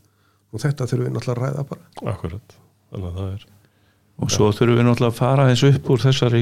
Og 0.52 0.60
þetta 0.60 0.86
þurfum 0.90 1.06
við 1.06 1.14
náttúrulega 1.14 1.36
að 1.36 1.42
ræða 1.44 1.68
bara. 1.68 2.12
Akkurat. 2.12 2.56
Þannig 2.92 3.06
að 3.10 3.18
það 3.20 3.32
er 3.34 3.44
og 4.20 4.30
svo 4.30 4.50
þurfum 4.52 4.76
við 4.76 4.84
náttúrulega 4.84 5.12
að 5.14 5.20
fara 5.20 5.48
eins 5.48 5.62
upp 5.64 5.90
úr 5.90 5.98
þessari 6.02 6.40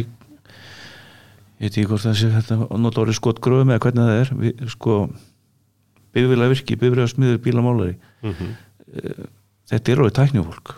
ég 1.59 1.61
veit 1.61 1.77
ekki 1.77 1.87
hvort 1.87 2.03
þessi 2.07 2.31
þetta 2.35 2.79
nota 2.79 3.01
orðið 3.05 3.15
skot 3.21 3.41
gröfum 3.45 3.71
eða 3.75 3.83
hvernig 3.85 4.09
það 4.09 4.21
er. 4.23 4.31
Við, 4.43 4.69
sko 4.75 4.97
bifrilega 6.15 6.53
virki, 6.55 6.77
bifrilega 6.79 7.13
smiður, 7.13 7.39
bílamálari 7.45 7.97
mm 8.23 8.57
þetta 9.69 9.93
er 9.93 10.01
orðið 10.01 10.15
tæknifólk. 10.17 10.71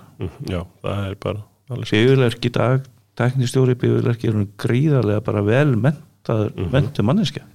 Já, 0.50 0.64
það 0.82 1.04
er 1.06 1.14
bara 1.22 1.44
bifrilega 1.70 2.26
virki 2.34 2.50
dag 2.52 2.88
tæknistjóri 3.16 3.74
bifrilega 3.78 4.10
virki 4.10 4.28
er 4.28 4.34
hún 4.34 4.48
gríðarlega 4.58 5.22
bara 5.24 5.42
vel 5.46 5.76
mentaður, 5.76 6.50
Mhm. 6.56 6.70
mentu 6.72 7.02
manneskja 7.06 7.44
það 7.44 7.46
er 7.46 7.46
þannig 7.46 7.48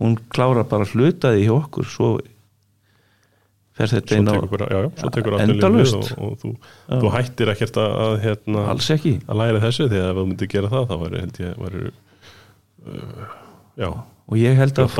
hún 0.00 0.16
klárar 0.32 0.66
bara 0.68 0.88
hlutaði 0.88 1.44
hjá 1.46 1.54
okkur 1.54 1.86
svo 1.86 2.08
fer 3.76 3.92
þetta 3.92 4.18
inn 4.20 4.30
á 4.30 4.34
endalaust. 5.44 6.12
og, 6.16 6.22
og 6.24 6.36
þú, 6.40 6.52
þú 6.88 7.12
hættir 7.12 7.52
ekkert 7.52 7.78
að, 7.80 7.96
að, 8.06 8.14
hérna, 8.24 8.64
alls 8.72 8.88
ekki. 8.94 9.14
að 9.26 9.40
læra 9.42 9.62
þessu 9.66 9.88
því 9.90 10.00
að 10.00 10.08
ef 10.08 10.16
þú 10.18 10.26
myndir 10.30 10.52
gera 10.54 10.72
það 10.72 10.88
þá 10.88 10.96
væri 11.02 11.22
held 11.24 11.40
ég 11.42 11.60
væri, 11.64 11.82
uh, 12.86 13.36
já, 13.82 13.90
og 14.26 14.40
ég 14.40 14.58
held 14.62 14.82
að, 14.82 14.96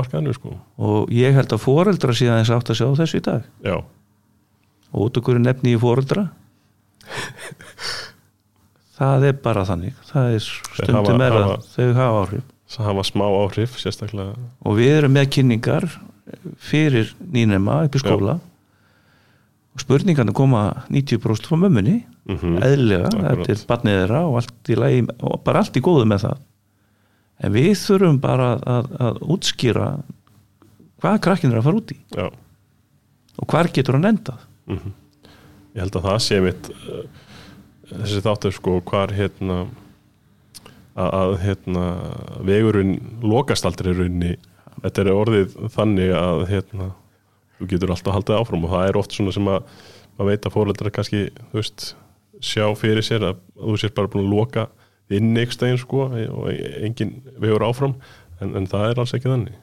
markaðinu 0.00 0.36
sko. 0.38 0.56
og 0.88 1.14
ég 1.14 1.36
held 1.36 1.54
að 1.58 1.62
foreldra 1.66 2.16
síðan 2.16 2.42
þess 2.42 2.56
átt 2.56 2.72
að 2.72 2.80
sjá 2.80 2.88
þessu 3.02 3.20
í 3.20 3.24
dag. 3.28 3.46
Já, 3.66 3.76
og 4.90 5.06
út 5.06 5.20
okkur 5.20 5.42
nefni 5.42 5.76
í 5.76 5.80
foreldra? 5.80 6.28
Það 8.96 9.26
er 9.28 9.34
bara 9.44 9.62
þannig. 9.68 9.96
Það 10.08 10.26
er 10.32 10.44
stundum 10.48 11.20
er 11.20 11.34
að 11.36 11.50
þau 11.68 11.88
hafa 11.98 12.20
áhrif 12.22 12.44
það 12.70 12.88
hafa 12.90 13.04
smá 13.06 13.24
áhrif 13.28 13.78
sérstaklega 13.80 14.34
og 14.66 14.76
við 14.78 14.92
erum 14.98 15.14
með 15.16 15.30
kynningar 15.36 15.86
fyrir 16.58 17.12
nýnema 17.22 17.84
upp 17.86 17.96
í 17.96 18.02
skóla. 18.02 18.38
Og 19.76 19.82
spurningarna 19.84 20.32
koma 20.32 20.62
90% 20.88 21.50
frá 21.50 21.58
mömmunni 21.60 21.98
mm 22.26 22.56
eðlilega, 22.64 23.10
Akkurat. 23.12 23.42
þetta 23.46 23.52
er 23.52 23.66
barnið 23.70 23.98
þeirra 24.00 24.20
og, 24.26 25.10
og 25.20 25.42
bara 25.44 25.60
allt 25.62 25.76
í 25.76 25.82
góðu 25.84 26.06
með 26.08 26.24
það. 26.24 26.38
En 27.44 27.52
við 27.52 27.68
þurfum 27.82 28.20
bara 28.22 28.48
að, 28.56 28.88
að 29.04 29.20
útskýra 29.36 29.88
hvað 31.04 31.20
krakkin 31.26 31.52
er 31.52 31.60
að 31.60 31.68
fara 31.68 31.80
út 31.82 31.92
í. 31.92 31.98
Já. 32.16 32.26
Og 33.36 33.50
hvar 33.52 33.68
getur 33.68 33.98
hann 33.98 34.08
endað? 34.08 34.46
Mhm. 34.72 34.94
Ég 35.76 35.84
held 35.84 35.98
að 36.00 36.06
það 36.08 36.20
sé 36.24 36.40
mitt 36.40 36.70
uh, 36.72 37.02
þessi 37.92 38.22
þáttur 38.24 38.54
sko 38.56 38.78
hvar 38.88 39.12
hérna 39.12 39.58
að, 40.96 41.34
hérna 41.42 41.86
vegurinn 42.46 42.96
lokast 43.24 43.66
aldrei 43.68 43.92
í 43.92 43.98
rauninni. 43.98 44.36
Þetta 44.82 45.02
er 45.02 45.12
orðið 45.12 45.58
þannig 45.74 46.14
að 46.16 46.46
hérna 46.50 46.88
þú 47.58 47.68
getur 47.70 47.92
alltaf 47.92 48.16
haldið 48.16 48.40
áfram 48.40 48.66
og 48.66 48.74
það 48.74 48.88
er 48.88 48.98
oft 49.00 49.16
svona 49.16 49.34
sem 49.34 49.48
að 49.48 49.70
maður 50.16 50.30
veit 50.30 50.48
að 50.48 50.56
fóreldrar 50.56 50.94
kannski 50.96 51.22
veist 51.52 51.86
sjá 52.44 52.66
fyrir 52.76 53.04
sér 53.04 53.24
að 53.30 53.40
þú 53.56 53.78
sér 53.80 53.94
bara 53.96 54.10
búin 54.12 54.26
að 54.26 54.34
loka 54.34 54.66
inn 55.12 55.36
ykkur 55.38 55.56
stegin 55.56 55.80
sko 55.80 56.08
og 56.10 56.50
engin 56.50 57.14
vegur 57.40 57.64
áfram 57.64 57.96
en, 58.40 58.52
en 58.58 58.68
það 58.68 58.90
er 58.90 59.00
alls 59.00 59.14
ekki 59.16 59.30
þannig. 59.30 59.56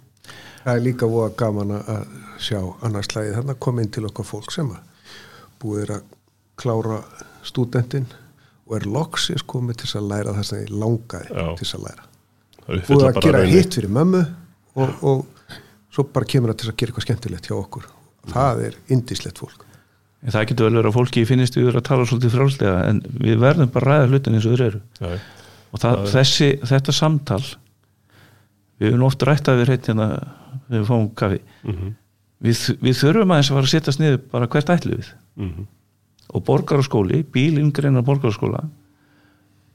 Það 0.64 0.78
er 0.78 0.84
líka 0.86 1.10
voða 1.12 1.34
gaman 1.38 1.76
að 1.78 2.04
sjá 2.42 2.60
annars 2.86 3.12
lagið 3.14 3.38
þannig 3.38 3.56
að 3.56 3.64
koma 3.66 3.84
inn 3.84 3.94
til 3.94 4.06
okkar 4.08 4.30
fólk 4.30 4.54
sem 4.56 4.70
að 4.74 5.10
búið 5.62 5.84
er 5.84 5.96
að 5.98 6.12
klára 6.60 7.00
stúdentinn 7.46 8.08
og 8.74 8.80
er 8.82 8.88
loksins 8.90 9.46
komið 9.54 9.84
til 9.84 9.92
að 10.00 10.08
læra 10.10 10.34
það 10.40 10.48
sem 10.50 10.64
ég 10.64 10.72
langaði 10.82 11.30
Já. 11.30 11.46
til 11.60 11.68
að 11.78 11.84
læra. 11.88 12.08
Uppfylla 12.64 13.10
að 13.12 13.18
bara 13.20 13.26
gera 13.28 13.44
hitt 13.52 13.78
fyrir 13.78 13.92
mömmu 13.94 14.22
og, 14.82 14.94
og 15.04 15.60
svo 15.94 16.06
bara 16.16 16.26
kemur 16.34 16.54
það 16.54 16.62
til 16.64 16.72
að 16.72 16.78
gera 16.82 16.92
eitthvað 16.94 17.06
skemmtilegt 17.08 17.50
hjá 17.52 17.56
okkur. 17.60 17.86
Það 18.34 18.62
er 18.70 18.78
indislegt 18.96 19.42
fólk. 19.44 19.66
en 20.24 20.32
það 20.32 20.46
getur 20.50 20.70
vel 20.70 20.78
verið 20.80 20.88
að 20.90 20.96
fólki 20.96 21.26
finnist 21.28 21.58
við 21.60 21.74
að 21.76 21.84
tala 21.84 22.06
svolítið 22.08 22.32
frálslega 22.38 22.84
en 22.88 23.02
við 23.20 23.42
verðum 23.44 23.72
bara 23.74 23.84
að 23.84 23.90
ræða 23.92 24.12
hlutin 24.14 24.38
eins 24.38 24.46
og 24.48 24.54
þeir 24.54 24.62
eru 24.70 24.80
Já, 25.02 25.10
og 25.74 25.82
það, 25.84 25.98
Það 25.98 26.06
er- 26.06 26.14
þessi, 26.14 26.48
þetta 26.72 26.94
samtal 26.96 27.42
við 28.80 28.88
höfum 28.94 29.04
oft 29.10 29.26
rætt 29.28 29.50
að 29.52 29.60
við 29.60 29.72
hérna 29.74 30.08
við 30.72 30.86
fáum 30.88 31.10
kaffi 31.20 31.42
mhm, 31.68 31.92
við, 32.48 32.62
við 32.88 32.96
þurfum 33.02 33.34
aðeins 33.36 33.52
að 33.52 33.58
fara 33.60 33.68
að 33.68 33.74
setjast 33.76 34.00
niður 34.00 34.22
bara 34.32 34.48
hvert 34.56 34.72
ætlu 34.78 34.96
við 35.02 35.12
mhm, 35.44 35.68
og 36.32 36.46
borgaraskóli, 36.48 37.24
bílingreinar 37.34 38.06
borgaraskóla 38.08 38.64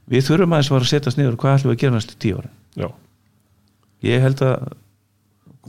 við 0.08 0.24
þurfum 0.30 0.56
aðeins 0.56 0.72
að 0.72 0.80
að 0.80 0.90
setjast 0.92 1.20
niður 1.20 1.37
hvað 1.40 1.58
ætlum 1.58 1.72
við 1.72 1.76
að 1.76 1.82
gera 1.82 1.96
næstu 1.98 2.18
tíu 2.20 2.38
ára 2.40 2.52
já, 2.78 2.88
ég 4.08 4.24
held 4.24 4.44
að 4.46 4.68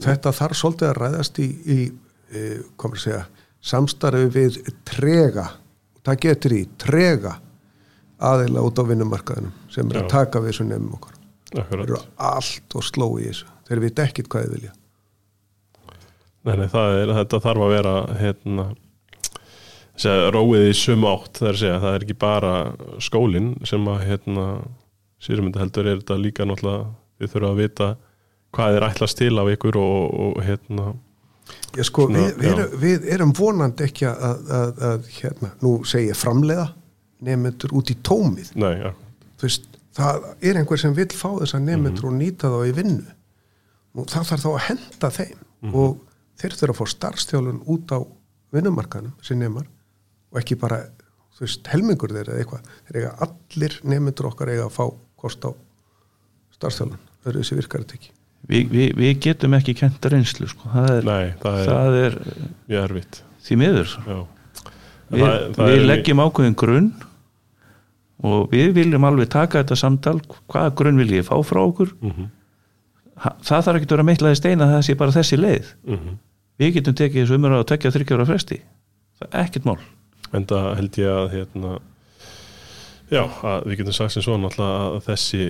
Þetta 0.00 0.32
þarf 0.36 0.58
svolítið 0.58 0.88
að 0.88 0.98
ræðast 0.98 1.38
í, 1.42 1.46
í 1.50 1.78
e, 2.32 2.42
komur 2.80 3.00
að 3.00 3.04
segja, 3.04 3.22
samstarfi 3.70 4.28
við 4.32 4.58
trega, 4.88 5.46
það 6.06 6.20
getur 6.24 6.56
í 6.56 6.60
trega 6.80 7.36
aðeila 8.30 8.64
út 8.64 8.80
á 8.80 8.84
vinnumarkaðinum 8.88 9.56
sem 9.72 9.88
er 9.90 9.98
Já. 9.98 10.02
að 10.02 10.12
taka 10.12 10.42
við 10.42 10.52
þessu 10.52 10.68
nefnum 10.68 10.96
okkar. 10.98 11.16
Þeir 11.50 11.82
eru 11.84 11.98
allt 12.30 12.76
og 12.78 12.86
sló 12.86 13.08
í 13.18 13.26
þessu. 13.26 13.48
Þeir 13.68 13.82
veit 13.84 14.02
ekkit 14.04 14.30
hvað 14.30 14.46
þið 14.46 14.54
vilja. 14.56 14.74
Nei, 16.40 16.54
nei, 16.56 16.68
það 16.72 16.96
er, 16.96 17.14
þetta 17.20 17.42
þarf 17.44 17.64
að 17.66 17.74
vera 17.74 17.94
hérna 18.16 18.66
róið 20.06 20.68
í 20.70 20.76
sumu 20.76 21.08
átt 21.10 21.40
það 21.40 21.48
er 21.48 21.56
að 21.56 21.60
segja, 21.62 21.80
það 21.82 21.94
er 21.96 22.04
ekki 22.06 22.18
bara 22.20 22.54
skólinn 23.02 23.50
sem 23.68 23.88
að 23.90 24.04
hérna 24.06 24.46
sýrumynda 25.20 25.60
heldur 25.60 25.90
er 25.90 26.00
þetta 26.00 26.16
líka 26.20 26.46
náttúrulega 26.48 26.88
við 27.20 27.32
þurfum 27.34 27.50
að 27.50 27.60
vita 27.60 27.88
hvað 28.56 28.76
er 28.78 28.86
ætlast 28.88 29.18
til 29.20 29.32
af 29.38 29.50
ykkur 29.54 29.78
og, 29.80 30.20
og 30.24 30.42
hérna 30.46 30.92
Já, 31.74 31.82
sko, 31.86 32.06
Svona, 32.06 32.22
við, 32.22 32.36
við, 32.38 32.50
erum, 32.50 32.76
við 32.82 33.08
erum 33.14 33.32
vonandi 33.34 33.86
ekki 33.86 34.06
að, 34.06 34.44
að, 34.54 34.84
að 34.88 35.08
hérna, 35.16 35.50
nú 35.62 35.72
segi 35.86 36.10
ég 36.10 36.18
framleiða 36.18 36.66
nefnendur 37.26 37.74
út 37.78 37.90
í 37.92 37.96
tómið. 38.06 38.52
nei, 38.58 38.72
ja, 38.80 38.92
veist, 39.42 39.66
það 39.96 40.28
er 40.46 40.60
einhver 40.60 40.80
sem 40.82 40.94
vill 40.96 41.10
fá 41.10 41.28
þessa 41.40 41.60
nefnendur 41.62 42.08
og 42.10 42.16
nýta 42.16 42.50
þá 42.50 42.60
í 42.70 42.74
vinnu. 42.76 43.16
Og 43.98 44.06
það 44.10 44.30
þarf 44.30 44.44
þá 44.44 44.50
að 44.52 44.64
henda 44.68 45.10
þeim 45.16 45.74
og 45.82 45.98
þeir 46.40 46.56
þurfa 46.60 46.74
að 46.74 46.78
fá 46.78 46.94
starfstjálun 46.94 47.62
út 47.70 47.94
á 47.94 47.98
vinnumarkanum 48.54 49.14
sem 49.26 49.38
nefnar 49.38 49.66
og 50.30 50.40
ekki 50.42 50.56
bara, 50.60 50.80
þú 51.36 51.46
veist, 51.46 51.66
helmingur 51.72 52.12
þeir 52.14 52.30
eða 52.32 52.40
eitthvað. 52.44 52.70
Þeir 52.88 53.00
eiga 53.00 53.12
allir 53.26 53.76
nefnendur 53.94 54.30
okkar 54.30 54.52
eiga 54.54 54.66
að 54.68 54.74
fá 54.76 54.84
kost 55.20 55.44
á 55.44 55.50
starfstjálun. 56.56 56.98
Það 57.20 57.30
eru 57.32 57.42
þessi 57.44 57.58
virkar 57.60 57.84
þetta 57.84 57.98
ekki. 57.98 58.10
við, 58.50 58.70
við, 58.72 58.90
við 58.96 59.18
getum 59.26 59.54
ekki 59.58 59.74
kent 59.76 60.06
reynslu 60.08 60.46
sko. 60.48 60.70
það 60.72 60.90
er, 60.94 61.04
nei, 61.04 61.26
það 61.42 61.58
er 61.60 61.66
það 61.68 61.96
er 62.00 62.14
mjög 62.70 62.84
erfitt 62.86 63.18
því 63.44 63.56
miður 63.60 63.90
já. 64.06 64.16
við, 65.10 65.20
það, 65.20 65.34
það 65.58 65.68
við 65.70 65.82
leggjum 65.90 66.22
ákveðin 66.24 66.56
grunn 66.62 66.88
og 68.30 68.46
við 68.52 68.72
viljum 68.78 69.06
alveg 69.08 69.28
taka 69.32 69.60
þetta 69.62 69.76
samtal 69.82 70.16
hvaða 70.50 70.72
grunn 70.80 71.00
vil 71.02 71.10
ég 71.18 71.26
fá 71.28 71.36
frá 71.44 71.60
okkur 71.66 71.92
Mhm, 72.00 72.30
Ha- 73.20 73.34
það 73.44 73.64
þarf 73.66 73.76
ekki 73.82 73.88
að 73.90 73.92
vera 73.98 74.08
meittlaði 74.08 74.36
steina 74.40 74.64
að 74.64 74.70
það 74.78 74.84
sé 74.88 74.94
bara 75.04 75.12
þessi 75.18 75.36
leið 75.36 75.70
mhm. 75.84 76.14
við 76.64 76.74
getum 76.78 76.94
tekið 76.96 77.22
þessu 77.26 77.36
umræða 77.36 77.60
og 77.60 77.68
tekja 77.74 77.92
þryggjára 77.92 78.26
fresti 78.32 78.62
það 79.20 79.28
er 79.36 79.44
ekkert 79.44 79.68
mál 79.68 79.78
en 80.36 80.46
það 80.50 80.70
held 80.78 81.00
ég 81.00 81.12
að 81.16 81.28
hérna 81.34 81.74
já, 83.10 83.24
að 83.24 83.66
við 83.66 83.80
getum 83.80 83.96
sagt 83.96 84.14
sem 84.14 84.24
svo 84.24 84.38
náttúrulega 84.38 84.86
að 84.86 85.02
þessi 85.08 85.44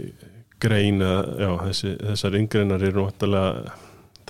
grein 0.60 1.00
já, 1.00 1.50
þessi, 1.66 1.94
þessar 2.10 2.40
yngreinar 2.40 2.84
eru 2.88 3.06
náttúrulega 3.06 3.78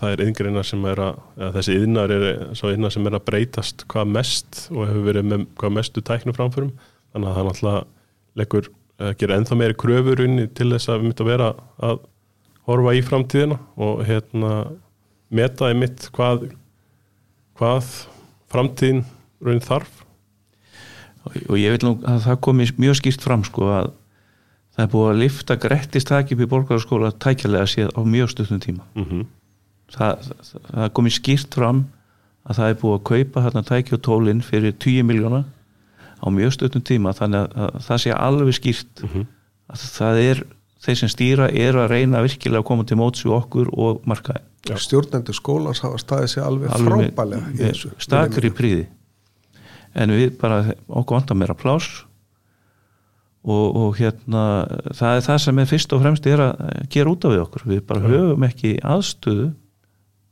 það 0.01 0.15
er 0.15 0.23
yngreinar 0.25 0.67
sem 0.67 0.85
er 0.89 1.03
að 1.05 1.17
eða 1.37 1.55
þessi 1.59 1.77
yðnar 1.77 2.15
er 2.15 2.27
svo 2.59 2.73
yðnar 2.73 2.95
sem 2.95 3.09
er 3.09 3.17
að 3.19 3.27
breytast 3.29 3.85
hvað 3.91 4.13
mest 4.17 4.61
og 4.73 4.87
hefur 4.89 5.09
verið 5.11 5.27
með 5.29 5.49
hvað 5.61 5.75
mestu 5.77 6.03
tæknu 6.05 6.35
framförum. 6.37 6.71
Þannig 7.13 7.31
að 7.31 7.37
það 7.37 7.49
náttúrulega 7.49 7.83
leggur 8.41 8.71
að 9.01 9.17
gera 9.21 9.37
ennþá 9.41 9.59
meiri 9.61 9.77
kröfurunni 9.81 10.47
til 10.57 10.69
þess 10.73 10.89
að 10.91 11.01
við 11.01 11.09
myndum 11.09 11.27
að 11.27 11.33
vera 11.35 11.51
að 11.91 12.01
horfa 12.71 12.95
í 12.97 13.03
framtíðina 13.05 13.59
og 13.87 14.03
hérna 14.09 14.53
meta 15.31 15.71
í 15.73 15.77
mitt 15.79 16.09
hvað 16.17 16.49
hvað 17.61 17.91
framtíðin 18.53 19.05
raun 19.45 19.63
þarf 19.65 20.00
og, 21.27 21.57
ég 21.59 21.75
vil 21.75 21.83
nú 21.89 21.93
að 22.09 22.23
það 22.27 22.41
komi 22.47 22.67
mjög 22.81 22.99
skýrt 23.01 23.25
fram 23.27 23.45
sko 23.45 23.69
að 23.77 23.91
það 24.77 24.85
er 24.87 24.91
búið 24.95 25.11
að 25.11 25.21
lifta 25.25 25.57
grettist 25.61 26.09
takk 26.09 26.33
upp 26.35 26.41
í 26.41 26.49
borgarskóla 26.55 27.11
tækjalega 27.21 27.67
séð 27.69 27.91
á 27.93 28.01
mjög 28.07 28.33
stundum 28.35 28.61
tíma 28.65 28.87
mm 28.95 29.25
það, 29.91 30.21
það, 30.23 30.61
það 30.71 30.93
komi 30.95 31.11
skýrt 31.11 31.57
fram 31.59 31.81
að 32.47 32.57
það 32.61 32.69
er 32.71 32.77
búið 32.81 32.95
að 32.95 33.07
kaupa 33.11 33.43
þarna 33.47 33.63
tæki 33.67 33.97
og 33.97 34.03
tólinn 34.07 34.43
fyrir 34.47 34.73
10 34.79 35.03
miljóna 35.09 35.41
á 36.23 36.27
mjög 36.31 36.53
stundum 36.55 36.85
tíma 36.87 37.13
þannig 37.19 37.43
að, 37.43 37.57
að 37.67 37.81
það 37.89 38.03
sé 38.05 38.15
alveg 38.15 38.55
skýrt 38.61 39.03
Mhm. 39.05 39.27
að 39.71 39.85
það 39.99 40.21
er 40.31 40.45
þeir 40.81 40.97
sem 41.03 41.11
stýra 41.13 41.49
er 41.53 41.77
að 41.77 41.91
reyna 41.93 42.23
virkilega 42.25 42.63
að 42.63 42.69
koma 42.71 42.85
til 42.89 42.97
móts 42.97 43.21
við 43.27 43.35
okkur 43.37 43.69
og 43.77 44.01
markaði. 44.09 44.41
Stjórnendur 44.81 45.37
skólans 45.37 45.81
hafa 45.85 45.99
staðið 46.01 46.31
sér 46.33 46.47
alveg, 46.47 46.71
frábælega 46.71 47.51
í 47.53 47.59
þessu. 47.61 47.91
stakar 47.99 48.47
í 48.47 48.51
príði 48.55 48.87
en 49.95 50.15
við 50.15 50.37
bara 50.41 50.63
okkur 50.87 51.19
vantar 51.19 51.39
meira 51.39 51.57
pláss. 51.59 52.05
Og, 53.41 53.77
og 53.77 53.95
hérna 53.97 54.43
það 54.93 55.15
er 55.17 55.23
það 55.25 55.39
sem 55.47 55.61
er 55.63 55.69
fyrst 55.71 55.95
og 55.97 56.03
fremst 56.03 56.27
er 56.29 56.43
að 56.45 56.59
gera 56.93 57.13
út 57.15 57.25
af 57.25 57.33
við 57.33 57.45
okkur. 57.47 57.65
Við 57.71 57.81
bara 57.89 58.03
höfum 58.05 58.45
ekki 58.45 58.75
aðstöðu 58.85 59.47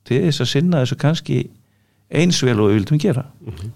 til 0.08 0.20
þess 0.26 0.44
að 0.44 0.50
sinna 0.52 0.82
þessu 0.82 0.98
kannski 1.00 1.38
eins 2.08 2.40
vel 2.44 2.58
og 2.60 2.70
við 2.70 2.78
vildum 2.78 3.00
gera. 3.00 3.24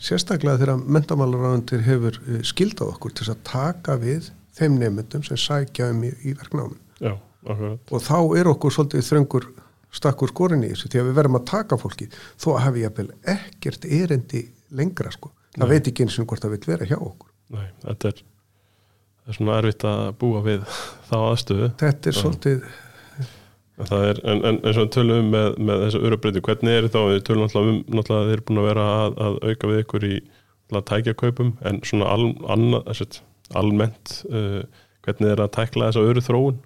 Sérstaklega 0.00 0.60
þegar 0.60 0.84
mentamálaráðundir 0.98 1.84
hefur 1.88 2.20
eh, 2.26 2.44
skildað 2.48 2.94
okkur 2.94 3.16
til 3.16 3.28
að 3.32 3.42
taka 3.48 3.96
við 4.00 4.30
þeim 4.56 4.78
nefndum 4.80 5.24
sem 5.24 5.40
sækja 5.40 5.90
um 5.92 6.04
í, 6.04 6.12
í 6.28 6.36
verknámin. 6.36 6.80
Já, 7.00 7.16
Og 7.90 7.98
þá 8.04 8.18
er 8.38 8.48
okkur 8.52 8.70
svolítið 8.70 9.06
þröngur 9.08 9.46
stakkur 9.92 10.30
skorin 10.30 10.64
í 10.64 10.72
þessu 10.72 10.88
því 10.92 11.00
að 11.00 11.08
við 11.08 11.16
verðum 11.18 11.38
að 11.40 11.48
taka 11.50 11.78
fólki 11.80 12.08
þó 12.12 12.48
að 12.54 12.62
hafi 12.66 12.84
jafnvel 12.84 13.08
ekkert 13.34 13.86
erindi 13.88 14.42
lengra 14.72 15.12
sko. 15.12 15.32
Það 15.58 15.72
veit 15.74 15.90
ekki 15.90 16.06
eins 16.06 16.18
og 16.20 16.28
hvort 16.30 16.44
það 16.44 16.54
vil 16.54 16.68
vera 16.70 16.88
hjá 16.88 16.96
okkur. 16.96 17.32
Nei, 17.52 17.66
þetta 17.82 18.12
er, 18.12 18.22
er 19.28 19.36
svona 19.36 19.58
erfitt 19.60 19.84
að 19.88 20.04
búa 20.22 20.40
við 20.46 20.62
þá 21.10 21.16
aðstöðu. 21.18 21.68
Þetta 21.82 22.10
er 22.10 22.18
svolítið, 22.18 22.68
er, 23.98 24.22
en, 24.32 24.44
en 24.48 24.60
eins 24.62 24.78
og 24.78 24.86
við 24.86 24.92
tölum 24.96 25.20
um 25.20 25.34
með, 25.34 25.58
með 25.60 25.84
þessa 25.86 26.04
örubreytu, 26.08 26.44
hvernig 26.48 26.78
er 26.78 26.88
þetta 26.88 27.04
við? 27.10 27.20
Tölum 27.28 27.44
náttúrulega 27.44 27.74
um, 27.74 27.82
náttúrulega 27.98 28.30
þeir 28.30 28.38
eru 28.38 28.46
búin 28.48 28.62
að 28.62 28.70
vera 28.70 28.88
að, 28.94 29.20
að 29.26 29.38
auka 29.50 29.72
við 29.72 29.84
ykkur 29.84 30.08
í 30.08 30.14
tækjakaupum 30.72 31.54
en 31.68 31.82
svona 31.84 32.08
al, 32.08 32.30
annað, 32.48 32.86
þessart, 32.88 33.22
almennt 33.60 34.12
uh, 34.32 34.62
hvernig 35.04 35.34
er 35.34 35.42
að 35.44 35.50
tækla 35.58 35.90
þessa 35.90 36.04
öru 36.08 36.22
þróun? 36.24 36.60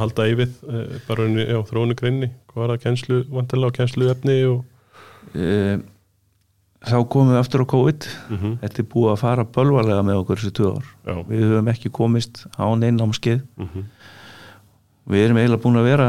Halda 0.00 0.24
í 0.30 0.36
við 0.38 0.54
uh, 0.64 0.94
bara 1.04 1.26
unni, 1.28 1.44
já, 1.44 1.58
þróunu 1.68 1.96
greinni, 1.98 2.30
hvað 2.48 2.62
var 2.62 2.72
það 2.72 2.84
kenslu 2.86 3.18
vantilega 3.28 3.76
á 3.76 3.78
kenslu 3.82 4.08
efni 4.08 4.38
og 4.48 5.36
e, 5.36 5.76
þá 6.82 6.96
komum 7.12 7.32
við 7.32 7.40
aftur 7.40 7.64
á 7.64 7.72
COVID. 7.72 8.08
Mm 8.30 8.54
þetta 8.62 8.82
er 8.82 8.88
búið 8.94 9.12
að 9.12 9.20
fara 9.22 9.48
bölvarlega 9.56 10.06
með 10.06 10.22
okkur 10.22 10.40
þessi 10.40 10.54
tvö 10.58 10.72
ár. 10.76 10.88
Já, 11.06 11.14
við 11.28 11.44
höfum 11.48 11.70
ekki 11.72 11.92
komist 12.00 12.44
á 12.58 12.66
neinnámskeið 12.78 13.42
mm 13.56 13.84
við 15.12 15.24
erum 15.26 15.38
eiginlega 15.40 15.62
búin 15.64 15.80
að 15.80 15.88
vera 15.90 16.08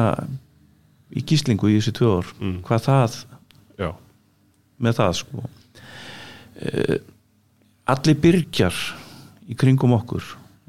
í 1.13 1.23
gíslingu 1.25 1.69
í 1.71 1.79
þessi 1.79 1.95
tvö 1.97 2.11
ár. 2.19 2.27
Mm. 2.39 2.59
hvað 2.67 2.83
það 2.85 3.15
já, 3.81 3.89
með 4.77 4.99
það 4.99 5.15
sko. 5.17 5.45
E, 6.61 6.99
allir 7.89 8.19
byrgjar 8.21 8.77
í 9.49 9.57
kringum 9.57 9.95
okkur. 9.97 10.27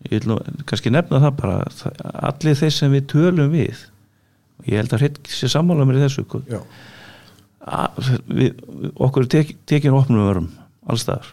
Ég 0.08 0.16
vil 0.16 0.32
nú 0.32 0.38
kannski 0.68 0.92
nefna 0.92 1.20
það 1.20 1.36
bara 1.40 1.58
allir 2.30 2.56
þeir 2.60 2.74
sem 2.76 2.96
við 2.96 3.06
tölum 3.12 3.52
við 3.52 3.84
og 4.60 4.68
ég 4.68 4.80
held 4.80 4.96
að 4.96 5.04
hreitt 5.04 5.30
sé 5.32 5.48
sammála 5.50 5.86
mér 5.88 6.00
í 6.00 6.04
þessu 6.04 6.24
sko. 6.26 6.40
já, 6.48 6.60
við, 8.28 8.60
okkur 8.94 9.26
tek, 9.30 9.54
tekin 9.68 9.96
opnum 9.96 10.26
vörum 10.26 10.50
allstaðar 10.90 11.32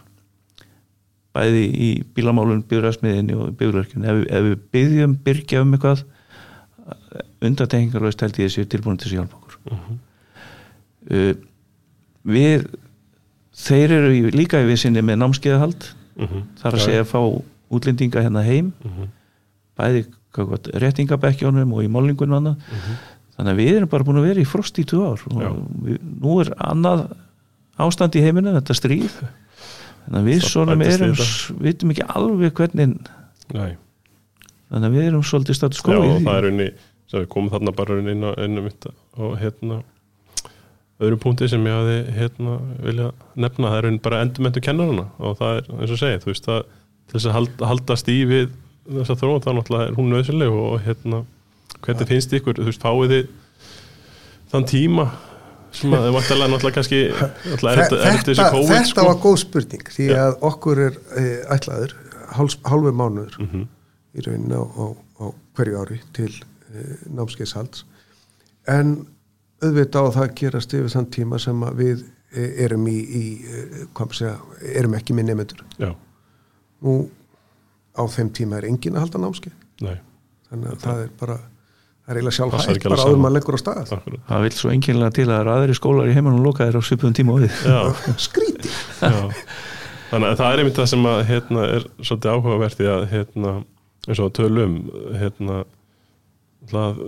bæði 1.32 1.62
í 1.72 1.90
bílamálun, 2.16 2.64
bíðræðsmiðinni 2.68 3.36
og 3.36 3.54
bíðræðsmiðinni 3.56 4.10
ef, 4.12 4.24
ef 4.28 4.48
við 4.48 4.58
byggjum 4.76 5.14
byrgja 5.24 5.62
um 5.64 5.76
eitthvað 5.76 6.04
undatengingarlaust 7.42 8.22
held 8.24 8.38
ég 8.40 8.50
þessi 8.50 8.68
tilbúin 8.70 8.98
til 9.00 9.08
þess 9.08 9.14
að 9.14 9.20
hjálpa 9.20 9.38
okkur. 9.40 9.98
Uh, 11.12 11.32
við 12.22 12.66
þeir 13.62 13.96
eru 13.98 14.32
líka 14.34 14.60
í 14.62 14.68
vissinni 14.68 15.02
með 15.04 15.22
námskeiðahald. 15.24 15.90
Mhm. 16.12 16.40
þar 16.60 16.74
að 16.76 16.82
segja 16.84 17.02
að 17.06 17.08
fá 17.08 17.20
útlendinga 17.72 18.20
hérna 18.20 18.42
heim. 18.44 18.72
Mhm. 18.84 19.08
bæði 19.78 20.04
hvað 20.32 20.48
gott, 20.48 20.68
réttingabekkjónum 20.76 21.72
og 21.72 21.84
í 21.84 21.88
málingunum 21.88 22.36
annað. 22.36 22.56
Mhm. 22.68 22.98
Þannig 23.36 23.52
að 23.52 23.60
við 23.62 23.76
erum 23.76 23.90
bara 23.92 24.06
búin 24.08 24.20
að 24.20 24.28
vera 24.30 24.42
í 24.42 24.48
frost 24.48 24.80
í 24.80 24.86
tvö 24.88 25.04
ár 25.12 25.22
Já. 25.24 25.48
og 25.50 25.60
við, 25.86 26.00
nú 26.22 26.38
er 26.42 26.52
annað 26.68 27.04
ástand 27.82 28.18
í 28.18 28.24
heiminu, 28.24 28.54
þetta 28.58 28.76
stríð 28.76 29.14
þannig 29.22 30.18
að 30.20 30.28
við 30.30 30.46
svona 30.48 30.76
við 30.80 30.94
erum 30.96 31.14
þetta. 31.18 31.58
vitum 31.66 31.94
ekki 31.94 32.08
alveg 32.16 32.56
hvernig 32.58 32.96
Nei. 33.52 33.72
þannig 34.68 34.88
að 34.88 34.96
við 34.98 35.08
erum 35.08 35.24
svolítið 35.26 35.58
status 35.58 35.80
Já, 35.82 35.86
quo 35.88 36.00
í 36.02 36.12
og 36.16 36.26
það 36.26 36.38
er 36.40 36.50
unni 36.50 36.68
við 37.12 37.26
komum 37.32 37.52
þarna 37.52 37.74
bara 37.76 37.98
inn 38.00 38.24
á 38.24 38.30
ennum 38.40 38.64
mitt 38.68 38.86
og 39.20 39.34
hérna 39.40 39.82
öðrum 41.02 41.20
punkti 41.20 41.48
sem 41.50 41.64
ég 41.66 41.74
hafi 41.76 41.96
hérna 42.16 42.56
vilja 42.84 43.10
nefna, 43.34 43.68
það 43.72 43.78
er 43.78 43.88
unni 43.90 44.02
bara 44.04 44.20
endurmentu 44.24 44.62
kennarana 44.64 45.08
og 45.18 45.36
það 45.40 45.58
er 45.58 45.70
eins 45.80 45.94
og 45.94 46.00
segið, 46.00 46.22
þú 46.22 46.30
veist 46.30 46.48
það 46.48 46.60
til 46.62 47.16
þess 47.16 47.28
að 47.28 47.36
halda, 47.36 47.68
haldast 47.72 48.10
í 48.12 48.18
við 48.30 48.52
þessa 48.86 49.16
þróun, 49.18 49.42
það 49.44 49.58
náttúrulega 49.58 49.88
er 49.90 49.96
hún 49.98 50.12
nöðsynleg 50.12 50.56
og 50.62 50.76
hérna, 50.86 51.22
hvernig 51.82 52.08
finnst 52.12 52.32
ykkur 52.38 52.60
þú 52.60 52.68
veist, 52.70 52.82
fáið 52.82 53.12
þið 53.16 53.28
þann 54.52 54.66
tíma 54.70 55.06
sem 55.72 55.94
að 55.96 56.02
það 56.04 56.14
vantilega 56.18 56.50
náttúrulega 56.52 56.76
kannski 56.76 56.98
náttúrulega 57.12 57.72
er, 57.72 57.82
er, 57.82 58.00
er 58.12 58.18
þessi 58.18 58.34
þetta, 58.36 58.48
COVID 58.52 58.72
þetta 58.76 58.90
sko? 58.92 59.04
var 59.08 59.20
góð 59.24 59.36
spurning 59.42 59.86
því 59.96 60.08
að 60.20 60.34
okkur 60.50 60.82
er 60.86 60.98
e, 61.16 61.24
ætlaður 61.56 61.94
háls, 62.36 62.58
hálfu 62.68 62.92
mánuður 62.96 63.38
Mhm. 63.40 63.62
í 64.12 64.24
rauninni 64.26 64.58
á, 64.60 64.64
á, 64.68 64.84
á 64.92 65.24
hverju 65.56 65.78
ári 65.80 66.00
til 66.12 66.28
e, 66.28 66.82
námskeiðshalds. 67.16 67.84
En 68.68 69.06
auðvitað 69.62 70.04
á 70.04 70.10
það 70.12 70.26
að 70.26 70.34
gerast 70.42 70.74
yfir 70.76 70.92
þann 70.92 71.08
tíma 71.16 71.38
sem 71.40 71.64
við 71.80 72.04
e, 72.36 72.44
erum 72.66 72.84
í, 72.92 72.98
í 73.00 73.24
segja, 74.12 74.36
erum 74.76 74.94
ekki 74.98 75.16
með 75.16 75.30
nefnendur 75.32 75.64
nú 76.82 76.94
á 77.96 78.02
þeim 78.12 78.30
tíma 78.36 78.58
er 78.60 78.68
engin 78.68 78.96
að 78.96 79.06
halda 79.06 79.22
námskeið. 79.24 79.56
Þannig 80.52 80.68
að 80.74 80.78
það 80.84 81.02
er 81.06 81.10
bara 81.20 81.38
það 82.02 82.12
er 82.12 82.18
eiginlega 82.18 82.36
sjálf 82.36 82.56
hægt 82.58 82.86
bara 82.88 83.04
áður 83.06 83.20
maður 83.22 83.36
leggur 83.38 83.58
á 83.58 83.60
stað. 83.62 83.92
Akkurat. 83.96 84.24
Það 84.28 84.46
vil 84.46 84.54
svo 84.58 84.72
enginlega 84.72 85.16
til 85.18 85.26
að 85.26 85.32
það 85.32 85.42
eru 85.42 85.52
aðri 85.56 85.76
skólar 85.78 86.10
í 86.10 86.16
heimanum 86.16 86.46
lokaðir 86.46 86.78
á 86.78 86.82
svipum 86.82 87.14
tíma 87.16 87.36
og 87.36 87.44
við. 87.44 87.60
Já, 87.62 87.80
skríti 88.26 88.72
Já, 88.72 89.20
þannig 90.10 90.28
að 90.32 90.40
það 90.40 90.48
er 90.48 90.62
einmitt 90.62 90.80
það 90.80 90.90
sem 90.92 91.06
að 91.12 91.22
hérna, 91.30 91.68
er 91.76 91.86
svolítið 92.00 92.34
áhugavert 92.34 92.82
í 92.82 92.90
að 92.90 93.06
hérna, 93.12 93.54
eins 94.08 94.18
og 94.18 94.28
að 94.28 94.34
tölum 94.40 94.76
hérna 95.20 95.62
hlað, 96.72 97.00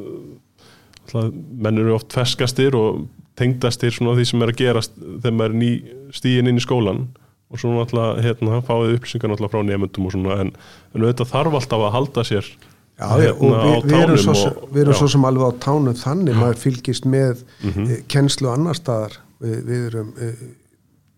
hlað, 1.10 1.34
menn 1.66 1.82
eru 1.82 1.94
oft 1.98 2.14
ferskastir 2.14 2.76
og 2.78 3.04
tengdastir 3.38 3.94
svona 3.94 4.14
því 4.18 4.28
sem 4.30 4.44
er 4.44 4.52
að 4.52 4.60
gerast 4.60 4.96
þegar 4.96 5.36
maður 5.36 5.54
er 5.54 5.60
ný 5.60 5.70
stíin 6.14 6.50
inn 6.50 6.60
í 6.60 6.62
skólan 6.62 7.06
og 7.50 7.60
svo 7.60 7.72
náttúrulega 7.74 8.22
hérna, 8.24 8.60
fáið 8.66 8.96
upplýsingar 8.96 9.30
náttúrulega 9.30 9.52
frá 9.52 9.66
nefndum 9.66 10.06
og 10.08 10.14
svona 10.14 10.38
en, 10.42 10.52
en 10.94 11.04
auðvitað 11.04 11.32
þarf 11.32 11.58
alltaf 11.58 11.84
að 11.86 11.94
halda 11.96 12.24
sér 12.30 12.50
Já, 12.94 13.06
og 13.10 13.20
hérna, 13.20 13.56
á 13.58 13.66
við, 13.66 13.86
við, 13.90 14.02
erum 14.04 14.18
svo, 14.22 14.34
og- 14.50 14.68
við 14.74 14.80
erum 14.84 14.94
svo 14.94 15.08
sem 15.10 15.24
alveg 15.24 15.48
á 15.50 15.52
tánum 15.64 15.96
þannig, 15.98 16.34
maður 16.38 16.60
fylgist 16.62 17.04
með 17.10 17.40
mm 17.62 17.70
Mhm. 17.74 18.04
kennslu 18.08 18.52
annar 18.52 18.74
staðar 18.78 19.16
við, 19.42 19.56
við 19.66 19.86
erum 19.88 20.12
e, 20.20 20.28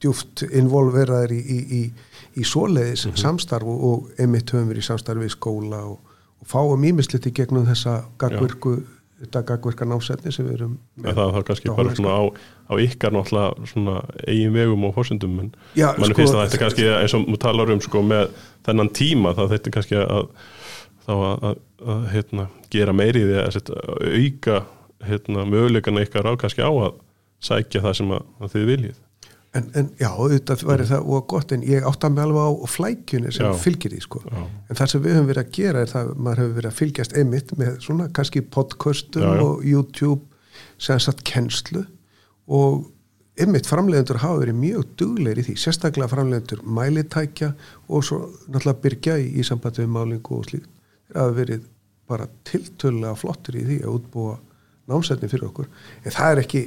djúft 0.01 0.43
involveraðir 0.53 1.33
í, 1.37 1.41
í, 1.41 1.59
í, 1.81 1.83
í 2.41 2.45
svoleiðis 2.45 3.07
Mhm. 3.07 3.17
samstarf 3.17 3.65
og, 3.65 3.85
og 3.85 4.11
einmitt 4.21 4.51
höfum 4.53 4.69
við 4.73 4.79
í 4.83 4.87
samstarf 4.89 5.21
við 5.23 5.33
skóla 5.37 5.83
og, 5.85 5.99
og 6.41 6.47
fáum 6.49 6.85
ímislegt 6.85 7.27
í 7.27 7.33
gegnum 7.33 7.67
þessa 7.67 8.05
gagvirku, 8.21 8.83
þetta 9.23 9.43
gagvirka 9.49 9.85
námsetni 9.89 10.33
sem 10.33 10.45
við 10.47 10.55
erum 10.59 10.79
En 11.05 11.15
það 11.17 11.37
er 11.41 11.43
kannski 11.49 11.77
bara 11.77 11.95
svona 11.97 12.13
á, 12.13 12.23
á 12.69 12.73
ykkar 12.77 13.13
náttúrulega 13.17 13.69
svona 13.73 14.03
eigin 14.29 14.53
vegum 14.53 14.85
og 14.85 14.95
fórsendum 14.95 15.39
en 15.41 15.53
mann 15.77 16.11
sko, 16.13 16.15
finnst 16.15 16.35
að 16.37 16.45
þetta 16.45 16.59
kannski 16.65 16.85
eins 16.93 17.15
og 17.17 17.39
talar 17.41 17.71
um 17.73 17.81
sko 17.81 18.03
með 18.03 18.29
þennan 18.67 18.93
tíma 18.93 19.33
þá 19.37 19.49
þetta 19.55 19.71
kannski 19.73 19.97
að 20.05 20.29
þá 21.07 21.13
að, 21.15 21.49
að, 21.49 21.59
að 21.95 22.07
hérna, 22.13 22.47
gera 22.73 22.95
meiri 22.97 23.25
því 23.27 23.41
að 23.43 23.73
auka 24.21 24.61
hérna, 25.07 25.47
möguleikana 25.49 26.05
ykkar 26.07 26.29
á 26.29 26.33
kannski 26.41 26.65
á 26.65 26.71
að 26.71 27.03
sækja 27.47 27.83
það 27.85 27.99
sem 28.01 28.15
að, 28.17 28.49
þið 28.55 28.71
viljið. 28.71 29.03
En, 29.57 29.69
en 29.79 29.87
já, 29.97 30.09
auðvitað 30.11 30.65
væri 30.69 30.87
það 30.91 31.13
og 31.17 31.29
gott 31.31 31.53
en 31.55 31.63
ég 31.65 31.87
átta 31.89 32.11
mig 32.13 32.27
alveg 32.27 32.45
á 32.45 32.69
flækjunni 32.69 33.31
sem 33.33 33.47
Já. 33.47 33.55
fylgir 33.63 33.95
því 33.95 34.01
sko. 34.05 34.21
Já. 34.27 34.43
en 34.43 34.79
það 34.81 34.91
sem 34.93 35.05
við 35.05 35.17
höfum 35.17 35.31
verið 35.31 35.45
að 35.45 35.55
gera 35.57 35.85
er 35.85 35.93
það 35.93 36.11
maður 36.17 36.43
hefur 36.43 36.59
verið 36.59 36.69
að 36.69 36.81
fylgjast 36.81 37.17
einmitt 37.17 37.55
með 37.57 37.79
svona 37.87 38.09
kannski 38.19 38.43
podcastum 38.53 39.25
Já, 39.25 39.41
og 39.47 39.65
YouTube 39.65 40.21
sem 40.83 41.01
sagt 41.01 41.25
kennslu. 41.29 41.87
Og 42.53 42.85
einmitt 43.41 43.69
framleiðendur 43.71 44.21
hafa 44.21 44.43
verið 44.43 44.61
mjög 44.61 44.93
dugleir 45.01 45.41
í 45.41 45.47
því, 45.47 45.57
sérstaklega 45.63 46.13
framleiðendur 46.13 46.61
mælitækja 46.77 47.55
og 47.89 48.05
svo 48.05 48.23
náttúrulega 48.51 48.83
byrja 48.85 49.19
í, 49.23 49.31
í 49.41 49.47
sambandi 49.47 49.87
við 49.87 49.93
málingu 49.97 50.37
og 50.37 50.51
slíkt 50.51 50.76
hafa 51.15 51.33
verið 51.37 51.63
bara 52.09 52.27
tiltölulega 52.47 53.15
flottir 53.19 53.57
í 53.61 53.65
því 53.67 53.79
að 53.85 53.95
útbúa 53.99 54.37
námsetni 54.89 55.29
fyrir 55.31 55.49
okkur 55.49 55.67
en 56.05 56.13
það 56.15 56.33
er 56.33 56.43
ekki 56.45 56.65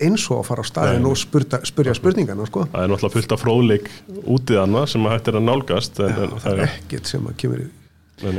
eins 0.00 0.24
og 0.30 0.38
að 0.40 0.46
fara 0.48 0.62
á 0.62 0.66
staðin 0.70 1.02
Nei. 1.02 1.10
og 1.10 1.16
spurta, 1.18 1.58
spurja 1.66 1.94
spurningana 1.98 2.46
sko. 2.46 2.64
það 2.72 2.84
er 2.84 2.88
náttúrulega 2.92 3.16
fullt 3.16 3.32
af 3.34 3.42
fróðleik 3.42 3.88
útið 4.24 4.60
annað 4.62 4.86
sem 4.92 5.06
að 5.08 5.12
hægt 5.16 5.28
er 5.32 5.38
að 5.40 5.46
nálgast 5.48 6.00
en, 6.00 6.14
en 6.22 6.36
það 6.38 6.52
er 6.52 6.62
er 6.62 6.70
ekkert 6.78 7.06
sem 7.10 7.26
að 7.26 7.36
kemur 7.42 7.64
í 7.64 7.68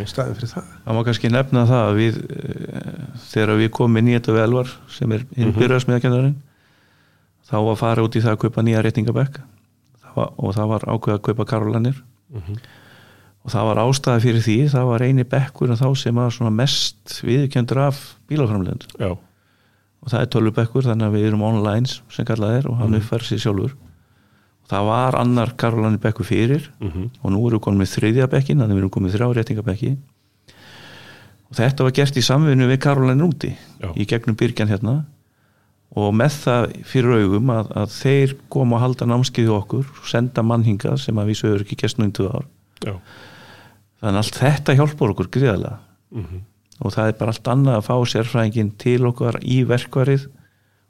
staðin 0.10 0.36
fyrir 0.40 0.52
það 0.54 0.72
það 0.86 0.96
má 0.98 1.02
kannski 1.08 1.30
nefna 1.32 1.66
það 1.70 1.84
að 1.90 2.00
við 2.00 2.18
eh, 2.24 3.04
þegar 3.30 3.54
við 3.62 3.70
komum 3.78 4.00
inn 4.02 4.10
í 4.12 4.16
þetta 4.18 4.34
velvar 4.40 4.72
sem 4.96 5.12
er 5.16 5.26
hinn 5.36 5.52
Mhm. 5.52 5.60
byrjarsmiðakennarinn 5.60 6.36
þá 7.50 7.56
var 7.66 7.76
fara 7.80 8.04
út 8.08 8.16
í 8.16 8.22
það 8.24 8.34
að 8.36 8.42
kaupa 8.46 8.62
nýja 8.66 8.82
reytingabekk 8.86 9.40
var, 10.16 10.34
og 10.38 10.56
það 10.56 10.68
var 10.74 10.88
ákveð 10.96 11.16
að 11.20 11.24
kaupa 11.30 11.46
karolanir 11.54 12.02
Mhm. 12.34 12.58
Og 13.50 13.54
það 13.56 13.66
var 13.72 13.80
ástæði 13.88 14.22
fyrir 14.28 14.44
því 14.46 14.56
það 14.76 14.88
var 14.92 15.04
eini 15.08 15.24
bekkur 15.26 15.72
en 15.74 15.80
þá 15.80 15.88
sem 15.98 16.20
var 16.22 16.30
svona 16.36 16.52
mest 16.54 17.16
viðkjöndur 17.26 17.80
af 17.88 18.00
bílaframlegend 18.30 18.84
og 20.00 20.12
það 20.14 20.22
er 20.22 20.30
tölvubekkur 20.36 20.86
þannig 20.86 21.08
að 21.10 21.16
við 21.18 21.26
erum 21.32 21.42
online 21.50 21.90
sem 21.90 22.28
kallað 22.30 22.58
er 22.60 22.68
og 22.70 22.78
hann 22.80 22.92
Mhm. 22.94 23.00
uppfæri 23.02 23.26
sér 23.28 23.42
sjálfur. 23.44 23.74
Og 24.64 24.70
það 24.72 24.86
var 24.86 25.16
annar 25.20 25.50
karolanir 25.58 26.00
bekkur 26.00 26.26
fyrir 26.30 26.70
mhm, 26.80 27.10
og 27.24 27.32
nú 27.34 27.42
erum 27.48 27.58
við 27.60 27.64
komin 27.66 27.82
með 27.82 27.94
þriðja 27.98 28.28
bekkin 28.32 28.58
þannig 28.62 28.70
að 28.72 28.78
við 28.78 28.84
erum 28.84 28.90
komin 28.96 29.10
með 29.10 29.16
þrjá 29.18 29.28
réttingabekki. 29.40 29.92
Og 31.50 31.58
þetta 31.58 31.84
var 31.88 31.92
gert 31.98 32.18
í 32.20 32.22
samvinnu 32.22 32.68
við 32.70 32.80
Karolæn 32.84 33.24
úti 33.26 33.50
Já. 33.82 33.90
í 33.98 34.06
gegnum 34.06 34.36
byrgjan 34.38 34.70
hérna. 34.70 34.94
Og 35.98 36.14
með 36.14 36.36
það 36.46 36.68
fyrir 36.86 37.24
augum 37.24 37.50
að, 37.50 37.72
að 37.82 37.88
þeir 37.98 38.36
koma 38.54 38.78
að 38.78 38.84
halda 38.86 39.06
námskeiði 39.10 39.50
okkur 39.58 39.86
senda 40.06 40.44
mannhinga 40.46 40.94
sem 41.02 41.18
að 41.18 41.32
við 41.32 41.40
sögur 41.42 41.64
ekki 41.66 41.76
gestnum 41.82 42.12
í 42.12 42.14
tvö 42.14 42.30
ár. 42.30 42.46
Já 42.86 42.94
þannig 44.00 44.16
að 44.16 44.22
allt 44.24 44.40
þetta 44.40 44.76
hjálpar 44.80 45.14
okkur 45.14 45.30
gríðarlega. 45.36 45.80
Mhm, 46.16 46.42
og 46.80 46.94
það 46.96 47.10
er 47.12 47.18
bara 47.20 47.34
allt 47.36 47.50
annað 47.52 47.78
að 47.80 47.88
fá 47.90 47.96
sérfræðingin 48.14 48.72
til 48.80 49.00
okkar 49.10 49.40
í 49.44 49.60
verkvarið 49.68 50.28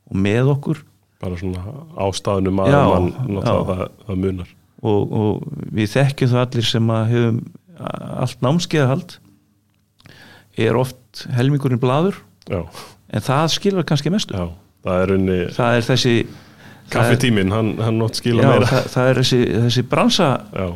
og 0.09 0.19
með 0.25 0.51
okkur. 0.53 0.83
Bara 1.19 1.39
svona 1.39 1.63
ástæðunum 1.99 2.61
að 2.63 2.69
Já, 2.71 2.81
mann 2.93 3.41
það, 3.43 3.71
það 4.07 4.21
munar. 4.23 4.53
Og, 4.79 5.11
og 5.11 5.47
við 5.75 5.89
þekkjum 5.95 6.29
það 6.31 6.45
allir 6.45 6.67
sem 6.69 6.93
að 6.95 7.09
hefum 7.15 7.39
allt 7.79 8.45
námskeiðahald 8.45 9.17
er 10.59 10.77
oft 10.79 11.25
helmingurinn 11.35 11.81
blaður. 11.81 12.21
Já, 12.49 12.61
en 13.11 13.25
það 13.25 13.49
skilur 13.55 13.87
kannski 13.87 14.11
mestu. 14.13 14.35
Já, 14.37 14.47
það 14.85 15.03
er 15.03 15.13
unni 15.17 15.39
það 15.55 15.79
er 15.79 15.87
þessi 15.89 16.13
kaffitíminn, 16.93 17.53
hann, 17.53 17.71
hann 17.83 17.99
nótt 18.01 18.19
skila 18.19 18.43
já, 18.43 18.49
meira. 18.53 18.69
það, 18.69 18.89
það 18.93 19.11
er 19.11 19.21
þessi, 19.21 19.39
þessi 19.65 19.83
bransa. 19.91 20.29
Já, 20.53 20.67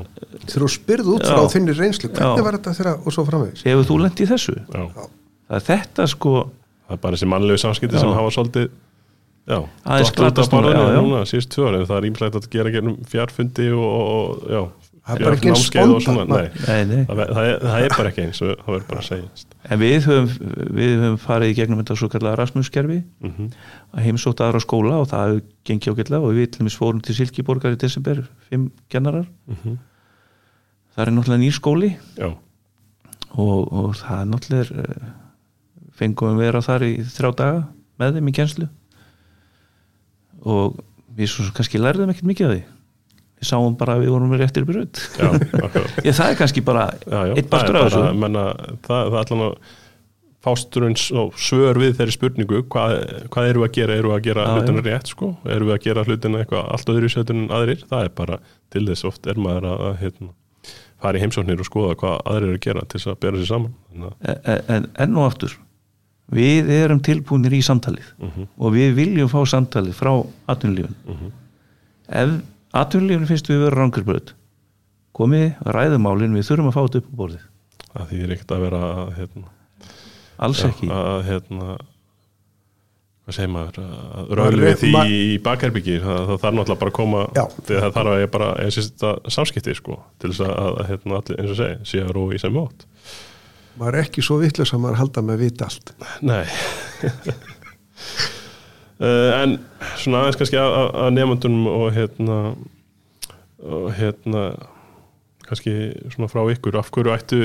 þegar 0.44 0.66
þú 0.66 0.70
spyrð 0.76 1.12
út 1.16 1.26
Já. 1.26 1.32
frá 1.34 1.54
þinni 1.56 1.76
reynslu 1.78 2.12
hvernig 2.12 2.42
Já. 2.42 2.46
var 2.48 2.58
þetta 2.60 2.76
þegar 2.80 2.94
og 3.00 3.16
svo 3.16 3.26
framvegis? 3.30 3.66
Hefur 3.68 3.90
þú 3.90 4.00
lent 4.04 4.24
í 4.24 4.30
þessu? 4.30 4.56
Já. 4.62 4.86
Það 4.94 5.60
er 5.60 5.68
þetta 5.70 6.08
sko. 6.14 6.38
Það 6.84 6.96
er 6.98 7.04
bara 7.04 7.18
þessi 7.20 7.30
mannlegu 7.34 7.64
samskipti 7.64 8.02
sem 8.02 8.16
hafa 8.18 8.34
svolítið 8.36 8.70
já, 9.44 9.60
Aðeins 9.84 10.14
dottið 10.14 10.24
út 10.24 10.40
af 10.40 10.52
glatast 10.52 11.00
núna, 11.00 11.24
síðust 11.28 11.52
tvö 11.52 11.68
ára, 11.68 11.84
það 11.90 11.98
er 11.98 12.08
ímslægt 12.10 12.38
að 12.40 12.50
gera 12.54 12.84
fjárfundi 13.12 13.70
og, 13.76 13.84
og, 13.84 14.14
og 14.14 14.54
já 14.54 14.62
Það 15.04 15.18
er 15.18 15.26
bara 15.26 15.36
ekki 15.36 15.50
eins 15.52 15.60
námskeið 15.60 15.94
og 15.94 16.04
spontant, 16.04 16.30
svona, 16.30 16.38
nei, 16.40 16.62
nei, 16.64 16.84
nei. 16.88 17.02
það, 17.10 17.22
það, 17.36 17.48
er, 17.50 17.58
það 17.64 17.86
er 17.88 17.96
bara 17.98 18.12
ekki 18.14 18.22
eins 18.24 18.38
og 18.40 18.52
það 18.54 18.70
verður 18.70 18.86
bara 18.88 19.02
að 19.02 19.08
segja 19.10 19.50
en 19.64 19.82
við 19.82 19.96
höfum, 20.08 20.30
við 20.78 20.94
höfum 20.94 21.18
farið 21.24 21.52
í 21.52 21.58
gegnum 21.58 21.82
þetta 21.82 21.98
svo 22.00 22.10
kallega 22.14 22.40
Rasmuskerfi 22.40 23.00
mm 23.02 23.34
-hmm. 23.34 23.50
að 23.92 24.06
heimsótt 24.08 24.44
aðra 24.46 24.62
skóla 24.64 25.02
og 25.02 25.10
það 25.12 25.26
hefur 25.26 25.44
gengið 25.68 25.98
ágætlega 25.98 26.30
og 26.30 26.38
við 26.38 26.48
til 26.54 26.64
dæmis 26.64 26.80
fórum 26.80 27.02
til 27.04 27.16
Silkiborgar 27.18 27.76
í 27.76 27.82
desember, 27.84 28.24
fimm 28.48 28.72
kennarar. 28.88 29.28
Það 30.94 31.04
er 31.04 31.12
náttúrulega 31.12 31.42
nýr 31.42 31.56
skóli. 31.58 31.92
Já, 32.16 32.32
og, 33.38 33.74
og 33.74 33.96
það 33.98 34.20
er 34.20 34.30
náttúrulega 34.30 34.84
eh, 34.84 35.12
fengum 35.98 36.38
við 36.38 36.46
vera 36.46 36.62
þar 36.66 36.86
í 36.88 36.94
þrjá 37.02 37.32
daga 37.40 37.64
með 38.02 38.18
þeim 38.18 38.30
í 38.30 38.36
kjenslu 38.38 38.70
og 40.44 40.80
við 41.14 41.30
svo 41.32 41.50
kannski 41.56 41.82
lærðum 41.82 42.12
ekkert 42.14 42.30
mikið 42.30 42.48
af 42.48 42.54
því 42.54 42.64
við 43.44 43.50
sáum 43.52 43.76
bara 43.78 43.98
að 44.00 44.06
við 44.08 44.14
vorum 44.16 44.32
með 44.34 44.44
réttir 44.46 44.66
ég 46.08 46.16
það 46.18 46.28
er 46.32 46.38
kannski 46.42 46.64
bara 46.66 46.88
já, 47.04 47.20
já, 47.30 47.34
eitt 47.38 47.54
er 47.60 47.80
af 47.84 47.88
þessu. 47.92 48.04
menna, 48.26 48.44
það, 48.88 49.02
það 49.12 49.18
er 49.20 49.24
allan 49.26 49.48
að 49.52 49.58
fásturins 50.44 51.06
og 51.16 51.38
svör 51.40 51.78
við 51.80 51.94
þeirri 51.96 52.14
spurningu 52.18 52.62
hvað, 52.68 52.94
hvað 53.32 53.46
eru 53.48 53.62
við 53.64 53.68
að 53.70 53.76
gera, 53.78 53.96
eru 53.96 54.10
við 54.12 54.16
að 54.18 54.24
gera 54.26 54.44
Já, 54.44 54.54
hlutina 54.58 54.82
rétt 54.90 55.12
sko, 55.14 55.30
eru 55.48 55.68
við 55.70 55.76
að 55.78 55.84
gera 55.86 56.04
hlutina 56.04 56.42
eitthvað 56.44 56.66
allt 56.76 56.90
öðru 56.92 57.12
setjum 57.14 57.44
en 57.46 57.54
aðrir, 57.56 57.84
það 57.88 58.08
er 58.10 58.16
bara 58.18 58.40
til 58.74 58.84
þess 58.90 59.06
oft 59.08 59.30
er 59.32 59.40
maður 59.40 59.70
að, 59.72 59.84
að 59.88 59.96
hérna, 60.02 60.32
fara 61.04 61.20
í 61.20 61.24
heimsóknir 61.24 61.64
og 61.64 61.70
skoða 61.70 61.96
hvað 62.02 62.18
aðrir 62.34 62.50
eru 62.50 62.60
að 62.60 62.66
gera 62.68 62.84
til 62.92 63.00
þess 63.00 63.12
að 63.14 63.22
bera 63.24 63.40
sér 63.40 63.50
saman. 63.54 63.74
En, 63.96 64.60
en 64.76 64.90
enn 65.06 65.16
og 65.22 65.30
aftur 65.30 65.56
við 66.34 66.70
erum 66.76 67.00
tilbúinir 67.04 67.56
í 67.56 67.64
samtalið 67.64 68.12
Mhm. 68.24 68.46
og 68.60 68.76
við 68.76 68.94
viljum 69.00 69.32
fá 69.32 69.40
samtalið 69.48 69.96
frá 69.96 70.12
atvinnulífun 70.52 70.96
Mhm. 71.08 71.32
ef 72.20 72.36
atvinnulífun 72.74 73.30
finnst 73.30 73.50
við 73.52 73.64
vera 73.68 73.80
rangurbröð 73.82 74.34
komið, 75.14 75.50
ræðumálin 75.76 76.34
við 76.38 76.48
þurfum 76.50 76.70
að 76.72 76.76
fá 76.78 76.82
þetta 76.88 77.02
upp 77.04 77.10
á 77.14 77.20
borðið. 77.22 77.42
Að 77.94 78.06
því 78.10 78.22
er 78.26 78.32
ekkert 78.34 78.54
að 78.56 78.64
vera 78.66 78.80
að, 78.90 79.10
hérna, 79.20 79.44
alls 80.48 80.62
ekki. 80.66 80.88
að 80.90 81.20
hérna 81.28 81.68
hvað 83.24 83.36
segir 83.38 83.52
maður 83.54 83.78
að 83.84 84.32
er- 84.34 84.58
við 84.64 84.80
því 84.82 85.04
í 85.16 85.38
bakherbyggi 85.46 86.00
það, 86.04 86.18
það 86.28 86.42
þarf 86.42 86.58
náttúrulega 86.58 86.80
bara 86.82 86.92
að 86.92 86.98
koma 86.98 87.22
það 87.70 87.86
þarf 87.96 88.10
að 88.14 88.20
ég 88.24 88.32
bara 88.34 88.50
ég 88.66 88.74
sést 88.76 88.98
þetta 88.98 89.32
samskipti 89.38 89.76
sko 89.78 90.00
til 90.20 90.34
þess 90.34 90.44
að, 90.50 90.80
að 90.82 90.90
hérna, 90.90 91.20
allir, 91.22 91.38
eins 91.40 91.54
og 91.54 91.60
segi, 91.62 91.78
sé 91.94 92.02
að 92.04 92.12
rói 92.18 92.36
í 92.36 92.42
sem 92.44 92.58
mót 92.58 92.84
maður 93.80 93.96
er 93.96 94.04
ekki 94.08 94.22
svo 94.26 94.36
vitlega 94.42 94.76
að 94.76 94.84
maður 94.84 95.00
halda 95.00 95.22
með 95.30 95.40
vita 95.46 95.70
allt. 95.70 95.94
Nei 96.22 96.46
En 99.02 99.58
svona 99.98 100.22
aðeins 100.24 100.38
kannski 100.40 100.60
að, 100.62 101.08
nefndunum 101.16 101.66
og 101.72 101.88
hérna 101.96 102.38
og 103.64 103.88
hérna 103.98 104.44
kannski 105.48 105.74
svona 106.14 106.30
frá 106.32 106.44
ykkur 106.54 106.78
af 106.80 106.92
hverju 106.94 107.14
ættu 107.16 107.40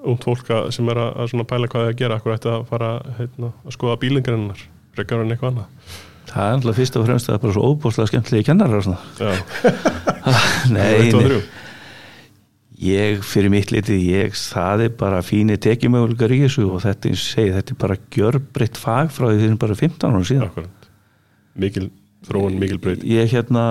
ungd 0.00 0.24
fólk 0.24 0.48
að- 0.50 0.70
sem 0.72 0.88
er 0.88 0.96
að, 0.96 1.10
að 1.20 1.30
svona 1.32 1.44
pæla 1.48 1.68
hvað 1.68 1.82
það 1.82 1.88
er 1.88 1.94
að 1.94 1.98
gera 2.00 2.14
af 2.16 2.22
hverju 2.24 2.36
ættu 2.38 2.50
að 2.54 2.66
fara 2.70 2.90
hérna, 3.18 3.52
að 3.66 3.76
skoða 3.76 3.98
bílingrennar 4.00 4.62
frekar 4.96 5.20
en 5.24 5.30
eitthvað 5.34 5.50
annað? 5.52 5.98
Það 6.30 6.46
er 6.46 6.54
alltaf 6.56 6.76
fyrst 6.78 6.96
og 6.96 7.06
fremst 7.06 7.26
að 7.28 7.32
það 7.32 7.38
er 7.38 7.42
bara 7.44 7.56
svo 7.56 7.70
óbúslega 7.74 8.10
skemmtilegi 8.12 8.46
kennarar 8.46 8.78
og 8.78 8.84
svona. 8.86 9.00
Já, 9.18 9.30
nei, 10.74 10.86
eitt 10.94 11.14
og 11.14 11.20
nei, 11.20 11.28
þrjú 11.28 11.40
ég 12.80 13.20
fyrir 13.26 13.50
mitt 13.52 13.70
litið 13.74 14.00
ég, 14.06 14.32
það 14.38 14.84
er 14.86 14.92
bara 15.00 15.20
fínir 15.26 15.58
tekjumöguleikar 15.60 16.32
í 16.32 16.38
þessu 16.46 16.64
og 16.72 16.80
þetta, 16.84 17.10
segi, 17.20 17.52
þetta 17.52 17.74
er 17.74 17.78
bara 17.82 17.96
gjörbreytt 18.16 18.78
fag 18.80 19.10
frá 19.12 19.26
því 19.28 19.38
þeir 19.42 19.48
eru 19.50 19.58
bara 19.66 19.76
15 19.82 20.08
árum 20.14 20.24
síðan. 20.24 20.46
Akkurat. 20.48 20.88
Mikil 21.60 21.90
þróun, 22.28 22.56
mikil 22.62 22.78
breyt 22.80 23.04
ég 23.04 23.28
hérna 23.34 23.64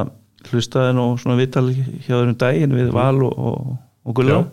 hlustaði 0.51 0.93
nú 0.97 1.07
svona 1.20 1.38
vital 1.39 1.66
hjá 1.74 2.12
þeirrum 2.14 2.38
daginn 2.39 2.76
við 2.78 2.91
Val 2.95 3.18
og, 3.26 3.34
og, 3.49 3.78
og 4.05 4.16
Gulla. 4.20 4.43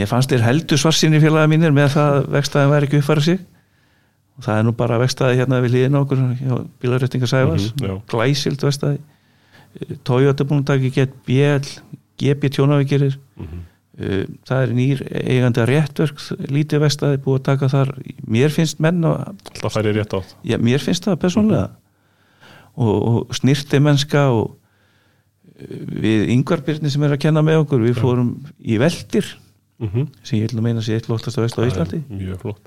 Mér 0.00 0.08
fannst 0.08 0.32
þér 0.32 0.46
heldur 0.46 0.80
svarsinni 0.80 1.20
félaga 1.20 1.50
mínir 1.52 1.72
með 1.76 1.92
það 1.98 2.14
að 2.16 2.28
vegstæðin 2.38 2.70
væri 2.72 2.88
ekki 2.88 3.00
uppfæra 3.02 3.24
sig. 3.28 3.40
Og 4.40 4.46
það 4.46 4.58
er 4.58 4.64
nú 4.64 4.72
bara 4.78 4.96
vegstæði 5.02 5.36
hérna 5.42 5.58
við 5.60 5.74
liðin 5.76 5.98
okkur 6.00 6.22
hjá 6.40 6.54
bílaréttinga 6.80 7.28
Sæfars 7.28 7.66
Mhm, 7.76 7.84
já. 7.90 7.94
glæsild 8.08 8.64
vegstæði. 8.64 9.02
Toyota 10.08 10.44
búin 10.48 10.62
að 10.64 10.70
taka 10.72 10.90
get 10.96 11.12
BL 11.28 11.68
GB 12.22 12.50
tjónavíkirir 12.56 13.18
Mhm. 13.36 13.68
Uh, 13.92 14.22
það 14.48 14.62
er 14.64 14.70
nýr 14.72 15.00
eigandi 15.12 15.60
að 15.60 15.66
réttverk 15.68 16.20
lítið 16.48 16.80
vegstæði 16.80 17.18
búið 17.20 17.34
að 17.38 17.42
taka 17.50 17.68
þar. 17.68 17.90
Mér 18.24 18.48
finnst 18.54 18.78
menn 18.80 19.04
og 19.04 19.18
Alltaf 19.52 19.74
færi 19.74 19.92
rétt 19.92 20.14
átt 20.16 20.32
Já, 20.48 20.56
mér 20.56 20.80
finnst 20.80 21.04
það 21.04 21.18
persónlega 21.20 21.66
og, 22.80 22.94
og 23.28 23.34
snirti 23.36 23.80
mennska 23.84 24.22
og 24.32 24.46
uh, 24.56 25.84
við 26.06 26.24
yngvarbyrni 26.32 26.88
sem 26.90 27.04
er 27.04 27.12
að 27.18 27.20
kenna 27.26 27.42
með 27.44 27.60
okkur 27.66 27.84
við 27.84 28.00
fórum 28.00 28.32
í 28.64 28.78
veldir 28.80 29.28
mm 29.78 29.88
-hmm. 29.92 30.08
sem 30.22 30.38
ég 30.40 30.48
vil 30.48 30.56
nú 30.56 30.62
meina 30.64 30.80
sé 30.80 30.96
eitt 30.96 31.06
flottast 31.06 31.36
á 31.38 31.44
Íslandi. 31.44 32.00
Mjög 32.08 32.40
flott. 32.40 32.64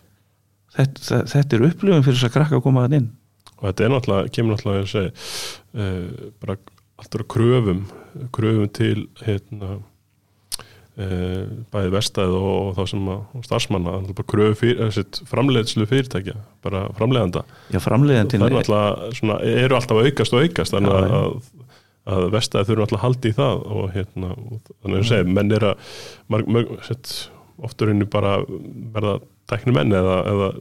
Þetta, 0.77 1.01
það- 1.01 1.27
þetta 1.33 1.55
er 1.57 1.65
upplifun 1.71 2.03
fyrir 2.05 2.17
þess 2.21 2.29
að 2.29 2.33
krakka 2.37 2.55
að 2.57 2.61
koma 2.63 2.85
að 2.85 2.93
inn. 2.99 3.09
Og 3.57 3.63
þetta 3.73 3.83
er 3.85 3.89
náttúrulega, 3.89 4.29
kemur 4.29 4.51
náttúrulega 4.55 4.83
að 4.83 4.93
segja, 4.93 5.11
uh, 5.73 6.29
bara 6.39 6.57
alltaf 7.01 7.27
kröfum, 7.31 7.83
kröfum 8.35 8.69
til 8.75 9.05
hérna 9.25 9.77
uh, 10.99 11.43
bæði 11.73 11.91
vestæð 11.93 12.35
og, 12.37 12.47
og 12.53 12.71
þá 12.77 12.91
sem 12.91 13.09
að 13.11 13.45
starfsmanna, 13.47 13.97
bara 14.15 14.27
kröfu 14.31 14.57
fyrir, 14.61 15.03
framleiðslu 15.29 15.87
fyrirtækja, 15.89 16.37
bara 16.65 16.85
framleiðanda 16.97 17.45
Já, 17.73 17.81
framleiðandinn 17.83 18.45
það 18.45 18.59
er 18.61 19.19
svona, 19.19 19.39
eru 19.65 19.79
alltaf 19.79 20.01
aukast 20.01 20.35
og 20.35 20.45
aukast 20.45 20.75
þannig 20.75 20.95
að, 20.95 21.15
að, 21.19 21.37
að 22.15 22.27
vestæði 22.37 22.69
þurfum 22.71 22.87
alltaf 22.87 23.05
haldi 23.05 23.33
í 23.33 23.39
það 23.39 23.65
og 23.79 23.87
hérna, 23.95 24.33
og 24.35 24.59
þannig 24.71 25.01
að 25.01 25.09
segja, 25.11 25.31
menn 25.39 25.55
er 25.57 25.69
að 25.71 25.95
marg, 26.31 26.51
mörg, 26.57 26.75
sett, 26.87 27.15
oftur 27.65 27.91
henni 27.91 28.07
bara 28.11 28.37
verða 28.95 29.19
tækni 29.51 29.75
menn 29.75 29.93
eða, 29.95 30.19
eða 30.31 30.51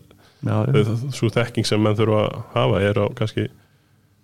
já, 0.45 0.57
já. 0.69 0.97
svo 1.15 1.31
þekking 1.33 1.67
sem 1.69 1.83
menn 1.83 1.97
þurfa 1.99 2.25
að 2.27 2.41
hafa 2.55 2.83
er 2.85 3.01
á 3.01 3.07
kannski 3.17 3.49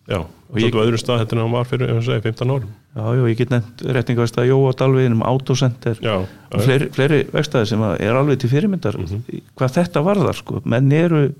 já, 0.08 0.18
og 0.20 0.56
ég- 0.58 0.70
ég, 0.70 0.74
öðrum 0.74 0.98
stað 0.98 1.20
þetta 1.24 1.32
en 1.36 1.38
hann 1.44 1.52
var 1.52 1.64
fyrir 1.64 2.02
segi, 2.02 2.22
15 2.22 2.50
árum. 2.50 2.70
Já, 2.96 3.02
já, 3.14 3.22
ég 3.30 3.36
get 3.38 3.50
nefnt 3.50 3.82
réttingavestæði 3.94 4.48
Jóa 4.50 4.72
Dalviðin 4.74 5.12
um 5.12 5.22
Autocenter. 5.22 5.94
Já, 6.02 6.16
og 6.52 6.60
fleiri, 6.64 6.88
fleiri 6.90 7.20
vegstæði 7.30 7.66
sem 7.68 7.82
er 7.82 8.14
alveg 8.18 8.38
til 8.40 8.50
fyrirmyndar 8.50 8.96
Mhm. 8.98 9.22
hvað 9.56 9.76
þetta 9.78 10.02
varðar 10.04 10.34
sko, 10.34 10.62
menn 10.64 10.90
eru 10.92 11.34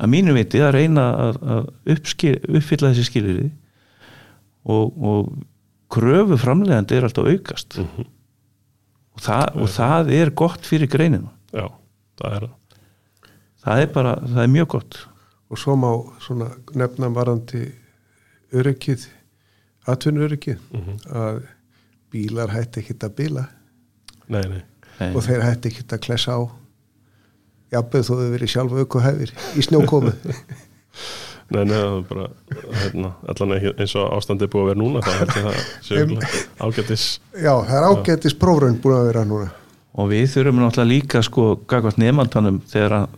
að 0.00 0.08
mínu 0.08 0.34
viti 0.34 0.58
að 0.58 0.72
reyna 0.74 1.06
að, 1.14 1.38
að 1.42 1.68
uppskil, 1.86 2.36
uppfylla 2.48 2.90
þessi 2.92 3.04
skiliri 3.04 3.50
og, 4.66 4.92
og 5.02 5.32
kröfu 5.90 6.36
framlegandi 6.38 6.96
er 6.96 7.02
alltaf 7.08 7.26
aukast. 7.26 7.78
Mhm. 7.78 8.06
og, 9.14 9.20
það, 9.20 9.56
og 9.60 9.68
það 9.68 10.10
er 10.12 10.30
gott 10.30 10.60
fyrir 10.64 10.88
greinina. 10.88 11.28
Já, 11.52 11.66
það 12.20 12.36
er 12.36 12.48
það 13.64 13.82
er 13.82 13.86
bara, 13.92 14.14
það 14.16 14.42
er 14.44 14.48
mjög 14.54 14.68
gott 14.68 15.06
og 15.50 15.58
svo 15.58 15.74
má 15.76 15.90
svona 16.22 16.50
nefna 16.78 17.08
varandi 17.14 17.64
öryggið 18.54 19.06
atvinnuöryggið 19.90 20.58
Mhm. 20.72 20.96
að 21.10 21.42
bílar 22.12 22.48
hætti 22.54 22.80
ekkit 22.82 23.04
að 23.06 23.14
bíla 23.18 23.44
nei, 24.28 24.42
nei, 24.48 24.62
Nei. 25.00 25.14
og 25.14 25.22
þeir 25.22 25.42
hætti 25.42 25.68
ekkit 25.70 25.92
að 25.92 26.00
klessa 26.06 26.32
á. 26.38 26.40
Jafnveg 27.72 28.02
þó 28.02 28.14
þau 28.18 28.30
verið 28.34 28.50
sjálf 28.50 28.72
aukuhæfir 28.82 29.30
í 29.56 29.62
snjókomu. 29.62 30.12
Nei, 31.50 31.64
nei 31.66 31.74
það 31.74 31.96
er 31.96 32.02
bara 32.06 32.26
hérna, 32.78 33.08
allan 33.26 33.52
eins 33.58 33.94
og 33.98 34.12
ástandi 34.14 34.44
er 34.46 34.50
búið 34.52 34.62
að 34.62 34.68
vera 34.70 34.78
núna 34.78 35.00
það 35.02 35.22
örugglega 35.24 36.28
ágætis 36.62 37.06
já, 37.34 37.54
það 37.66 37.72
er 37.74 37.86
ágættis 37.88 38.36
prófraun 38.38 38.76
búin 38.82 38.94
að 39.00 39.06
vera 39.08 39.24
núna. 39.26 39.48
Og 39.98 40.10
við 40.12 40.28
þurfum 40.30 40.60
náttúrulega 40.62 40.90
líka 40.92 41.22
sko 41.26 41.46
gagvart 41.66 41.98
nefndanum 41.98 42.60
þegar 42.70 42.94
að 43.00 43.08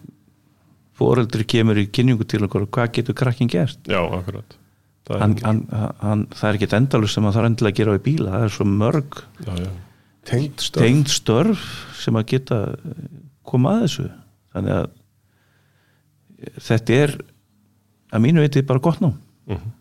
foreldri 1.03 1.45
kemur 1.51 1.79
í 1.83 1.87
kynningu 1.91 2.25
til 2.31 2.45
okkur 2.47 2.67
hvað 2.71 2.93
getur 2.99 3.19
krakkin 3.19 3.51
gert? 3.53 3.79
Já, 3.91 4.01
akkurat. 4.19 4.59
Það 5.09 5.17
er, 5.17 5.23
hann, 5.25 5.33
hann, 5.43 5.63
hann, 5.99 6.21
það 6.31 6.49
er 6.49 6.59
ekki 6.61 6.69
endalus 6.79 7.15
sem 7.17 7.25
að 7.27 7.35
það 7.35 7.43
er 7.43 7.49
endilega 7.51 7.75
að 7.75 7.79
gera 7.83 7.95
við 7.97 8.03
bíla 8.07 8.35
það 8.37 8.45
er 8.47 8.53
svo 8.55 8.67
mörg 8.71 9.17
já, 9.43 9.53
já, 9.59 9.71
tengd 10.31 10.63
stöð 10.63 10.85
tengd 10.87 11.11
störf 11.11 11.65
sem 11.99 12.19
að 12.21 12.29
geta 12.31 12.59
koma 13.51 13.73
að 13.75 13.83
þessu. 13.89 14.05
Þannig 14.55 14.77
að 14.79 14.87
þetta 16.69 16.99
er 17.03 17.15
að 18.13 18.23
mínu 18.27 18.45
viti 18.47 18.63
bara 18.67 18.83
gott 18.83 19.01
ná 19.03 19.11
Mhm. 19.49 19.73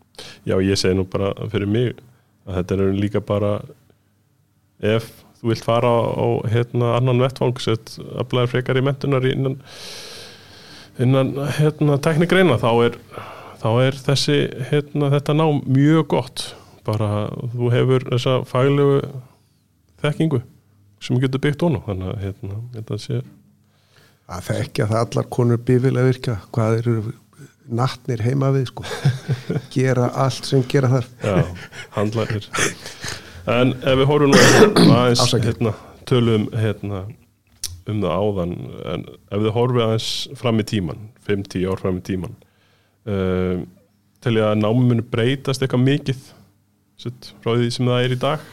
já, 0.46 0.56
ég 0.58 0.76
segi 0.78 0.94
nú 0.98 1.04
bara 1.08 1.30
fyrir 1.48 1.68
mig 1.70 1.94
að 2.46 2.56
þetta 2.58 2.74
er 2.80 2.92
líka 2.98 3.20
bara 3.24 3.52
ef 4.82 5.06
þú 5.40 5.48
vilt 5.52 5.64
fara 5.64 5.88
á 5.90 6.26
hérna, 6.50 6.96
annan 6.98 7.22
vettvang 7.22 7.54
sett 7.62 7.94
að 8.02 8.26
blæða 8.30 8.50
frekar 8.56 8.76
í 8.78 8.82
mentunar 8.82 9.24
innan, 9.30 9.56
innan 11.00 11.34
hérna, 11.58 11.98
teknikreina 12.02 12.58
þá 12.60 12.70
er, 12.86 12.98
þá 13.62 13.68
er 13.84 13.98
þessi 14.08 14.38
hérna, 14.70 15.10
þetta 15.16 15.36
ná 15.38 15.46
mjög 15.64 16.08
gott. 16.12 16.46
Bara 16.86 17.28
þú 17.52 17.70
hefur 17.70 18.08
þessa 18.10 18.40
faglegu 18.48 18.98
þekkingu 20.02 20.42
sem 21.02 21.18
getur 21.22 21.42
byggt 21.42 21.62
honum 21.62 21.82
þannig 21.86 22.10
að 22.10 22.24
hérna, 22.26 22.58
þetta 22.76 22.98
sé 23.02 23.20
að 24.32 24.50
að 24.52 24.92
það 24.92 25.00
allar 25.00 25.28
konur 25.34 25.60
bífilega 25.62 26.08
virka 26.08 26.36
hvað 26.54 26.78
eru 26.80 26.96
nattnir 27.72 28.22
heima 28.24 28.50
við 28.54 28.68
sko. 28.70 28.86
Gera 29.74 30.08
allt 30.24 30.48
sem 30.48 30.62
gera 30.68 30.90
þarf. 30.90 31.10
Já, 31.22 31.42
handlækir 31.96 32.48
En 33.50 33.72
ef 33.74 33.98
við 33.98 34.06
horfum 34.06 34.34
aðeins 34.38 35.34
hérna, 35.34 35.72
tölum 36.06 36.46
hérna, 36.54 37.06
um 37.90 38.00
það 38.02 38.12
áðan 38.22 38.52
en 38.92 39.04
ef 39.32 39.40
við 39.42 39.54
horfum 39.56 39.80
aðeins 39.86 40.08
fram 40.38 40.60
í 40.62 40.66
tíman 40.70 41.00
5-10 41.26 41.64
ár 41.72 41.80
fram 41.82 41.98
í 41.98 42.04
tíman 42.06 42.34
uh, 43.10 43.62
til 44.22 44.34
ég 44.38 44.46
að 44.46 44.60
námi 44.62 44.84
muni 44.92 45.02
breytast 45.12 45.64
eitthvað 45.64 45.82
mikið 45.88 46.20
sett, 47.02 47.32
frá 47.42 47.56
því 47.58 47.70
sem 47.74 47.88
það 47.90 48.04
er 48.06 48.14
í 48.14 48.18
dag? 48.22 48.44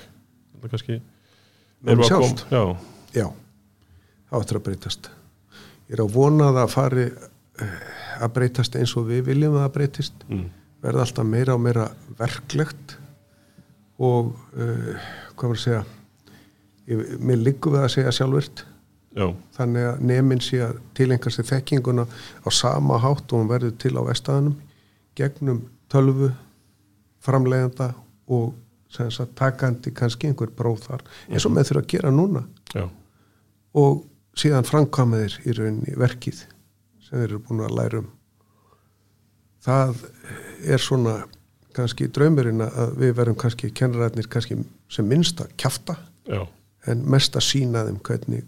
Það 0.60 0.72
kannski 0.74 0.96
erum 0.98 2.00
við 2.02 2.06
að 2.06 2.10
sjálft? 2.10 2.46
kom- 2.50 2.56
Já, 2.58 3.22
já, 3.22 3.28
áttur 4.40 4.58
að 4.60 4.66
breytast. 4.70 5.12
Ég 5.90 5.98
er 5.98 6.02
að 6.04 6.16
vona 6.18 6.48
að 6.54 6.72
fari 6.74 7.06
eh, 7.10 7.76
að 8.26 8.34
breytast 8.40 8.76
eins 8.80 8.96
og 8.98 9.06
við 9.12 9.22
viljum 9.30 9.56
að 9.62 9.70
breytist. 9.78 10.26
Mm. 10.30 10.48
verða 10.82 11.06
alltaf 11.06 11.26
meira 11.28 11.54
og 11.58 11.62
meira 11.64 11.86
verklegt. 12.20 12.98
Og 14.00 14.30
uh, 14.56 15.08
hvað 15.36 15.50
var 15.52 15.58
að 15.58 15.64
segja? 15.64 15.80
Ég, 16.90 17.02
mér 17.22 17.42
liggum 17.46 17.74
við 17.76 17.84
að 17.86 17.94
segja 17.98 18.14
sjálfvirt 18.16 18.66
já, 19.16 19.26
þannig 19.58 19.88
að 19.90 20.06
nemin 20.12 20.44
sé 20.44 20.62
að 20.66 20.80
tilengja 20.98 21.34
sér 21.34 21.50
þekkinguna 21.54 22.06
á 22.10 22.50
sama 22.54 23.00
hátt 23.02 23.32
og 23.32 23.42
hún 23.42 23.52
verður 23.52 23.76
til 23.82 23.96
á 23.98 24.02
vestæðanum 24.08 24.58
gegnum 25.18 25.64
tölvu 25.92 26.32
framleiðanda 27.24 27.94
og 28.30 28.54
sagt, 28.90 29.36
takandi 29.38 29.92
kannski 29.96 30.30
einhver 30.30 30.52
próf 30.56 30.86
þar 30.88 31.04
eins 31.30 31.46
og 31.46 31.54
með 31.56 31.72
þurfa 31.72 31.84
að 31.84 31.92
gera 31.94 32.14
núna. 32.14 32.46
Já, 32.74 32.86
og 33.78 34.06
síðan 34.40 34.68
framkvæmaðir 34.68 35.40
í 35.46 35.56
rauninni 35.58 35.98
verkið 36.00 36.46
sem 37.04 37.18
þeir 37.18 37.28
eru 37.28 37.42
búin 37.46 37.66
að 37.66 37.76
læra 37.78 38.02
um. 38.04 38.08
Það 39.66 40.06
er 40.70 40.82
svona 40.82 41.16
kannski 41.76 42.08
draumurinn 42.14 42.64
að 42.66 42.96
við 43.00 43.18
verum 43.18 43.38
kannski 43.40 43.72
kennaræðnir 43.76 44.30
kannski 44.32 44.58
sem 44.92 45.08
minnst 45.08 45.42
að 45.44 45.52
kjafta 45.60 45.98
já. 46.26 46.42
en 46.90 47.04
mest 47.12 47.36
að 47.38 47.46
sína 47.50 47.84
þeim 47.88 48.00
hvernig 48.06 48.48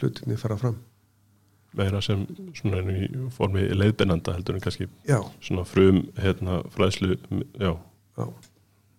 hlutinni 0.00 0.38
fara 0.40 0.56
fram. 0.60 0.78
Meira 1.78 2.00
sem 2.02 2.24
svona 2.58 2.80
í 2.90 3.06
formi 3.36 3.68
leiðbennanda 3.78 4.34
heldur 4.34 4.56
en 4.58 4.64
kannski 4.64 4.88
já, 5.06 5.20
svona 5.44 5.62
frum 5.68 6.00
hérna 6.18 6.64
fræðslu 6.74 7.14
já, 7.60 7.76
já. 8.18 8.24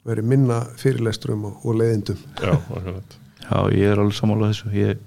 Verið 0.08 0.30
minna 0.32 0.62
fyrirlesturum 0.82 1.44
og, 1.50 1.66
og 1.68 1.76
leiðindum. 1.78 2.22
Já, 2.42 2.56
Já, 3.42 3.58
ég 3.74 3.90
er 3.92 4.00
alveg 4.00 4.16
sammálað 4.16 4.54
þessu. 4.54 4.70
Ég, 4.78 5.02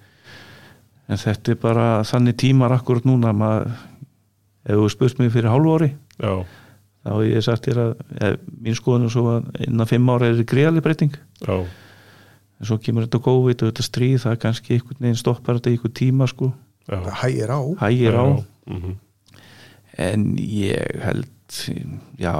en 1.09 1.20
þetta 1.20 1.55
er 1.55 1.59
bara 1.62 1.86
þannig 2.07 2.36
tímar 2.42 2.74
akkurat 2.76 3.07
núna 3.09 3.32
maður, 3.36 3.72
ef 4.64 4.78
þú 4.80 4.90
spurt 4.92 5.18
mig 5.20 5.32
fyrir 5.34 5.51
hálfu 5.53 5.74
ári 5.76 5.90
já, 6.18 6.34
þá 7.05 7.11
hef 7.14 7.24
ég 7.28 7.45
sagt 7.45 7.66
þér 7.68 7.80
að 7.82 7.90
eh, 8.20 8.36
mín 8.64 8.78
skoðun 8.78 9.09
er 9.09 9.12
svo 9.12 9.24
að 9.34 9.49
innan 9.66 9.90
fimm 9.90 10.12
ára 10.14 10.30
er 10.30 10.45
greiðaleg 10.49 10.84
breyting. 10.86 11.18
Já, 11.45 11.57
en 12.61 12.68
svo 12.68 12.78
kemur 12.82 13.07
þetta 13.07 13.22
COVID 13.24 13.62
og 13.62 13.72
þetta 13.72 13.86
stríð 13.86 14.20
það 14.24 14.38
kannski 14.44 14.76
einhvern 14.76 15.00
veginn 15.00 15.18
stoppar 15.20 15.59
þetta 15.59 15.72
í 15.72 15.78
einhvern 15.78 15.96
tíma 16.00 16.28
sko, 16.30 16.52
já. 16.86 16.96
Það 16.96 17.18
hægir 17.22 17.55
á. 17.55 17.61
Hægir 17.82 18.20
á. 18.20 18.26
Mm 18.70 18.94
en 19.98 20.34
ég 20.38 21.02
held 21.05 21.59
já, 22.18 22.34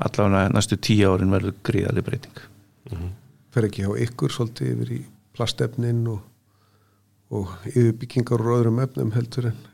allavega 0.00 0.48
næstu 0.52 0.76
tíu 0.80 1.12
árin 1.14 1.32
verður 1.32 1.56
greiðaleg 1.64 2.06
breyting. 2.06 2.42
Fer 3.50 3.66
ekki 3.66 3.86
hjá 3.86 3.94
ykkur 4.06 4.34
svolítið 4.34 4.74
yfir 4.74 4.92
í 4.98 5.00
plastefnin 5.36 6.02
og, 6.10 6.20
og 7.32 7.54
yfirbyggingar 7.72 8.42
og 8.44 8.58
öðrum 8.58 8.82
efnum 8.84 9.14
heldur 9.16 9.50
en 9.52 9.64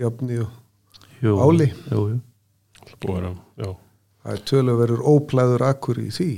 jafni 0.00 0.40
og 0.44 1.24
jú, 1.24 1.34
Áli. 1.42 1.70
jú, 1.90 2.04
jú. 2.14 2.20
búið 3.02 3.30
að, 3.32 3.40
já, 3.58 3.70
það 4.22 4.36
er 4.36 4.44
tölu 4.52 4.76
verður 4.78 5.04
óplæður 5.12 5.66
akkur 5.68 6.00
í 6.02 6.08
því 6.14 6.30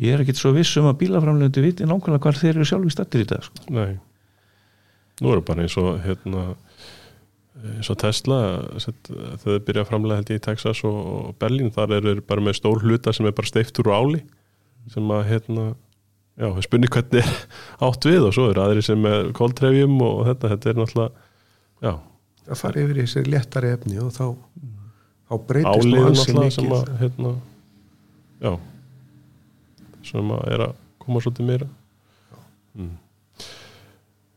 ég 0.00 0.14
er 0.14 0.22
ekkit 0.24 0.40
svo 0.40 0.54
viss 0.56 0.78
um 0.80 0.88
að 0.88 1.00
bílaframlendu 1.02 1.64
viti 1.64 1.86
nákvæmlega 1.88 2.22
hvað 2.24 2.40
þeir 2.40 2.56
eru 2.56 2.68
sjálfi 2.68 2.94
stættir 2.94 3.24
í 3.24 3.28
dag 3.32 3.44
sko. 3.46 3.66
nei. 3.68 3.98
Nú 5.22 5.32
eru 5.34 5.44
bara 5.44 5.62
eins 5.66 5.76
og 5.78 6.00
hérna 6.02 6.54
eins 7.62 7.90
og 7.92 7.98
Tesla 8.00 8.38
þau 8.80 9.58
byrja 9.62 9.84
að 9.84 9.90
framlega 9.90 10.20
held 10.20 10.32
ég 10.32 10.40
í 10.40 10.44
Texas 10.44 10.80
og, 10.88 10.96
og 10.96 11.34
Berlín, 11.40 11.70
þar 11.74 11.98
eru 12.00 12.16
bara 12.26 12.44
með 12.44 12.58
stór 12.58 12.82
hluta 12.82 13.12
sem 13.14 13.28
er 13.28 13.36
bara 13.36 13.50
steiftur 13.50 13.90
úr 13.90 13.98
áli 13.98 14.22
sem 14.90 15.12
að 15.14 15.26
hérna 15.28 15.66
já, 16.40 16.48
spunni 16.64 16.90
hvernig 16.90 17.20
er 17.20 17.30
átt 17.86 18.08
við 18.08 18.26
og 18.26 18.34
svo 18.34 18.48
eru 18.50 18.64
aðri 18.64 18.82
sem 18.86 19.06
er 19.10 19.30
kóltrefjum 19.36 19.94
og 20.02 20.24
þetta, 20.30 20.54
þetta 20.54 20.72
er 20.72 20.80
náttúrulega 20.80 21.28
já, 21.84 21.94
að 22.48 22.62
fara 22.64 22.82
yfir 22.82 22.98
í 22.98 23.04
þessi 23.04 23.24
léttari 23.28 23.72
efni 23.76 24.00
og 24.02 24.10
þá, 24.16 24.26
þá 25.28 25.34
breytist 25.52 25.90
nú 25.92 26.04
ansi 26.08 26.34
náttúrulega 26.34 26.56
sem 26.56 26.66
mikið 26.66 26.76
að 26.80 26.92
hérna, 27.04 27.34
já 28.42 28.52
sem 30.12 30.34
að 30.36 30.42
er 30.54 30.64
að 30.68 30.74
koma 31.02 31.22
svolítið 31.24 31.48
meira. 31.48 31.68
Mm. 32.72 32.92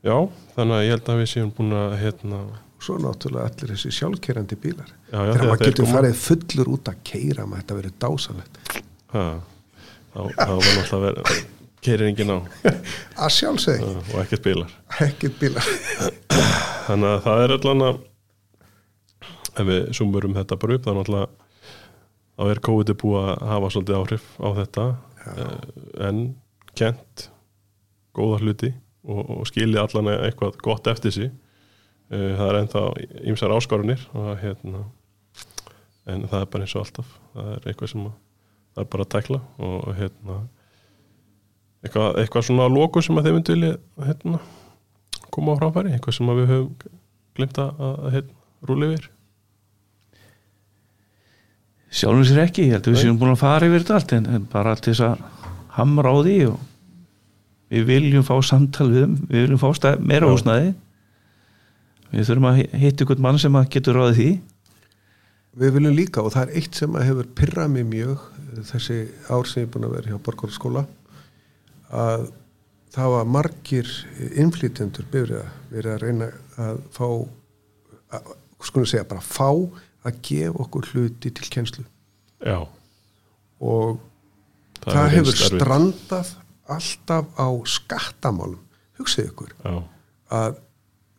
já, 0.04 0.16
þannig 0.56 0.76
að 0.76 0.86
ég 0.86 0.96
held 0.96 1.10
að 1.12 1.20
við 1.22 1.30
séum 1.32 1.52
búin 1.56 1.76
að 1.78 1.98
hérna, 2.02 2.40
svo 2.84 2.98
náttúrulega 3.00 3.48
allir 3.52 3.74
þessi 3.76 3.92
sjálfkerandi 3.96 4.58
bílar. 4.60 4.90
Já, 5.12 5.20
já, 5.20 5.32
þegar 5.32 5.50
maður 5.52 5.70
getur 5.70 5.92
farið 5.94 6.18
fullur 6.24 6.72
út 6.76 6.92
að 6.92 7.04
keira 7.08 7.46
maður 7.48 7.64
þetta 7.64 7.78
verið 7.80 8.00
þá, 10.16 10.22
þá 10.36 10.52
var 10.52 10.72
náttúrulega 10.72 10.98
að 10.98 11.06
vera 11.06 11.38
keirir 11.86 12.10
enginn 12.10 12.34
á. 12.34 12.38
Að 13.24 13.34
sjálfsög, 13.36 13.82
og 13.86 14.20
ekkert 14.24 14.46
bílar. 14.46 14.76
Ekkert 15.06 15.40
bílar. 15.40 15.68
Þannig 16.88 17.10
að 17.12 17.20
það 17.26 17.44
er 17.44 17.54
allan 17.56 17.84
að 17.86 18.00
ef 19.56 19.68
við 19.70 19.90
sumurum 19.96 20.36
þetta 20.36 20.58
bara 20.60 20.78
upp 20.78 20.86
þá 20.86 20.92
er 20.92 20.98
náttúrulega 21.00 21.28
þá 22.36 22.48
er 22.52 22.62
COVID 22.68 22.94
búið 23.02 23.28
að 23.32 23.44
hafa 23.52 23.70
svolítið 23.74 24.00
áhrif 24.00 24.26
á 24.36 24.48
þetta 24.60 24.86
en 26.08 26.22
kent 26.76 27.30
góða 28.16 28.42
hluti 28.44 28.72
og, 29.06 29.22
og 29.40 29.48
skilið 29.50 29.82
allan 29.82 30.12
eitthvað 30.16 30.60
gott 30.64 30.88
eftir 30.92 31.16
sig. 31.16 31.32
Uh, 32.12 32.36
það 32.38 32.48
er 32.48 32.60
ennþá 32.60 32.84
ýmsar 33.32 33.56
áskorunir 33.56 34.04
og 34.14 34.36
hérna 34.44 34.84
en 36.06 36.28
það 36.30 36.44
er 36.44 36.52
bara 36.54 36.68
eins 36.68 36.76
og 36.76 36.86
alltaf. 36.86 37.16
Það 37.34 37.50
er 37.56 37.72
eitthvað 37.72 37.92
sem 37.92 38.06
að, 38.06 38.14
það 38.76 38.84
er 38.84 38.92
bara 38.94 39.08
að 39.08 39.14
tækla 39.16 39.42
og 39.70 39.88
hérna 39.98 40.38
eitthvað, 41.86 42.20
eitthvað 42.22 42.48
svona 42.48 42.70
loku 42.72 43.04
sem 43.06 43.20
að 43.20 43.30
þeim 43.30 43.42
vilja 43.50 43.74
hérna, 44.06 44.40
koma 45.34 45.58
á 45.58 45.60
framfæri 45.60 45.94
eitthvað 45.96 46.18
sem 46.18 46.32
við 46.32 46.52
höfum 46.54 46.72
glimt 47.36 47.60
að, 47.62 47.84
hérna, 48.16 48.40
rúli 48.66 48.92
yfir 48.94 49.10
sjálfum 51.96 52.26
sér 52.28 52.42
ekki, 52.44 52.68
ég 52.68 52.76
held 52.76 52.88
að 52.88 52.96
við 52.96 53.04
séum 53.04 53.20
búin 53.20 53.34
að 53.34 53.42
fara 53.44 53.68
yfir 53.70 53.84
þetta 53.84 54.00
allt 54.00 54.16
en, 54.18 54.26
en 54.36 54.48
bara 54.52 54.74
til 54.80 54.92
þess 54.94 55.06
að 55.08 55.22
hamra 55.76 56.12
á 56.12 56.18
því 56.26 56.40
og 56.50 56.58
við 57.76 57.86
viljum 57.90 58.26
fá 58.26 58.34
samtal 58.46 58.90
við 58.92 59.06
við 59.30 59.46
viljum 59.46 59.62
fá 59.62 59.70
meira 60.00 60.28
Já. 60.28 60.32
húsnæði. 60.34 60.74
Við 62.12 62.28
þurfum 62.30 62.50
að 62.52 62.60
hitta 62.80 63.06
ykkur 63.06 63.24
mann 63.26 63.40
sem 63.42 63.58
að 63.58 63.70
getur 63.76 63.98
ráðið 64.00 64.20
því. 64.20 64.30
Við 65.56 65.76
viljum 65.78 65.96
líka 65.96 66.24
og 66.24 66.34
það 66.36 66.46
er 66.46 66.62
eitt 66.62 66.78
sem 66.80 66.96
að 66.96 67.08
hefur 67.10 67.30
pyrrað 67.40 67.72
mig 67.74 67.88
mjög 67.88 68.24
þessi 68.70 69.00
ár 69.32 69.48
sem 69.48 69.64
ég 69.64 69.68
er 69.68 69.72
búin 69.74 69.88
að 69.88 69.96
vera 69.98 70.12
hjá 70.12 70.24
Borgarskóla 70.24 70.86
að 71.96 72.28
það 72.96 73.12
var 73.12 73.28
margir 73.28 73.92
innflytjendur 74.40 75.08
bifriða 75.12 75.46
verið 75.72 75.92
að 75.94 76.04
reyna 76.04 76.30
að 76.62 76.80
fá 76.96 77.08
að, 78.16 78.30
skulum 78.64 78.88
segja 78.88 79.08
bara 79.08 79.24
fá 79.24 79.50
að 80.06 80.20
gefa 80.26 80.64
okkur 80.66 80.90
hluti 80.94 81.32
til 81.34 81.50
kjenslu 81.54 81.86
já, 82.46 82.60
og 83.60 84.00
það, 84.84 85.02
hefur 85.16 85.32
hefur 85.34 85.60
strandað 85.60 86.32
alltaf 86.76 87.28
á 87.38 87.48
skattamálum 87.70 88.62
hugsið 89.00 89.30
ykkur. 89.32 89.52
Já, 89.66 89.76
að 90.36 90.58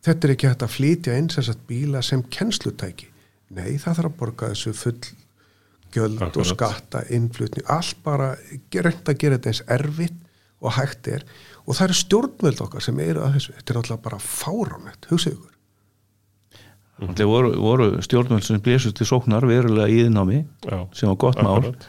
þetta 0.06 0.26
er 0.26 0.34
ekki 0.34 0.50
hægt 0.50 0.64
að 0.66 0.74
flytja 0.74 1.16
inn 1.20 1.30
sem 1.32 1.46
sagt 1.46 1.66
bíla 1.68 2.02
sem 2.04 2.22
kennslutæki. 2.32 3.10
Nei 3.56 3.76
það 3.78 4.00
þarf 4.00 4.10
að 4.10 4.18
borga 4.20 4.50
þessu 4.52 4.72
full 4.76 5.10
gjöld 5.94 6.20
og 6.22 6.28
Akkurat. 6.28 6.50
skatta 6.50 7.02
innflutning, 7.14 7.66
allt 7.70 8.00
bara 8.04 8.32
reynd 8.36 9.10
að 9.10 9.20
gera 9.20 9.38
þetta 9.38 9.52
eins 9.52 9.62
erfitt 9.76 10.16
og 10.60 10.74
hægt 10.78 11.10
er. 11.12 11.26
Og 11.66 11.76
það 11.76 11.84
eru 11.88 11.98
stjórnvöld 12.00 12.62
okkar 12.64 12.84
sem 12.84 12.98
eru 13.02 13.22
að 13.24 13.36
þessu, 13.38 13.54
þetta 13.58 13.72
er 13.72 13.80
alltaf 13.82 14.02
bara 14.04 14.18
fáránlegt 14.22 15.08
hugsið 15.10 15.36
ykkur, 15.36 15.55
Það 16.96 17.28
voru, 17.28 17.48
voru 17.60 17.86
stjórnvöld 18.04 18.44
sem 18.46 18.60
blésust 18.64 18.96
til 18.96 19.06
sóknar 19.08 19.44
verulega 19.44 19.88
í 19.92 20.06
þinnámi 20.06 20.38
já 20.64 20.78
sem 20.96 21.10
var 21.10 21.18
gott 21.20 21.40
mál. 21.44 21.58
akkurat. 21.58 21.88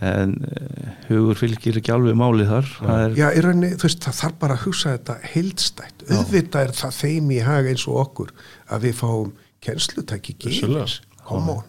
en 0.00 0.30
uh, 0.48 0.92
hugur 1.10 1.36
fylgir 1.36 1.76
ekki 1.76 1.92
alveg 1.92 2.14
málið 2.16 2.48
þar. 2.48 2.70
Það 2.78 3.02
er, 3.02 3.16
já 3.20 3.26
í 3.28 3.42
rauninni 3.44 3.74
þú 3.74 3.84
veist 3.84 4.06
það 4.06 4.14
þarf 4.22 4.38
bara 4.40 4.54
að 4.56 4.62
hugsa 4.64 4.94
þetta 4.94 5.16
heildstætt. 5.34 6.06
Auðvitað 6.08 6.64
er 6.64 6.72
það 6.78 6.94
þeim 7.02 7.34
í 7.36 7.40
haga 7.44 7.74
eins 7.74 7.84
og 7.84 7.98
okkur 8.00 8.32
að 8.72 8.86
við 8.86 8.96
fáum 9.02 9.34
kennslutæki 9.62 10.36
gefins, 10.40 10.94
come 11.28 11.58
on. 11.58 11.66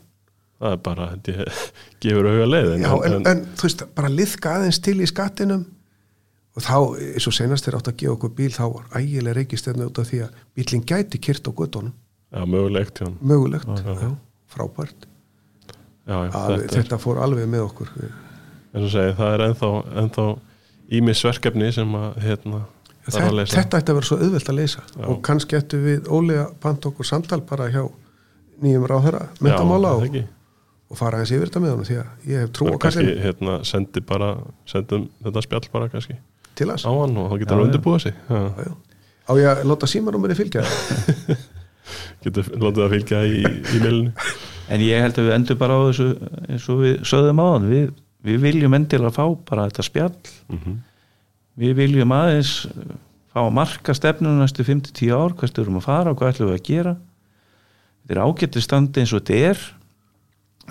Það 0.63 0.77
er 0.77 0.79
bara, 0.85 1.09
ég, 1.27 1.65
gefur 2.05 2.29
auga 2.31 2.45
leið 2.47 2.69
en, 2.77 2.85
Já, 2.85 2.93
en, 3.09 3.17
en 3.33 3.41
þú 3.59 3.67
veist, 3.67 3.83
bara 3.97 4.13
liðka 4.13 4.53
aðeins 4.61 4.79
til 4.85 4.95
í 5.03 5.09
skattinum. 5.11 5.67
Og 6.53 6.63
þá, 6.63 6.77
eins 7.17 7.27
og 7.27 7.35
senast 7.35 7.67
þeir 7.67 7.79
átt 7.81 7.91
að 7.91 7.99
gefa 7.99 8.15
okkur 8.15 8.31
bíl 8.37 8.49
þá 8.53 8.63
var 8.69 8.87
ægilega 9.01 9.35
reykistefni 9.41 9.89
út 9.89 9.99
af 9.99 10.07
því 10.07 10.21
að 10.29 10.41
bílinn 10.55 10.87
gæti 10.87 11.19
kyrt 11.19 11.49
á 11.49 11.51
göttunum 11.51 11.91
já, 12.33 12.45
mögulegt 12.49 12.99
hann 13.03 13.17
mögulegt, 13.21 13.67
Já, 13.67 13.83
já. 13.85 13.95
já, 14.01 14.11
frábært 14.55 15.07
já, 16.07 16.15
já, 16.25 16.31
þetta, 16.31 16.75
þetta, 16.75 16.97
fór 17.03 17.21
alveg 17.23 17.47
með 17.49 17.65
okkur 17.69 17.91
segi, 18.89 19.15
það 19.19 19.33
er 19.37 19.45
ennþá, 19.47 19.71
ennþá 20.03 20.27
ímis 20.99 21.21
verkefni 21.25 21.71
sem 21.73 21.93
að 21.97 22.17
hérna, 22.25 22.61
þetta, 23.07 23.25
að 23.29 23.43
þetta 23.53 23.79
ætti 23.81 23.93
að 23.93 23.99
vera 23.99 24.09
svo 24.09 24.17
auðvelt 24.19 24.49
að 24.53 24.57
leysa 24.59 24.83
Já. 24.83 25.03
og 25.13 25.21
kannski 25.25 25.57
ættu 25.59 25.79
við 25.83 26.09
ólega 26.11 26.47
pant 26.63 26.85
okkur 26.89 27.07
samtal 27.07 27.41
bara 27.49 27.69
hjá 27.73 27.83
nýjum 28.63 28.85
ráðherra 28.89 29.27
myndamála 29.43 29.93
Já, 29.93 30.09
og, 30.09 30.17
og 30.93 30.99
fara 30.99 31.21
eins 31.23 31.31
yfir 31.33 31.49
þetta 31.49 31.63
með 31.63 31.73
honum 31.75 31.87
því 31.89 31.97
að 32.01 32.29
ég 32.33 32.43
hef 32.45 32.51
trú 32.57 32.69
á 32.69 32.77
kannski 32.83 33.15
hérna, 33.23 33.59
sendi 33.67 34.03
bara 34.05 34.33
sendum 34.69 35.07
þetta 35.23 35.45
spjall 35.47 35.67
bara 35.73 35.89
kannski 35.93 36.17
til 36.57 36.69
hans 36.69 36.85
á 36.85 36.91
hann 36.93 37.15
og 37.17 37.31
þá 37.31 37.33
Já, 37.33 37.39
getur 37.43 37.55
hann 37.57 37.63
já. 37.63 37.67
undirbúið 37.71 38.03
sig 38.07 38.13
já. 38.29 38.37
Já, 38.37 38.67
já. 38.67 38.73
á 39.23 39.31
ég 39.39 39.49
að 39.53 39.63
láta 39.71 39.89
símanúmeri 39.89 40.37
fylgja? 40.37 40.65
getur 42.23 42.49
látið 42.55 42.83
að 42.85 42.93
fylgja 42.95 43.21
í, 43.27 43.43
í 43.43 43.79
meilinu 43.83 44.13
en 44.71 44.83
ég 44.83 45.03
held 45.03 45.19
að 45.19 45.27
við 45.27 45.35
endur 45.37 45.59
bara 45.59 45.77
á 45.77 45.81
þessu 45.89 46.07
eins 46.47 46.67
og 46.71 46.81
við 46.83 46.95
sögðum 47.07 47.41
á 47.43 47.47
hann 47.49 47.69
við, 47.69 47.85
við 48.23 48.43
viljum 48.47 48.77
endilega 48.77 49.15
fá 49.15 49.25
bara 49.49 49.67
þetta 49.69 49.87
spjall. 49.87 50.15
Mm 50.49 50.59
-hmm. 50.59 50.77
við 51.59 51.75
viljum 51.81 52.15
aðeins 52.15 52.53
fá 53.33 53.41
að 53.43 53.55
marka 53.59 53.93
stefnunum 53.97 54.41
næstu 54.41 54.63
5-10 54.63 55.13
ár 55.13 55.35
hvað 55.35 55.51
styrum 55.51 55.79
að 55.81 55.87
fara 55.87 56.11
og 56.11 56.17
hvað 56.17 56.33
ætlum 56.33 56.51
við 56.51 56.59
að 56.59 56.67
gera. 56.69 56.95
Þetta 58.03 58.13
er 58.13 58.25
ágættir 58.25 58.61
standi 58.61 59.01
eins 59.01 59.13
og 59.13 59.23
þetta 59.23 59.51
er 59.51 59.63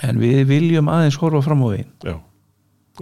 en 0.08 0.18
við 0.18 0.44
viljum 0.48 0.88
aðeins 0.88 1.18
horfa 1.20 1.42
fram 1.42 1.64
á 1.64 1.68
veginn. 1.68 1.92
Já, 2.04 2.16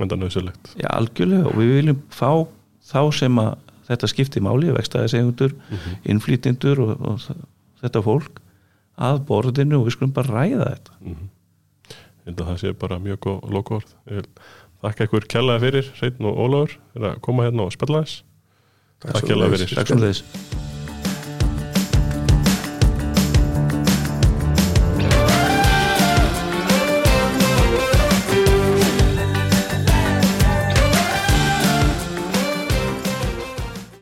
enda 0.01 0.17
nöðsölegt 0.17 0.75
Já, 0.77 0.89
algjörlega. 0.91 1.47
Og 1.47 1.57
við 1.61 1.75
viljum 1.79 2.03
fá 2.11 2.47
þá 2.91 3.13
sem 3.15 3.39
að 3.39 3.55
þetta 3.91 4.07
skipti 4.07 4.41
máli 4.41 4.71
vextaðisegundur, 4.71 5.53
mm 5.53 5.77
-hmm. 5.77 5.97
innflýtindur 6.11 6.79
og, 6.79 7.01
og 7.01 7.21
þetta 7.83 8.05
fólk 8.07 8.41
að 9.01 9.21
borðinu 9.29 9.81
og 9.81 9.87
við 9.89 9.97
skulum 9.97 10.17
bara 10.17 10.35
ræða 10.35 10.73
þetta. 10.75 10.97
Mm 11.01 11.15
-hmm. 11.15 11.29
Það 12.31 12.57
sé 12.61 12.73
bara 12.77 12.99
mjög 13.03 13.21
góð 13.27 13.51
lokaord 13.51 13.95
Þakka 14.81 15.07
ykkur 15.09 15.29
kjallaði 15.29 15.67
fyrir 15.67 15.93
Reitn 16.01 16.29
og 16.31 16.41
Ólafur 16.41 16.77
fyrir 16.95 17.09
að 17.11 17.23
koma 17.27 17.49
hérna 17.49 17.69
og 17.69 17.77
spella 17.77 18.05
þess 18.05 18.23
Takk 19.01 19.25
kjallaði 19.29 19.65
fyrir 19.65 20.70